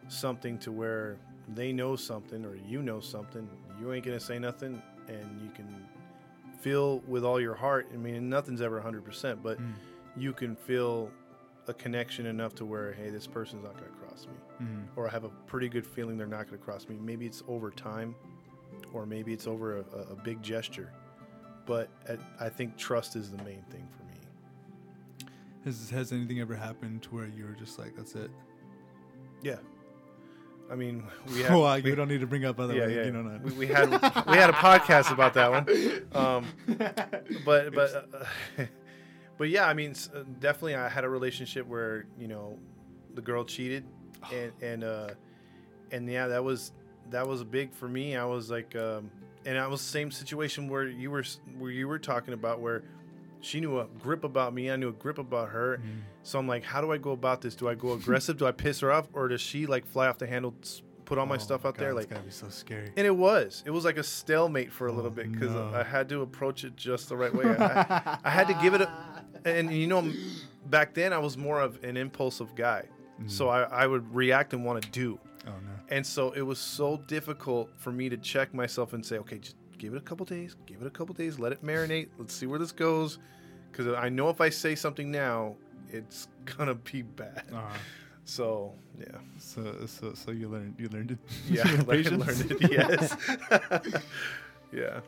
something 0.07 0.57
to 0.59 0.71
where 0.71 1.17
they 1.55 1.71
know 1.71 1.95
something 1.95 2.43
or 2.45 2.55
you 2.67 2.81
know 2.81 2.99
something. 2.99 3.47
You 3.79 3.93
ain't 3.93 4.03
gonna 4.05 4.19
say 4.19 4.39
nothing, 4.39 4.81
and 5.07 5.41
you 5.41 5.49
can 5.51 5.67
feel 6.59 6.99
with 7.07 7.23
all 7.23 7.39
your 7.39 7.53
heart. 7.55 7.87
I 7.93 7.97
mean, 7.97 8.29
nothing's 8.29 8.61
ever 8.61 8.81
hundred 8.81 9.05
percent, 9.05 9.43
but 9.43 9.59
Mm. 9.59 9.73
you 10.17 10.33
can 10.33 10.55
feel 10.55 11.11
a 11.67 11.73
connection 11.73 12.25
enough 12.25 12.55
to 12.55 12.65
where 12.65 12.93
hey, 12.93 13.09
this 13.09 13.27
person's 13.27 13.63
not 13.63 13.75
gonna 13.75 13.87
cross 14.01 14.25
me, 14.27 14.65
Mm. 14.65 14.85
or 14.95 15.07
I 15.07 15.11
have 15.11 15.23
a 15.25 15.29
pretty 15.47 15.69
good 15.69 15.85
feeling 15.85 16.17
they're 16.17 16.27
not 16.27 16.45
gonna 16.47 16.57
cross 16.57 16.87
me. 16.89 16.97
Maybe 16.99 17.25
it's 17.25 17.43
over 17.47 17.69
time, 17.71 18.15
or 18.93 19.05
maybe 19.05 19.31
it's 19.31 19.47
over 19.47 19.77
a, 19.79 19.97
a, 20.11 20.15
big 20.15 20.41
gesture. 20.41 20.91
But 21.65 21.89
I, 22.09 22.45
I 22.47 22.49
think 22.49 22.77
trust 22.77 23.15
is 23.15 23.31
the 23.31 23.37
main 23.43 23.63
thing 23.69 23.87
for 23.95 24.02
me. 24.02 24.02
Has 25.65 25.89
has 25.89 26.11
anything 26.11 26.39
ever 26.41 26.55
happened 26.55 27.03
to 27.03 27.09
where 27.09 27.27
you 27.27 27.45
were 27.45 27.53
just 27.53 27.79
like, 27.79 27.95
that's 27.95 28.15
it? 28.15 28.29
Yeah. 29.41 29.57
I 30.71 30.75
mean, 30.75 31.03
we 31.31 31.41
have. 31.43 31.51
well, 31.51 31.75
we, 31.75 31.89
you 31.89 31.95
don't 31.95 32.07
need 32.07 32.21
to 32.21 32.27
bring 32.27 32.45
up 32.45 32.59
other 32.59 32.73
yeah, 32.73 32.81
ones, 32.81 32.95
yeah. 32.95 33.05
You 33.05 33.11
know, 33.11 33.39
we, 33.43 33.51
we 33.51 33.67
had 33.67 33.89
we 34.27 34.37
had 34.37 34.49
a 34.49 34.53
podcast 34.53 35.11
about 35.11 35.33
that 35.35 35.51
one. 35.51 35.65
Um, 36.13 36.45
but 37.45 37.73
but 37.73 38.09
uh, 38.57 38.63
but 39.37 39.49
yeah, 39.49 39.67
I 39.67 39.73
mean, 39.73 39.93
uh, 40.13 40.23
definitely, 40.39 40.75
I 40.75 40.89
had 40.89 41.03
a 41.03 41.09
relationship 41.09 41.67
where 41.67 42.05
you 42.17 42.27
know 42.27 42.57
the 43.13 43.21
girl 43.21 43.43
cheated, 43.43 43.85
and 44.33 44.51
and 44.61 44.83
uh, 44.83 45.09
and 45.91 46.09
yeah, 46.09 46.27
that 46.27 46.43
was 46.43 46.71
that 47.09 47.27
was 47.27 47.43
big 47.43 47.73
for 47.73 47.87
me. 47.87 48.15
I 48.15 48.25
was 48.25 48.49
like, 48.49 48.75
um, 48.75 49.11
and 49.45 49.57
I 49.57 49.67
was 49.67 49.81
the 49.81 49.89
same 49.89 50.11
situation 50.11 50.67
where 50.67 50.87
you 50.87 51.11
were 51.11 51.23
where 51.57 51.71
you 51.71 51.87
were 51.87 51.99
talking 51.99 52.33
about 52.33 52.61
where 52.61 52.83
she 53.43 53.59
knew 53.59 53.79
a 53.79 53.85
grip 53.99 54.23
about 54.23 54.53
me, 54.53 54.71
I 54.71 54.75
knew 54.75 54.89
a 54.89 54.93
grip 54.93 55.17
about 55.17 55.49
her. 55.49 55.77
Mm. 55.77 56.01
So 56.23 56.39
I'm 56.39 56.47
like, 56.47 56.63
how 56.63 56.81
do 56.81 56.91
I 56.91 56.97
go 56.97 57.11
about 57.11 57.41
this? 57.41 57.55
Do 57.55 57.67
I 57.69 57.75
go 57.75 57.93
aggressive? 57.93 58.37
do 58.37 58.45
I 58.47 58.51
piss 58.51 58.79
her 58.79 58.91
off, 58.91 59.07
or 59.13 59.27
does 59.27 59.41
she 59.41 59.65
like 59.65 59.85
fly 59.85 60.07
off 60.07 60.17
the 60.17 60.25
handle, 60.27 60.53
put 61.05 61.17
all 61.17 61.25
my 61.25 61.35
Oh 61.35 61.39
stuff 61.39 61.65
out 61.65 61.75
there? 61.77 61.93
Like, 61.93 62.09
gotta 62.09 62.21
be 62.23 62.31
so 62.31 62.47
scary. 62.49 62.91
and 62.95 63.05
it 63.05 63.15
was. 63.15 63.61
It 63.65 63.71
was 63.71 63.83
like 63.85 63.97
a 63.97 64.03
stalemate 64.03 64.71
for 64.71 64.87
a 64.87 64.91
Oh, 64.91 64.95
little 64.95 65.11
bit 65.11 65.31
because 65.31 65.51
no. 65.51 65.71
I 65.73 65.83
had 65.83 66.07
to 66.09 66.21
approach 66.21 66.63
it 66.63 66.75
just 66.77 67.09
the 67.09 67.17
right 67.17 67.33
way. 67.35 67.43
I, 67.45 68.17
I 68.23 68.29
had 68.29 68.47
to 68.47 68.53
give 68.55 68.73
it 68.73 68.81
a. 68.81 68.89
And 69.45 69.73
you 69.73 69.87
know, 69.87 70.09
back 70.67 70.93
then 70.93 71.11
I 71.11 71.17
was 71.17 71.35
more 71.37 71.59
of 71.59 71.83
an 71.83 71.97
impulsive 71.97 72.55
guy, 72.55 72.85
so 73.27 73.49
I, 73.49 73.63
I 73.63 73.87
would 73.87 74.15
react 74.15 74.53
and 74.53 74.63
want 74.63 74.81
to 74.83 74.89
do. 74.91 75.19
oh 75.45 75.49
no. 75.49 75.55
And 75.89 76.05
so 76.07 76.31
it 76.31 76.43
was 76.43 76.59
so 76.59 76.95
difficult 77.07 77.69
for 77.77 77.91
me 77.91 78.07
to 78.07 78.15
check 78.15 78.53
myself 78.53 78.93
and 78.93 79.05
say, 79.05 79.17
okay, 79.17 79.39
just 79.39 79.57
give 79.83 79.93
it 79.93 79.97
a 79.97 80.01
couple 80.01 80.25
days, 80.25 80.55
give 80.65 80.81
it 80.81 80.87
a 80.87 80.89
couple 80.89 81.13
days, 81.13 81.37
let 81.39 81.51
it 81.51 81.61
marinate. 81.63 82.07
Let's 82.17 82.33
see 82.33 82.45
where 82.45 82.57
this 82.57 82.71
goes. 82.71 83.19
Because 83.69 83.87
I 83.95 84.07
know 84.07 84.29
if 84.29 84.39
I 84.39 84.49
say 84.49 84.75
something 84.75 85.11
now, 85.11 85.55
it's 85.91 86.29
gonna 86.57 86.75
be 86.75 87.01
bad. 87.01 87.43
Uh, 87.53 87.59
So 88.25 88.71
yeah, 88.97 89.17
so 89.37 89.85
so 89.85 90.13
so 90.13 90.31
you 90.31 90.47
learned 90.47 90.75
you 90.79 90.87
learned 90.87 91.11
it. 91.11 91.17
yeah, 91.49 91.63
I 91.79 91.83
patience? 91.83 92.25
learned 92.25 92.51
it. 92.51 92.71
Yes. 92.71 93.17
yeah. 94.71 95.01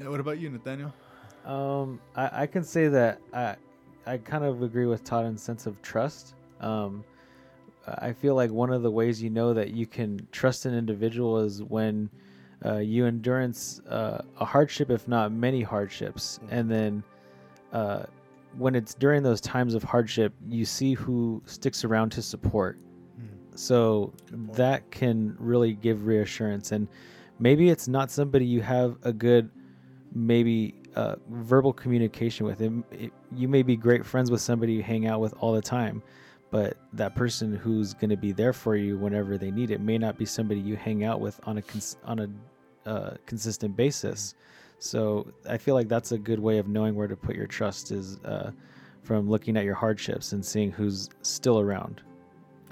Yeah, 0.00 0.08
what 0.08 0.20
about 0.20 0.38
you, 0.38 0.48
Nathaniel? 0.48 0.94
Um, 1.44 2.00
I, 2.16 2.42
I 2.42 2.46
can 2.46 2.64
say 2.64 2.88
that 2.88 3.20
I 3.34 3.56
I 4.06 4.16
kind 4.16 4.44
of 4.44 4.62
agree 4.62 4.86
with 4.86 5.04
Todd 5.04 5.26
in 5.26 5.36
sense 5.36 5.66
of 5.66 5.82
trust. 5.82 6.34
Um, 6.62 7.04
I 7.86 8.12
feel 8.14 8.34
like 8.34 8.50
one 8.50 8.72
of 8.72 8.82
the 8.82 8.90
ways 8.90 9.22
you 9.22 9.28
know 9.28 9.52
that 9.52 9.70
you 9.72 9.86
can 9.86 10.26
trust 10.32 10.64
an 10.64 10.74
individual 10.74 11.38
is 11.38 11.62
when 11.62 12.08
uh, 12.64 12.76
you 12.78 13.06
endurance 13.06 13.80
uh, 13.88 14.22
a 14.38 14.44
hardship, 14.44 14.90
if 14.90 15.06
not 15.08 15.32
many 15.32 15.62
hardships, 15.62 16.38
Mhm. 16.44 16.48
and 16.52 16.70
then 16.70 17.02
uh, 17.72 18.02
when 18.58 18.74
it's 18.74 18.94
during 18.94 19.22
those 19.22 19.40
times 19.40 19.74
of 19.74 19.82
hardship, 19.84 20.32
you 20.48 20.64
see 20.64 20.94
who 20.94 21.40
sticks 21.46 21.84
around 21.84 22.10
to 22.10 22.22
support. 22.22 22.78
So 23.54 24.12
Good 24.30 24.46
point. 24.46 24.52
that 24.56 24.90
can 24.90 25.36
really 25.38 25.74
give 25.74 26.06
reassurance. 26.06 26.72
And 26.72 26.88
maybe 27.38 27.68
it's 27.68 27.88
not 27.88 28.10
somebody 28.10 28.44
you 28.46 28.60
have 28.62 28.96
a 29.02 29.12
good, 29.12 29.50
maybe 30.14 30.74
uh, 30.96 31.16
verbal 31.28 31.72
communication 31.72 32.46
with. 32.46 32.60
It, 32.60 33.12
you 33.36 33.48
may 33.48 33.62
be 33.62 33.76
great 33.76 34.04
friends 34.06 34.30
with 34.30 34.40
somebody 34.40 34.72
you 34.72 34.82
hang 34.82 35.06
out 35.06 35.20
with 35.20 35.34
all 35.40 35.52
the 35.52 35.60
time, 35.62 36.02
but 36.50 36.76
that 36.94 37.14
person 37.14 37.54
who's 37.54 37.92
going 37.94 38.10
to 38.10 38.16
be 38.16 38.32
there 38.32 38.52
for 38.52 38.76
you 38.76 38.96
whenever 38.98 39.36
they 39.38 39.50
need 39.50 39.70
it 39.70 39.80
may 39.80 39.98
not 39.98 40.16
be 40.18 40.24
somebody 40.24 40.60
you 40.60 40.76
hang 40.76 41.04
out 41.04 41.20
with 41.20 41.38
on 41.44 41.58
a 41.58 41.62
cons- 41.62 41.96
on 42.04 42.18
a 42.20 42.28
uh, 42.86 43.12
consistent 43.26 43.76
basis. 43.76 44.34
So 44.78 45.32
I 45.48 45.58
feel 45.58 45.74
like 45.74 45.88
that's 45.88 46.12
a 46.12 46.18
good 46.18 46.38
way 46.38 46.58
of 46.58 46.68
knowing 46.68 46.94
where 46.94 47.08
to 47.08 47.16
put 47.16 47.36
your 47.36 47.46
trust 47.46 47.90
is 47.90 48.18
uh, 48.24 48.50
from 49.02 49.28
looking 49.28 49.56
at 49.56 49.64
your 49.64 49.74
hardships 49.74 50.32
and 50.32 50.44
seeing 50.44 50.70
who's 50.70 51.08
still 51.22 51.60
around 51.60 52.00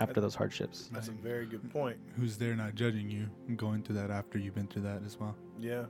after 0.00 0.20
those 0.20 0.34
hardships. 0.34 0.88
That's 0.92 1.08
a 1.08 1.12
very 1.12 1.46
good 1.46 1.70
point. 1.70 1.98
Who's 2.16 2.38
there 2.38 2.54
not 2.54 2.74
judging 2.74 3.10
you 3.10 3.28
and 3.48 3.58
going 3.58 3.82
through 3.82 3.96
that 3.96 4.10
after 4.10 4.38
you've 4.38 4.54
been 4.54 4.68
through 4.68 4.82
that 4.82 5.02
as 5.04 5.18
well? 5.18 5.36
Yeah, 5.58 5.84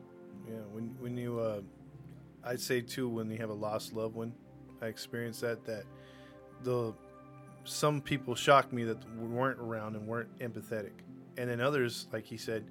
yeah. 0.49 0.61
When 0.73 0.97
when 0.99 1.17
you, 1.17 1.39
uh, 1.39 1.61
I'd 2.43 2.61
say 2.61 2.81
too, 2.81 3.09
when 3.09 3.31
you 3.31 3.39
have 3.39 3.51
a 3.51 3.55
lost 3.55 3.93
loved 3.93 4.15
one, 4.15 4.33
I 4.81 4.87
experienced 4.87 5.43
that. 5.43 5.65
That 5.67 5.85
the 6.63 6.95
some 7.65 8.01
people 8.01 8.35
shocked 8.35 8.73
me 8.73 8.85
that 8.85 8.99
weren't 9.17 9.61
around 9.61 9.95
and 9.95 10.07
weren't 10.07 10.37
empathetic, 10.39 10.93
and 11.37 11.51
then 11.51 11.61
others, 11.61 12.07
like 12.13 12.25
he 12.25 12.39
said, 12.39 12.65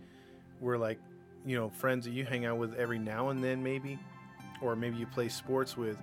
were 0.59 0.77
like, 0.77 0.99
you 1.45 1.57
know, 1.57 1.69
friends 1.69 2.05
that 2.05 2.11
you 2.11 2.25
hang 2.25 2.45
out 2.45 2.57
with 2.57 2.73
every 2.75 2.99
now 2.99 3.29
and 3.29 3.43
then, 3.43 3.63
maybe, 3.63 3.99
or 4.61 4.75
maybe 4.75 4.97
you 4.97 5.05
play 5.07 5.29
sports 5.29 5.77
with, 5.77 5.97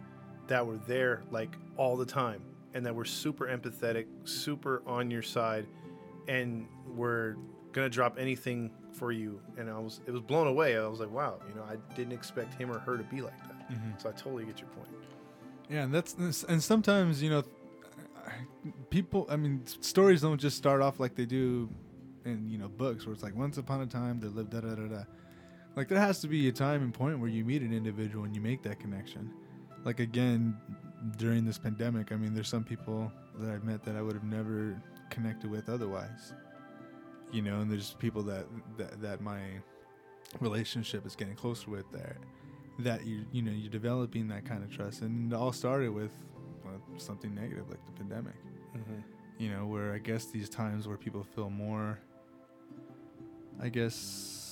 that 0.46 0.66
were 0.66 0.78
there 0.86 1.22
like 1.30 1.56
all 1.76 1.96
the 1.96 2.06
time, 2.06 2.42
and 2.74 2.84
that 2.86 2.94
were 2.94 3.04
super 3.04 3.46
empathetic, 3.46 4.06
super 4.24 4.82
on 4.86 5.10
your 5.10 5.22
side, 5.22 5.66
and 6.28 6.66
were 6.94 7.36
gonna 7.72 7.88
drop 7.88 8.18
anything 8.18 8.70
for 8.92 9.12
you. 9.12 9.40
And 9.56 9.68
I 9.68 9.78
was, 9.78 10.00
it 10.06 10.10
was 10.10 10.20
blown 10.20 10.46
away. 10.46 10.76
I 10.76 10.86
was 10.86 11.00
like, 11.00 11.10
wow, 11.10 11.40
you 11.48 11.54
know, 11.54 11.62
I 11.62 11.76
didn't 11.94 12.12
expect 12.12 12.54
him 12.54 12.70
or 12.70 12.78
her 12.78 12.96
to 12.96 13.04
be 13.04 13.20
like 13.20 13.38
that. 13.48 13.70
Mm-hmm. 13.70 13.90
So 13.98 14.08
I 14.08 14.12
totally 14.12 14.44
get 14.44 14.60
your 14.60 14.68
point. 14.68 14.88
Yeah, 15.68 15.84
and 15.84 15.94
that's 15.94 16.14
and 16.44 16.62
sometimes 16.62 17.22
you 17.22 17.30
know, 17.30 17.42
people. 18.90 19.26
I 19.28 19.36
mean, 19.36 19.66
stories 19.66 20.22
don't 20.22 20.40
just 20.40 20.56
start 20.56 20.82
off 20.82 21.00
like 21.00 21.14
they 21.14 21.26
do 21.26 21.68
in 22.24 22.48
you 22.48 22.58
know 22.58 22.68
books, 22.68 23.06
where 23.06 23.12
it's 23.12 23.22
like 23.22 23.34
once 23.34 23.58
upon 23.58 23.80
a 23.80 23.86
time 23.86 24.20
they 24.20 24.28
lived 24.28 24.50
da 24.50 24.60
da 24.60 24.74
da 24.74 24.86
da. 24.88 25.04
Like 25.76 25.88
there 25.88 25.98
has 25.98 26.20
to 26.20 26.28
be 26.28 26.48
a 26.48 26.52
time 26.52 26.82
and 26.82 26.94
point 26.94 27.18
where 27.18 27.28
you 27.28 27.44
meet 27.44 27.62
an 27.62 27.72
individual 27.72 28.24
and 28.24 28.34
you 28.34 28.40
make 28.40 28.62
that 28.62 28.78
connection. 28.78 29.32
Like 29.84 30.00
again, 30.00 30.56
during 31.18 31.44
this 31.44 31.58
pandemic, 31.58 32.12
I 32.12 32.16
mean, 32.16 32.34
there's 32.34 32.48
some 32.48 32.64
people 32.64 33.10
that 33.38 33.50
I've 33.50 33.64
met 33.64 33.82
that 33.84 33.96
I 33.96 34.02
would 34.02 34.14
have 34.14 34.24
never 34.24 34.80
connected 35.10 35.50
with 35.50 35.68
otherwise. 35.68 36.32
You 37.32 37.42
know, 37.42 37.60
and 37.60 37.70
there's 37.70 37.94
people 37.98 38.22
that 38.22 38.46
that, 38.78 39.02
that 39.02 39.20
my 39.20 39.40
relationship 40.40 41.06
is 41.06 41.14
getting 41.16 41.34
closer 41.34 41.70
with 41.70 41.90
there 41.92 42.16
that 42.80 43.06
you 43.06 43.24
you 43.30 43.42
know 43.42 43.52
you're 43.52 43.70
developing 43.70 44.26
that 44.28 44.44
kind 44.44 44.64
of 44.64 44.70
trust 44.70 45.02
and 45.02 45.32
it 45.32 45.36
all 45.36 45.52
started 45.52 45.92
with 45.92 46.10
well, 46.64 46.80
something 46.96 47.32
negative 47.34 47.68
like 47.68 47.84
the 47.86 47.92
pandemic 47.92 48.34
Mm-hmm. 48.76 49.00
you 49.38 49.50
know 49.50 49.66
where 49.66 49.92
i 49.92 49.98
guess 49.98 50.24
these 50.24 50.48
times 50.48 50.88
where 50.88 50.96
people 50.96 51.22
feel 51.22 51.48
more 51.48 52.00
i 53.60 53.68
guess 53.68 54.43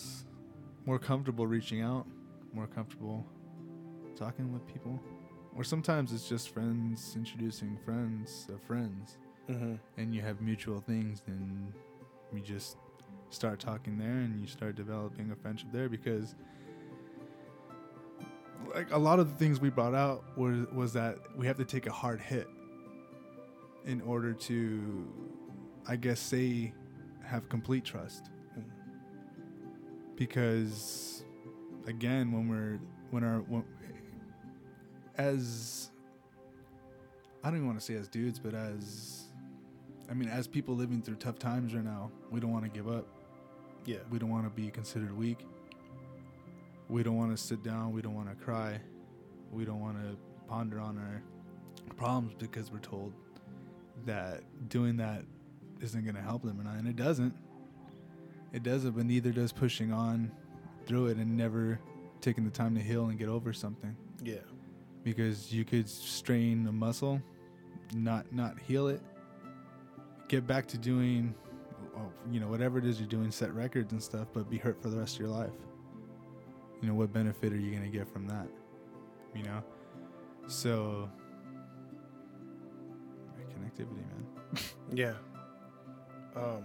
more 0.86 0.98
comfortable 0.98 1.46
reaching 1.46 1.80
out 1.80 2.06
more 2.52 2.66
comfortable 2.66 3.26
talking 4.16 4.52
with 4.52 4.66
people 4.66 5.00
or 5.56 5.64
sometimes 5.64 6.12
it's 6.12 6.28
just 6.28 6.50
friends 6.52 7.14
introducing 7.16 7.76
friends 7.84 8.46
of 8.52 8.60
friends 8.62 9.16
Mm-hmm. 9.50 9.74
and 9.96 10.14
you 10.14 10.20
have 10.20 10.40
mutual 10.40 10.80
things 10.80 11.20
then 11.26 11.74
you 12.32 12.40
just 12.40 12.76
start 13.30 13.58
talking 13.58 13.98
there 13.98 14.08
and 14.08 14.40
you 14.40 14.46
start 14.46 14.76
developing 14.76 15.32
a 15.32 15.34
friendship 15.36 15.66
there 15.72 15.88
because 15.88 16.36
like 18.72 18.90
a 18.92 18.98
lot 18.98 19.18
of 19.18 19.28
the 19.28 19.34
things 19.36 19.60
we 19.60 19.68
brought 19.68 19.96
out 19.96 20.22
was 20.38 20.66
was 20.72 20.92
that 20.92 21.18
we 21.36 21.44
have 21.46 21.56
to 21.56 21.64
take 21.64 21.86
a 21.86 21.92
hard 21.92 22.20
hit 22.20 22.46
in 23.84 24.00
order 24.02 24.32
to 24.32 25.04
i 25.88 25.96
guess 25.96 26.20
say 26.20 26.72
have 27.24 27.48
complete 27.48 27.84
trust. 27.84 28.30
Because 30.26 31.24
again 31.88 32.30
when 32.30 32.48
we're 32.48 32.78
when 33.10 33.24
our 33.24 33.38
when, 33.40 33.64
as 35.18 35.90
i 37.42 37.48
don't 37.48 37.56
even 37.56 37.66
want 37.66 37.78
to 37.78 37.84
say 37.84 37.94
as 37.94 38.06
dudes 38.06 38.38
but 38.38 38.54
as 38.54 39.24
i 40.08 40.14
mean 40.14 40.28
as 40.28 40.46
people 40.46 40.76
living 40.76 41.02
through 41.02 41.16
tough 41.16 41.40
times 41.40 41.74
right 41.74 41.84
now 41.84 42.08
we 42.30 42.38
don't 42.38 42.52
want 42.52 42.64
to 42.64 42.70
give 42.70 42.88
up 42.88 43.06
Yeah. 43.84 43.96
we 44.10 44.18
don't 44.20 44.30
want 44.30 44.44
to 44.44 44.50
be 44.50 44.70
considered 44.70 45.16
weak. 45.16 45.40
We 46.88 47.02
don't 47.02 47.16
want 47.16 47.36
to 47.36 47.42
sit 47.42 47.62
down. 47.64 47.92
We 47.92 48.02
don't 48.02 48.14
want 48.14 48.28
to 48.28 48.36
cry. 48.44 48.80
We 49.50 49.64
don't 49.64 49.80
want 49.80 49.96
to 50.02 50.16
ponder 50.46 50.78
on 50.78 50.98
our 50.98 51.22
problems 51.96 52.34
because 52.38 52.70
we're 52.70 52.78
told 52.78 53.12
that 54.04 54.42
doing 54.68 54.96
that 54.98 55.24
isn't 55.80 56.04
going 56.04 56.14
to 56.14 56.20
help 56.22 56.42
them. 56.42 56.60
And 56.60 56.86
it 56.86 56.96
doesn't. 56.96 57.34
It 58.52 58.62
doesn't, 58.62 58.92
but 58.92 59.06
neither 59.06 59.30
does 59.30 59.52
pushing 59.52 59.92
on 59.92 60.30
through 60.86 61.06
it 61.06 61.16
and 61.16 61.36
never 61.36 61.78
taking 62.20 62.44
the 62.44 62.50
time 62.50 62.74
to 62.74 62.80
heal 62.80 63.06
and 63.06 63.18
get 63.18 63.28
over 63.28 63.52
something. 63.52 63.96
Yeah. 64.22 64.36
Because 65.04 65.52
you 65.52 65.64
could 65.64 65.88
strain 65.88 66.66
a 66.66 66.72
muscle, 66.72 67.20
not 67.94 68.32
not 68.32 68.58
heal 68.58 68.88
it, 68.88 69.00
get 70.28 70.46
back 70.46 70.66
to 70.68 70.78
doing 70.78 71.34
you 72.30 72.40
know 72.40 72.46
whatever 72.46 72.78
it 72.78 72.84
is 72.84 72.98
you're 72.98 73.08
doing 73.08 73.30
set 73.30 73.52
records 73.52 73.92
and 73.92 74.02
stuff 74.02 74.28
but 74.32 74.48
be 74.48 74.56
hurt 74.56 74.80
for 74.80 74.88
the 74.88 74.96
rest 74.96 75.16
of 75.16 75.20
your 75.20 75.28
life 75.28 75.52
you 76.80 76.88
know 76.88 76.94
what 76.94 77.12
benefit 77.12 77.52
are 77.52 77.58
you 77.58 77.70
going 77.70 77.82
to 77.82 77.88
get 77.96 78.08
from 78.08 78.26
that 78.26 78.46
you 79.34 79.42
know 79.42 79.62
so 80.46 81.08
connectivity 83.50 83.96
man 83.96 84.26
Yeah. 84.94 85.14
Um. 86.36 86.64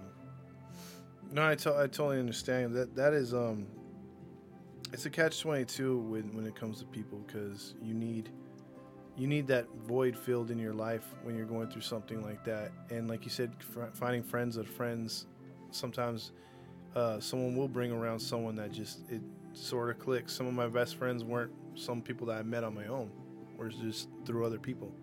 No, 1.31 1.47
I, 1.47 1.55
to- 1.55 1.75
I 1.75 1.87
totally 1.87 2.19
understand 2.19 2.73
that. 2.75 2.95
That 2.95 3.13
is 3.13 3.33
um. 3.33 3.67
It's 4.93 5.05
a 5.05 5.09
catch 5.09 5.41
twenty 5.41 5.65
two 5.65 5.99
when 5.99 6.33
when 6.35 6.45
it 6.45 6.55
comes 6.55 6.79
to 6.79 6.85
people 6.85 7.19
because 7.27 7.75
you 7.81 7.93
need, 7.93 8.29
you 9.17 9.27
need 9.27 9.45
that 9.47 9.67
void 9.85 10.17
filled 10.17 10.49
in 10.49 10.57
your 10.57 10.73
life 10.73 11.03
when 11.23 11.35
you're 11.35 11.45
going 11.45 11.67
through 11.67 11.81
something 11.81 12.21
like 12.23 12.45
that. 12.45 12.71
And 12.89 13.09
like 13.09 13.25
you 13.25 13.29
said, 13.29 13.51
fr- 13.61 13.91
finding 13.93 14.23
friends 14.23 14.55
of 14.55 14.65
friends, 14.67 15.25
sometimes, 15.71 16.31
uh, 16.95 17.19
someone 17.19 17.53
will 17.57 17.67
bring 17.67 17.91
around 17.91 18.19
someone 18.19 18.55
that 18.55 18.71
just 18.71 18.99
it 19.09 19.21
sort 19.51 19.89
of 19.89 19.99
clicks. 19.99 20.31
Some 20.31 20.47
of 20.47 20.53
my 20.53 20.67
best 20.67 20.95
friends 20.95 21.23
weren't 21.25 21.51
some 21.75 22.01
people 22.01 22.25
that 22.27 22.37
I 22.37 22.43
met 22.43 22.63
on 22.63 22.73
my 22.73 22.87
own, 22.87 23.11
or 23.57 23.67
just 23.67 24.07
through 24.25 24.45
other 24.45 24.57
people, 24.59 24.93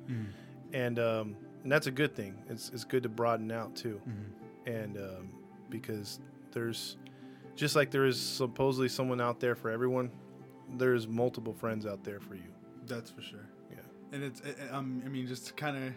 and 0.73 0.99
um, 0.99 1.37
and 1.63 1.71
that's 1.71 1.89
a 1.89 1.93
good 1.93 2.17
thing. 2.17 2.35
It's 2.49 2.71
it's 2.71 2.85
good 2.85 3.03
to 3.03 3.11
broaden 3.11 3.51
out 3.53 3.77
too 3.77 4.01
and 4.67 4.97
um, 4.97 5.29
because 5.81 6.21
there's 6.53 6.97
just 7.57 7.75
like 7.77 7.91
there 7.91 8.07
is 8.07 8.21
supposedly 8.21 8.89
someone 8.89 9.21
out 9.21 9.41
there 9.41 9.55
for 9.55 9.71
everyone 9.71 10.11
there's 10.79 11.07
multiple 11.07 11.53
friends 11.53 11.85
out 11.85 12.03
there 12.05 12.21
for 12.21 12.35
you. 12.37 12.51
That's 12.87 13.11
for 13.11 13.23
sure. 13.23 13.47
Yeah. 13.71 13.79
and 14.13 14.23
it's 14.23 14.41
it, 14.41 14.57
um 14.71 15.03
i 15.05 15.09
mean 15.09 15.27
just 15.27 15.57
kind 15.57 15.77
of 15.77 15.93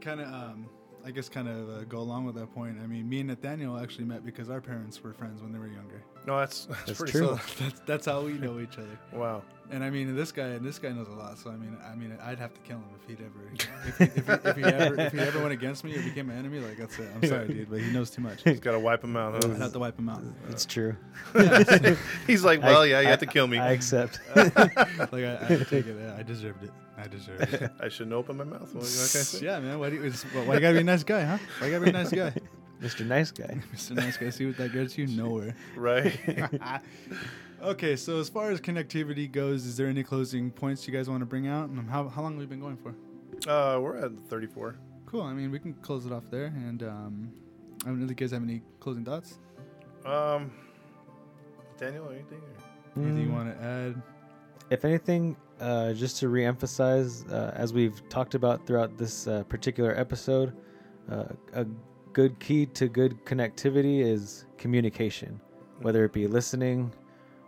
kind 0.00 0.20
of 0.20 0.28
um 0.28 0.68
i 1.04 1.10
guess 1.10 1.28
kind 1.28 1.48
of 1.48 1.68
uh, 1.70 1.84
go 1.84 1.98
along 1.98 2.24
with 2.26 2.34
that 2.36 2.52
point. 2.54 2.76
I 2.82 2.86
mean 2.86 3.08
me 3.08 3.20
and 3.20 3.28
nathaniel 3.28 3.78
actually 3.78 4.04
met 4.04 4.24
because 4.24 4.50
our 4.50 4.60
parents 4.60 5.02
were 5.02 5.14
friends 5.14 5.42
when 5.42 5.52
they 5.52 5.58
were 5.58 5.68
younger 5.68 6.02
no 6.26 6.38
that's 6.38 6.66
that's, 6.66 6.84
That's 6.86 6.98
pretty 6.98 7.12
true. 7.12 7.26
solid. 7.26 7.40
that's 7.58 7.80
that's 7.86 8.06
how 8.06 8.20
we 8.22 8.32
know 8.34 8.58
each 8.60 8.78
other 8.78 8.98
wow 9.12 9.42
And 9.70 9.82
I 9.82 9.90
mean, 9.90 10.14
this 10.14 10.30
guy, 10.30 10.48
and 10.56 10.64
this 10.64 10.78
guy 10.78 10.90
knows 10.92 11.08
a 11.08 11.12
lot. 11.12 11.36
So 11.38 11.50
I 11.50 11.56
mean, 11.56 11.76
I 11.90 11.96
mean, 11.96 12.16
I'd 12.22 12.38
have 12.38 12.54
to 12.54 12.60
kill 12.60 12.76
him 12.76 12.84
if 12.94 13.08
he'd 13.08 13.18
ever, 13.18 13.42
if 13.52 13.98
he, 13.98 14.04
if 14.04 14.26
he, 14.26 14.48
if 14.48 14.56
he 14.56 14.62
ever, 14.84 15.00
if 15.00 15.12
he 15.12 15.18
ever 15.18 15.40
went 15.40 15.52
against 15.52 15.82
me 15.82 15.90
or 15.96 16.02
became 16.02 16.30
an 16.30 16.38
enemy. 16.38 16.60
Like 16.60 16.76
that's 16.78 16.96
it. 17.00 17.08
I'm 17.12 17.28
sorry, 17.28 17.48
dude, 17.48 17.68
but 17.68 17.80
he 17.80 17.90
knows 17.90 18.10
too 18.10 18.22
much. 18.22 18.44
he's 18.44 18.60
got 18.60 18.72
to 18.72 18.78
wipe 18.78 19.02
him 19.02 19.16
out 19.16 19.34
I'd 19.34 19.50
huh? 19.50 19.56
have 19.56 19.72
to 19.72 19.80
wipe 19.80 19.98
him 19.98 20.08
out. 20.08 20.22
It's 20.50 20.66
true. 20.66 20.94
he's 22.28 22.44
like 22.44 22.62
well 22.62 22.82
I- 22.82 22.86
yeah 22.86 23.00
you 23.00 23.08
I- 23.08 23.10
have 23.10 23.18
to 23.18 23.26
kill 23.26 23.48
me 23.48 23.58
I 23.58 23.70
I, 23.70 23.72
accept. 23.72 24.20
Like 24.36 24.56
I, 24.56 25.38
I 25.40 25.44
had 25.50 25.66
take 25.68 25.86
it. 25.88 25.96
I 26.16 26.22
deserved 26.22 26.62
it. 26.62 26.70
I 26.96 27.08
deserved 27.08 27.52
it. 27.54 27.70
I 27.80 27.88
shouldn't 27.88 28.14
open 28.14 28.36
my 28.36 28.44
mouth 28.44 28.72
what, 28.72 28.84
what 28.84 29.10
can 29.10 29.20
I 29.20 29.24
say? 29.26 29.44
yeah, 29.46 29.58
man. 29.58 29.80
Why 29.80 29.90
do 29.90 29.96
you? 29.96 30.04
It's, 30.04 30.22
why 30.22 30.54
you 30.54 30.60
gotta 30.60 30.74
be 30.74 30.80
a 30.80 30.84
nice 30.84 31.02
guy, 31.02 31.24
huh? 31.24 31.38
Why 31.58 31.66
you 31.66 31.72
gotta 31.72 31.84
be 31.84 31.90
a 31.90 31.92
nice 31.92 32.12
guy? 32.12 32.32
Mr. 32.82 33.06
Nice 33.06 33.30
Guy. 33.30 33.60
Mr. 33.74 33.94
Nice 33.96 34.16
Guy. 34.16 34.30
See 34.30 34.46
what 34.46 34.56
that 34.58 34.72
gets 34.72 34.96
you? 34.98 35.06
Nowhere. 35.22 35.54
right 35.76 36.18
okay, 37.62 37.96
so 37.96 38.20
as 38.20 38.28
far 38.28 38.50
as 38.50 38.60
connectivity 38.60 39.30
goes, 39.30 39.64
is 39.64 39.76
there 39.76 39.86
any 39.86 40.02
closing 40.02 40.50
points 40.50 40.86
you 40.86 40.92
guys 40.92 41.08
want 41.08 41.20
to 41.20 41.26
bring 41.26 41.46
out? 41.48 41.68
And 41.68 41.88
how 41.88 42.08
how 42.08 42.22
long 42.22 42.32
have 42.32 42.40
we 42.40 42.46
been 42.46 42.60
going 42.60 42.76
for? 42.76 42.94
uh 43.50 43.78
we're 43.80 43.96
at 43.96 44.12
34 44.28 44.76
Cool. 45.06 45.22
I 45.22 45.32
mean, 45.34 45.50
we 45.52 45.58
can 45.60 45.72
close 45.74 46.04
it 46.04 46.12
off 46.12 46.24
there. 46.30 46.46
And 46.46 46.82
um, 46.82 47.30
I 47.84 47.88
don't 47.88 47.98
know 48.00 48.04
if 48.04 48.10
you 48.10 48.16
guys 48.16 48.32
have 48.32 48.42
any 48.42 48.60
closing 48.80 49.04
thoughts. 49.04 49.38
um 50.04 50.50
daniel 51.78 52.08
anything 52.10 52.38
or? 52.38 53.02
Anything 53.02 53.22
you 53.24 53.28
Mm, 53.28 53.32
want 53.34 53.56
to 53.58 53.64
add? 53.64 54.02
If 54.70 54.84
anything, 54.84 55.36
uh, 55.60 55.92
just 55.92 56.18
to 56.20 56.26
reemphasize, 56.28 57.30
uh, 57.30 57.52
as 57.54 57.72
we've 57.72 58.00
talked 58.08 58.34
about 58.34 58.66
throughout 58.66 58.96
this 58.98 59.26
uh, 59.28 59.44
particular 59.44 59.94
episode, 59.96 60.56
uh, 61.10 61.24
a 61.52 61.66
good 62.16 62.40
key 62.40 62.64
to 62.64 62.88
good 62.88 63.22
connectivity 63.26 64.00
is 64.00 64.46
communication, 64.56 65.38
whether 65.82 66.02
it 66.02 66.14
be 66.14 66.26
listening 66.26 66.90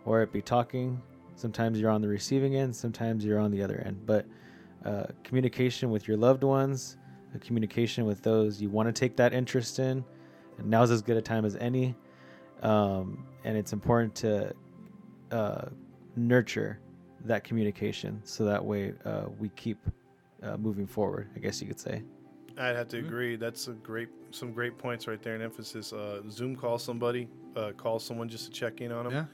or 0.05 0.21
it 0.21 0.31
be 0.31 0.43
talking. 0.43 1.01
Sometimes 1.33 1.81
you're 1.81 1.89
on 1.89 2.01
the 2.01 2.07
receiving 2.07 2.55
end, 2.55 2.75
sometimes 2.75 3.25
you're 3.25 3.39
on 3.39 3.49
the 3.49 3.63
other 3.63 3.81
end. 3.83 4.05
But 4.05 4.27
uh, 4.85 5.05
communication 5.23 5.89
with 5.89 6.07
your 6.07 6.17
loved 6.17 6.43
ones, 6.43 6.97
communication 7.41 8.05
with 8.05 8.21
those 8.21 8.61
you 8.61 8.69
want 8.69 8.87
to 8.87 8.93
take 8.93 9.17
that 9.17 9.33
interest 9.33 9.79
in, 9.79 10.05
and 10.59 10.69
now's 10.69 10.91
as 10.91 11.01
good 11.01 11.17
a 11.17 11.21
time 11.21 11.45
as 11.45 11.55
any. 11.55 11.95
Um, 12.61 13.25
and 13.45 13.57
it's 13.57 13.73
important 13.73 14.13
to 14.17 14.53
uh, 15.31 15.65
nurture 16.15 16.79
that 17.25 17.43
communication 17.43 18.21
so 18.23 18.45
that 18.45 18.63
way 18.63 18.93
uh, 19.03 19.29
we 19.39 19.49
keep 19.49 19.79
uh, 20.43 20.57
moving 20.57 20.85
forward. 20.85 21.27
I 21.35 21.39
guess 21.39 21.59
you 21.59 21.67
could 21.67 21.79
say. 21.79 22.03
I'd 22.55 22.75
have 22.75 22.89
to 22.89 22.99
agree. 22.99 23.35
That's 23.35 23.67
a 23.67 23.71
great, 23.71 24.09
some 24.31 24.51
great 24.51 24.77
points 24.77 25.07
right 25.07 25.21
there. 25.21 25.33
And 25.35 25.43
emphasis. 25.43 25.93
Uh, 25.93 26.21
Zoom 26.29 26.55
call 26.55 26.77
somebody, 26.79 27.27
uh, 27.55 27.71
call 27.77 27.99
someone 27.99 28.29
just 28.29 28.45
to 28.45 28.51
check 28.51 28.81
in 28.81 28.91
on 28.91 29.05
them. 29.09 29.27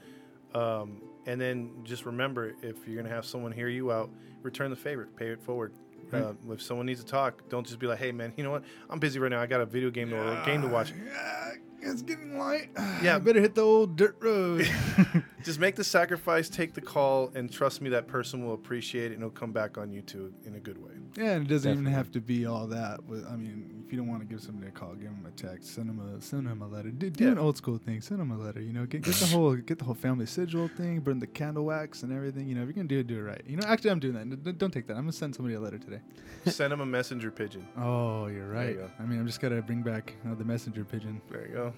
Yeah. 0.54 0.60
Um, 0.60 1.02
and 1.26 1.40
then 1.40 1.70
just 1.84 2.06
remember, 2.06 2.54
if 2.62 2.86
you're 2.86 2.96
gonna 3.02 3.14
have 3.14 3.24
someone 3.26 3.52
hear 3.52 3.68
you 3.68 3.92
out, 3.92 4.10
return 4.42 4.70
the 4.70 4.76
favor, 4.76 5.08
pay 5.16 5.28
it 5.28 5.42
forward. 5.42 5.72
Right. 6.10 6.22
Uh, 6.22 6.34
if 6.50 6.62
someone 6.62 6.86
needs 6.86 7.00
to 7.00 7.06
talk, 7.06 7.48
don't 7.48 7.66
just 7.66 7.80
be 7.80 7.86
like, 7.88 7.98
"Hey, 7.98 8.12
man, 8.12 8.32
you 8.36 8.44
know 8.44 8.52
what? 8.52 8.62
I'm 8.88 9.00
busy 9.00 9.18
right 9.18 9.30
now. 9.30 9.40
I 9.40 9.46
got 9.46 9.60
a 9.60 9.66
video 9.66 9.90
game 9.90 10.10
to 10.10 10.16
or 10.16 10.40
a 10.40 10.44
game 10.46 10.62
to 10.62 10.68
watch." 10.68 10.92
Yeah, 10.96 11.90
it's 11.90 12.02
getting 12.02 12.38
light. 12.38 12.70
Yeah. 13.02 13.16
I 13.16 13.18
better 13.18 13.40
hit 13.40 13.54
the 13.56 13.62
old 13.62 13.96
dirt 13.96 14.16
road. 14.20 14.66
Just 15.42 15.58
make 15.60 15.74
the 15.74 15.84
sacrifice, 15.84 16.48
take 16.48 16.74
the 16.74 16.80
call, 16.80 17.30
and 17.34 17.52
trust 17.52 17.82
me, 17.82 17.90
that 17.90 18.06
person 18.06 18.44
will 18.46 18.54
appreciate 18.54 19.10
it, 19.10 19.14
and 19.14 19.22
it'll 19.22 19.30
come 19.30 19.52
back 19.52 19.76
on 19.76 19.92
you 19.92 20.00
too 20.00 20.32
in 20.44 20.54
a 20.54 20.60
good 20.60 20.78
way. 20.82 20.92
yeah, 21.16 21.32
and 21.32 21.44
it 21.46 21.48
doesn't 21.48 21.70
even 21.72 21.84
have 21.86 22.10
to 22.12 22.20
be 22.20 22.46
all 22.46 22.68
that. 22.68 23.00
But 23.08 23.26
I 23.28 23.36
mean, 23.36 23.75
if 23.86 23.92
you 23.92 23.98
don't 23.98 24.08
want 24.08 24.20
to 24.20 24.26
give 24.26 24.40
somebody 24.42 24.66
a 24.66 24.70
call, 24.72 24.94
give 24.94 25.04
them 25.10 25.24
a 25.26 25.30
text, 25.30 25.74
send 25.74 25.88
them 25.88 26.00
a 26.00 26.20
send 26.20 26.46
them 26.48 26.60
a 26.60 26.66
letter. 26.66 26.90
Do, 26.90 27.08
do 27.08 27.24
Yeah. 27.24 27.30
an 27.32 27.38
old 27.38 27.56
school 27.56 27.78
thing. 27.78 28.00
Send 28.00 28.18
them 28.20 28.32
a 28.32 28.36
letter. 28.36 28.60
You 28.60 28.72
know, 28.72 28.84
get, 28.84 29.02
get 29.02 29.14
the 29.14 29.26
whole 29.26 29.54
get 29.54 29.78
the 29.78 29.84
whole 29.84 29.94
family 29.94 30.26
sigil 30.26 30.68
thing, 30.68 30.98
burn 31.00 31.20
the 31.20 31.26
candle 31.26 31.64
wax 31.66 32.02
and 32.02 32.12
everything. 32.12 32.48
You 32.48 32.56
know, 32.56 32.62
if 32.62 32.66
you're 32.66 32.74
gonna 32.74 32.88
do 32.88 32.98
it, 32.98 33.06
do 33.06 33.18
it 33.18 33.22
right. 33.22 33.42
You 33.46 33.56
know, 33.58 33.66
actually, 33.68 33.90
I'm 33.90 34.00
doing 34.00 34.14
that. 34.14 34.20
N- 34.22 34.40
n- 34.44 34.54
Don't 34.58 34.72
take 34.72 34.86
that. 34.88 34.94
I'm 34.94 35.02
gonna 35.04 35.12
send 35.12 35.34
somebody 35.36 35.54
a 35.54 35.60
letter 35.60 35.78
today. 35.78 36.00
Send 36.46 36.72
them 36.72 36.80
a 36.80 36.86
messenger 36.86 37.30
pigeon. 37.30 37.66
Oh, 37.78 38.26
you're 38.26 38.52
There 38.52 38.70
you 38.72 38.80
right. 38.80 38.90
I 38.98 39.04
mean, 39.04 39.20
I'm 39.20 39.26
just 39.26 39.40
gotta 39.40 39.62
bring 39.62 39.82
back 39.82 40.14
uh, 40.28 40.34
the 40.34 40.44
messenger 40.44 40.84
pigeon. 40.84 41.20
There 41.30 41.46
you 41.46 41.54
go. 41.54 41.72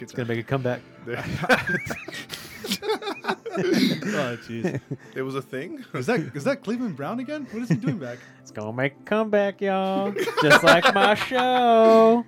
It's 0.00 0.12
gonna 0.12 0.28
make 0.28 0.38
a 0.40 0.42
comeback. 0.42 0.80
There. 2.62 2.88
oh, 2.90 4.36
jeez. 4.46 4.80
it 5.14 5.22
was 5.22 5.34
a 5.34 5.42
thing. 5.42 5.84
Is 5.94 6.06
that 6.06 6.20
is 6.34 6.44
that 6.44 6.62
Cleveland 6.62 6.96
Brown 6.96 7.20
again? 7.20 7.46
What 7.50 7.62
is 7.62 7.68
he 7.68 7.76
doing 7.76 7.98
back? 7.98 8.18
It's 8.40 8.50
gonna 8.50 8.72
make 8.72 8.94
a 8.98 9.02
comeback, 9.04 9.60
y'all. 9.60 10.12
Just 10.42 10.64
like 10.64 10.94
my 10.94 11.14
show. 11.14 12.24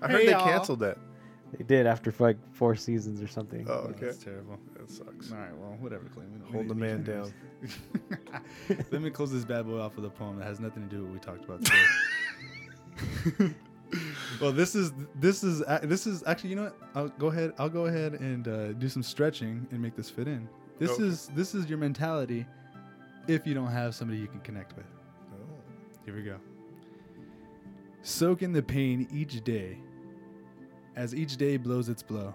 I 0.00 0.08
heard 0.08 0.20
Hey, 0.20 0.26
they 0.26 0.32
y'all. 0.32 0.44
canceled 0.44 0.80
that. 0.80 0.96
They 1.58 1.64
did 1.64 1.86
after 1.86 2.12
like 2.18 2.38
four 2.54 2.74
seasons 2.74 3.20
or 3.20 3.28
something. 3.28 3.66
Oh, 3.68 3.90
okay. 3.90 4.06
That's 4.06 4.16
terrible. 4.16 4.58
That 4.78 4.90
sucks. 4.90 5.30
All 5.30 5.36
right, 5.38 5.54
well, 5.54 5.76
whatever, 5.78 6.04
Cleveland. 6.04 6.42
Hold 6.50 6.68
the 6.68 6.74
man 6.74 7.02
down. 7.02 7.30
Let 8.90 9.02
me 9.02 9.10
close 9.10 9.30
this 9.30 9.44
bad 9.44 9.66
boy 9.66 9.78
off 9.78 9.94
with 9.94 10.06
a 10.06 10.10
poem 10.10 10.38
that 10.38 10.46
has 10.46 10.58
nothing 10.58 10.88
to 10.88 10.88
do 10.88 11.02
with 11.02 11.10
what 11.10 11.12
we 11.12 11.18
talked 11.20 11.44
about 11.44 11.62
today. 13.36 13.54
Well, 14.40 14.52
this 14.52 14.74
is 14.74 14.92
this 15.16 15.42
is 15.44 15.62
this 15.82 16.06
is 16.06 16.22
actually 16.26 16.50
you 16.50 16.56
know 16.56 16.64
what? 16.64 16.76
I'll 16.94 17.08
go 17.08 17.28
ahead. 17.28 17.52
I'll 17.58 17.68
go 17.68 17.86
ahead 17.86 18.14
and 18.14 18.48
uh, 18.48 18.72
do 18.74 18.88
some 18.88 19.02
stretching 19.02 19.66
and 19.70 19.80
make 19.80 19.96
this 19.96 20.10
fit 20.10 20.28
in. 20.28 20.48
This 20.78 20.90
Okay. 20.92 21.04
is 21.04 21.28
this 21.34 21.54
is 21.54 21.68
your 21.68 21.78
mentality 21.78 22.46
if 23.28 23.46
you 23.46 23.54
don't 23.54 23.70
have 23.70 23.94
somebody 23.94 24.18
you 24.18 24.26
can 24.26 24.40
connect 24.40 24.76
with. 24.76 24.86
Oh. 25.32 25.36
Here 26.04 26.14
we 26.14 26.22
go. 26.22 26.38
Soak 28.02 28.42
in 28.42 28.52
the 28.52 28.62
pain 28.62 29.06
each 29.12 29.42
day 29.44 29.78
as 30.96 31.14
each 31.14 31.36
day 31.36 31.56
blows 31.56 31.88
its 31.88 32.02
blow. 32.02 32.34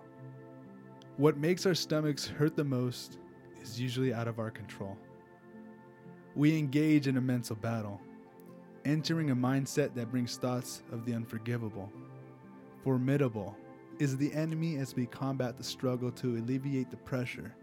What 1.17 1.37
makes 1.37 1.65
our 1.65 1.73
stomachs 1.75 2.25
hurt 2.27 2.55
the 2.55 2.63
most 2.63 3.17
is 3.61 3.79
usually 3.79 4.13
out 4.13 4.27
of 4.27 4.39
our 4.39 4.49
control. 4.51 4.97
We 6.35 6.57
engage 6.57 7.07
in 7.07 7.17
a 7.17 7.21
mental 7.21 7.55
battle, 7.55 7.99
entering 8.87 9.31
a 9.31 9.35
mindset 9.35 9.93
that 9.93 10.09
brings 10.09 10.37
thoughts 10.37 10.81
of 10.93 11.05
the 11.05 11.13
unforgivable. 11.13 11.91
Formidable 12.83 13.55
is 13.99 14.15
the 14.15 14.33
enemy 14.33 14.77
as 14.77 14.95
we 14.95 15.05
combat 15.05 15.57
the 15.57 15.63
struggle 15.63 16.09
to 16.11 16.37
alleviate 16.37 16.89
the 16.89 16.97
pressure, 16.97 17.53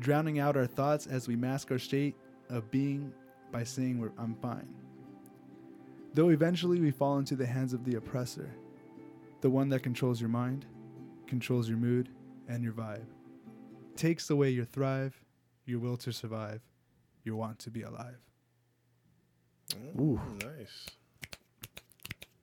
drowning 0.00 0.38
out 0.38 0.56
our 0.56 0.66
thoughts 0.66 1.06
as 1.06 1.28
we 1.28 1.34
mask 1.34 1.70
our 1.70 1.78
state 1.78 2.14
of 2.50 2.70
being 2.70 3.10
by 3.50 3.64
saying 3.64 3.98
we're, 3.98 4.12
I'm 4.18 4.34
fine. 4.34 4.68
Though 6.12 6.28
eventually 6.28 6.78
we 6.78 6.90
fall 6.90 7.18
into 7.18 7.34
the 7.34 7.46
hands 7.46 7.72
of 7.72 7.84
the 7.84 7.96
oppressor, 7.96 8.54
the 9.40 9.48
one 9.48 9.70
that 9.70 9.82
controls 9.82 10.20
your 10.20 10.28
mind, 10.28 10.66
controls 11.26 11.70
your 11.70 11.78
mood, 11.78 12.10
and 12.48 12.62
your 12.62 12.72
vibe, 12.74 13.06
takes 13.96 14.28
away 14.28 14.50
your 14.50 14.66
thrive, 14.66 15.24
your 15.64 15.78
will 15.78 15.96
to 15.98 16.12
survive, 16.12 16.60
your 17.24 17.36
want 17.36 17.58
to 17.60 17.70
be 17.70 17.82
alive. 17.82 18.18
Ooh. 19.98 20.20
nice. 20.40 20.86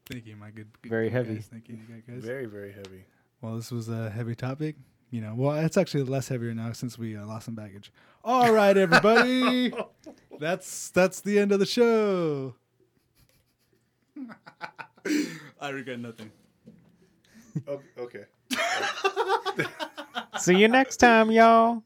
Thank 0.10 0.28
you, 0.28 0.36
my 0.36 0.52
good. 0.52 0.68
good 0.82 0.90
Very 0.90 1.10
good 1.10 1.14
heavy. 1.14 1.36
Guys. 1.36 1.48
Thank 1.52 1.70
you, 1.70 1.76
you 1.76 2.02
guys. 2.08 2.24
Very, 2.24 2.46
very 2.46 2.72
heavy. 2.72 3.06
Well, 3.42 3.56
this 3.56 3.72
was 3.72 3.90
a 3.90 4.10
heavy 4.10 4.36
topic. 4.36 4.76
You 5.12 5.22
know, 5.22 5.34
well, 5.36 5.56
it's 5.56 5.78
actually 5.78 6.04
less 6.04 6.28
heavier 6.28 6.54
now 6.54 6.72
since 6.74 6.98
we 6.98 7.16
uh, 7.16 7.26
lost 7.26 7.46
some 7.46 7.56
baggage. 7.56 7.92
All 8.24 8.52
right, 8.52 8.76
everybody, 8.76 9.74
that's 10.40 10.90
that's 10.90 11.22
the 11.22 11.40
end 11.40 11.52
of 11.52 11.60
the 11.60 11.66
show. 11.66 12.56
I 15.62 15.70
regret 15.70 16.00
nothing. 16.00 16.32
Oh, 17.68 17.82
okay. 17.98 18.26
See 20.40 20.58
you 20.58 20.68
next 20.68 20.98
time, 20.98 21.32
y'all. 21.32 21.84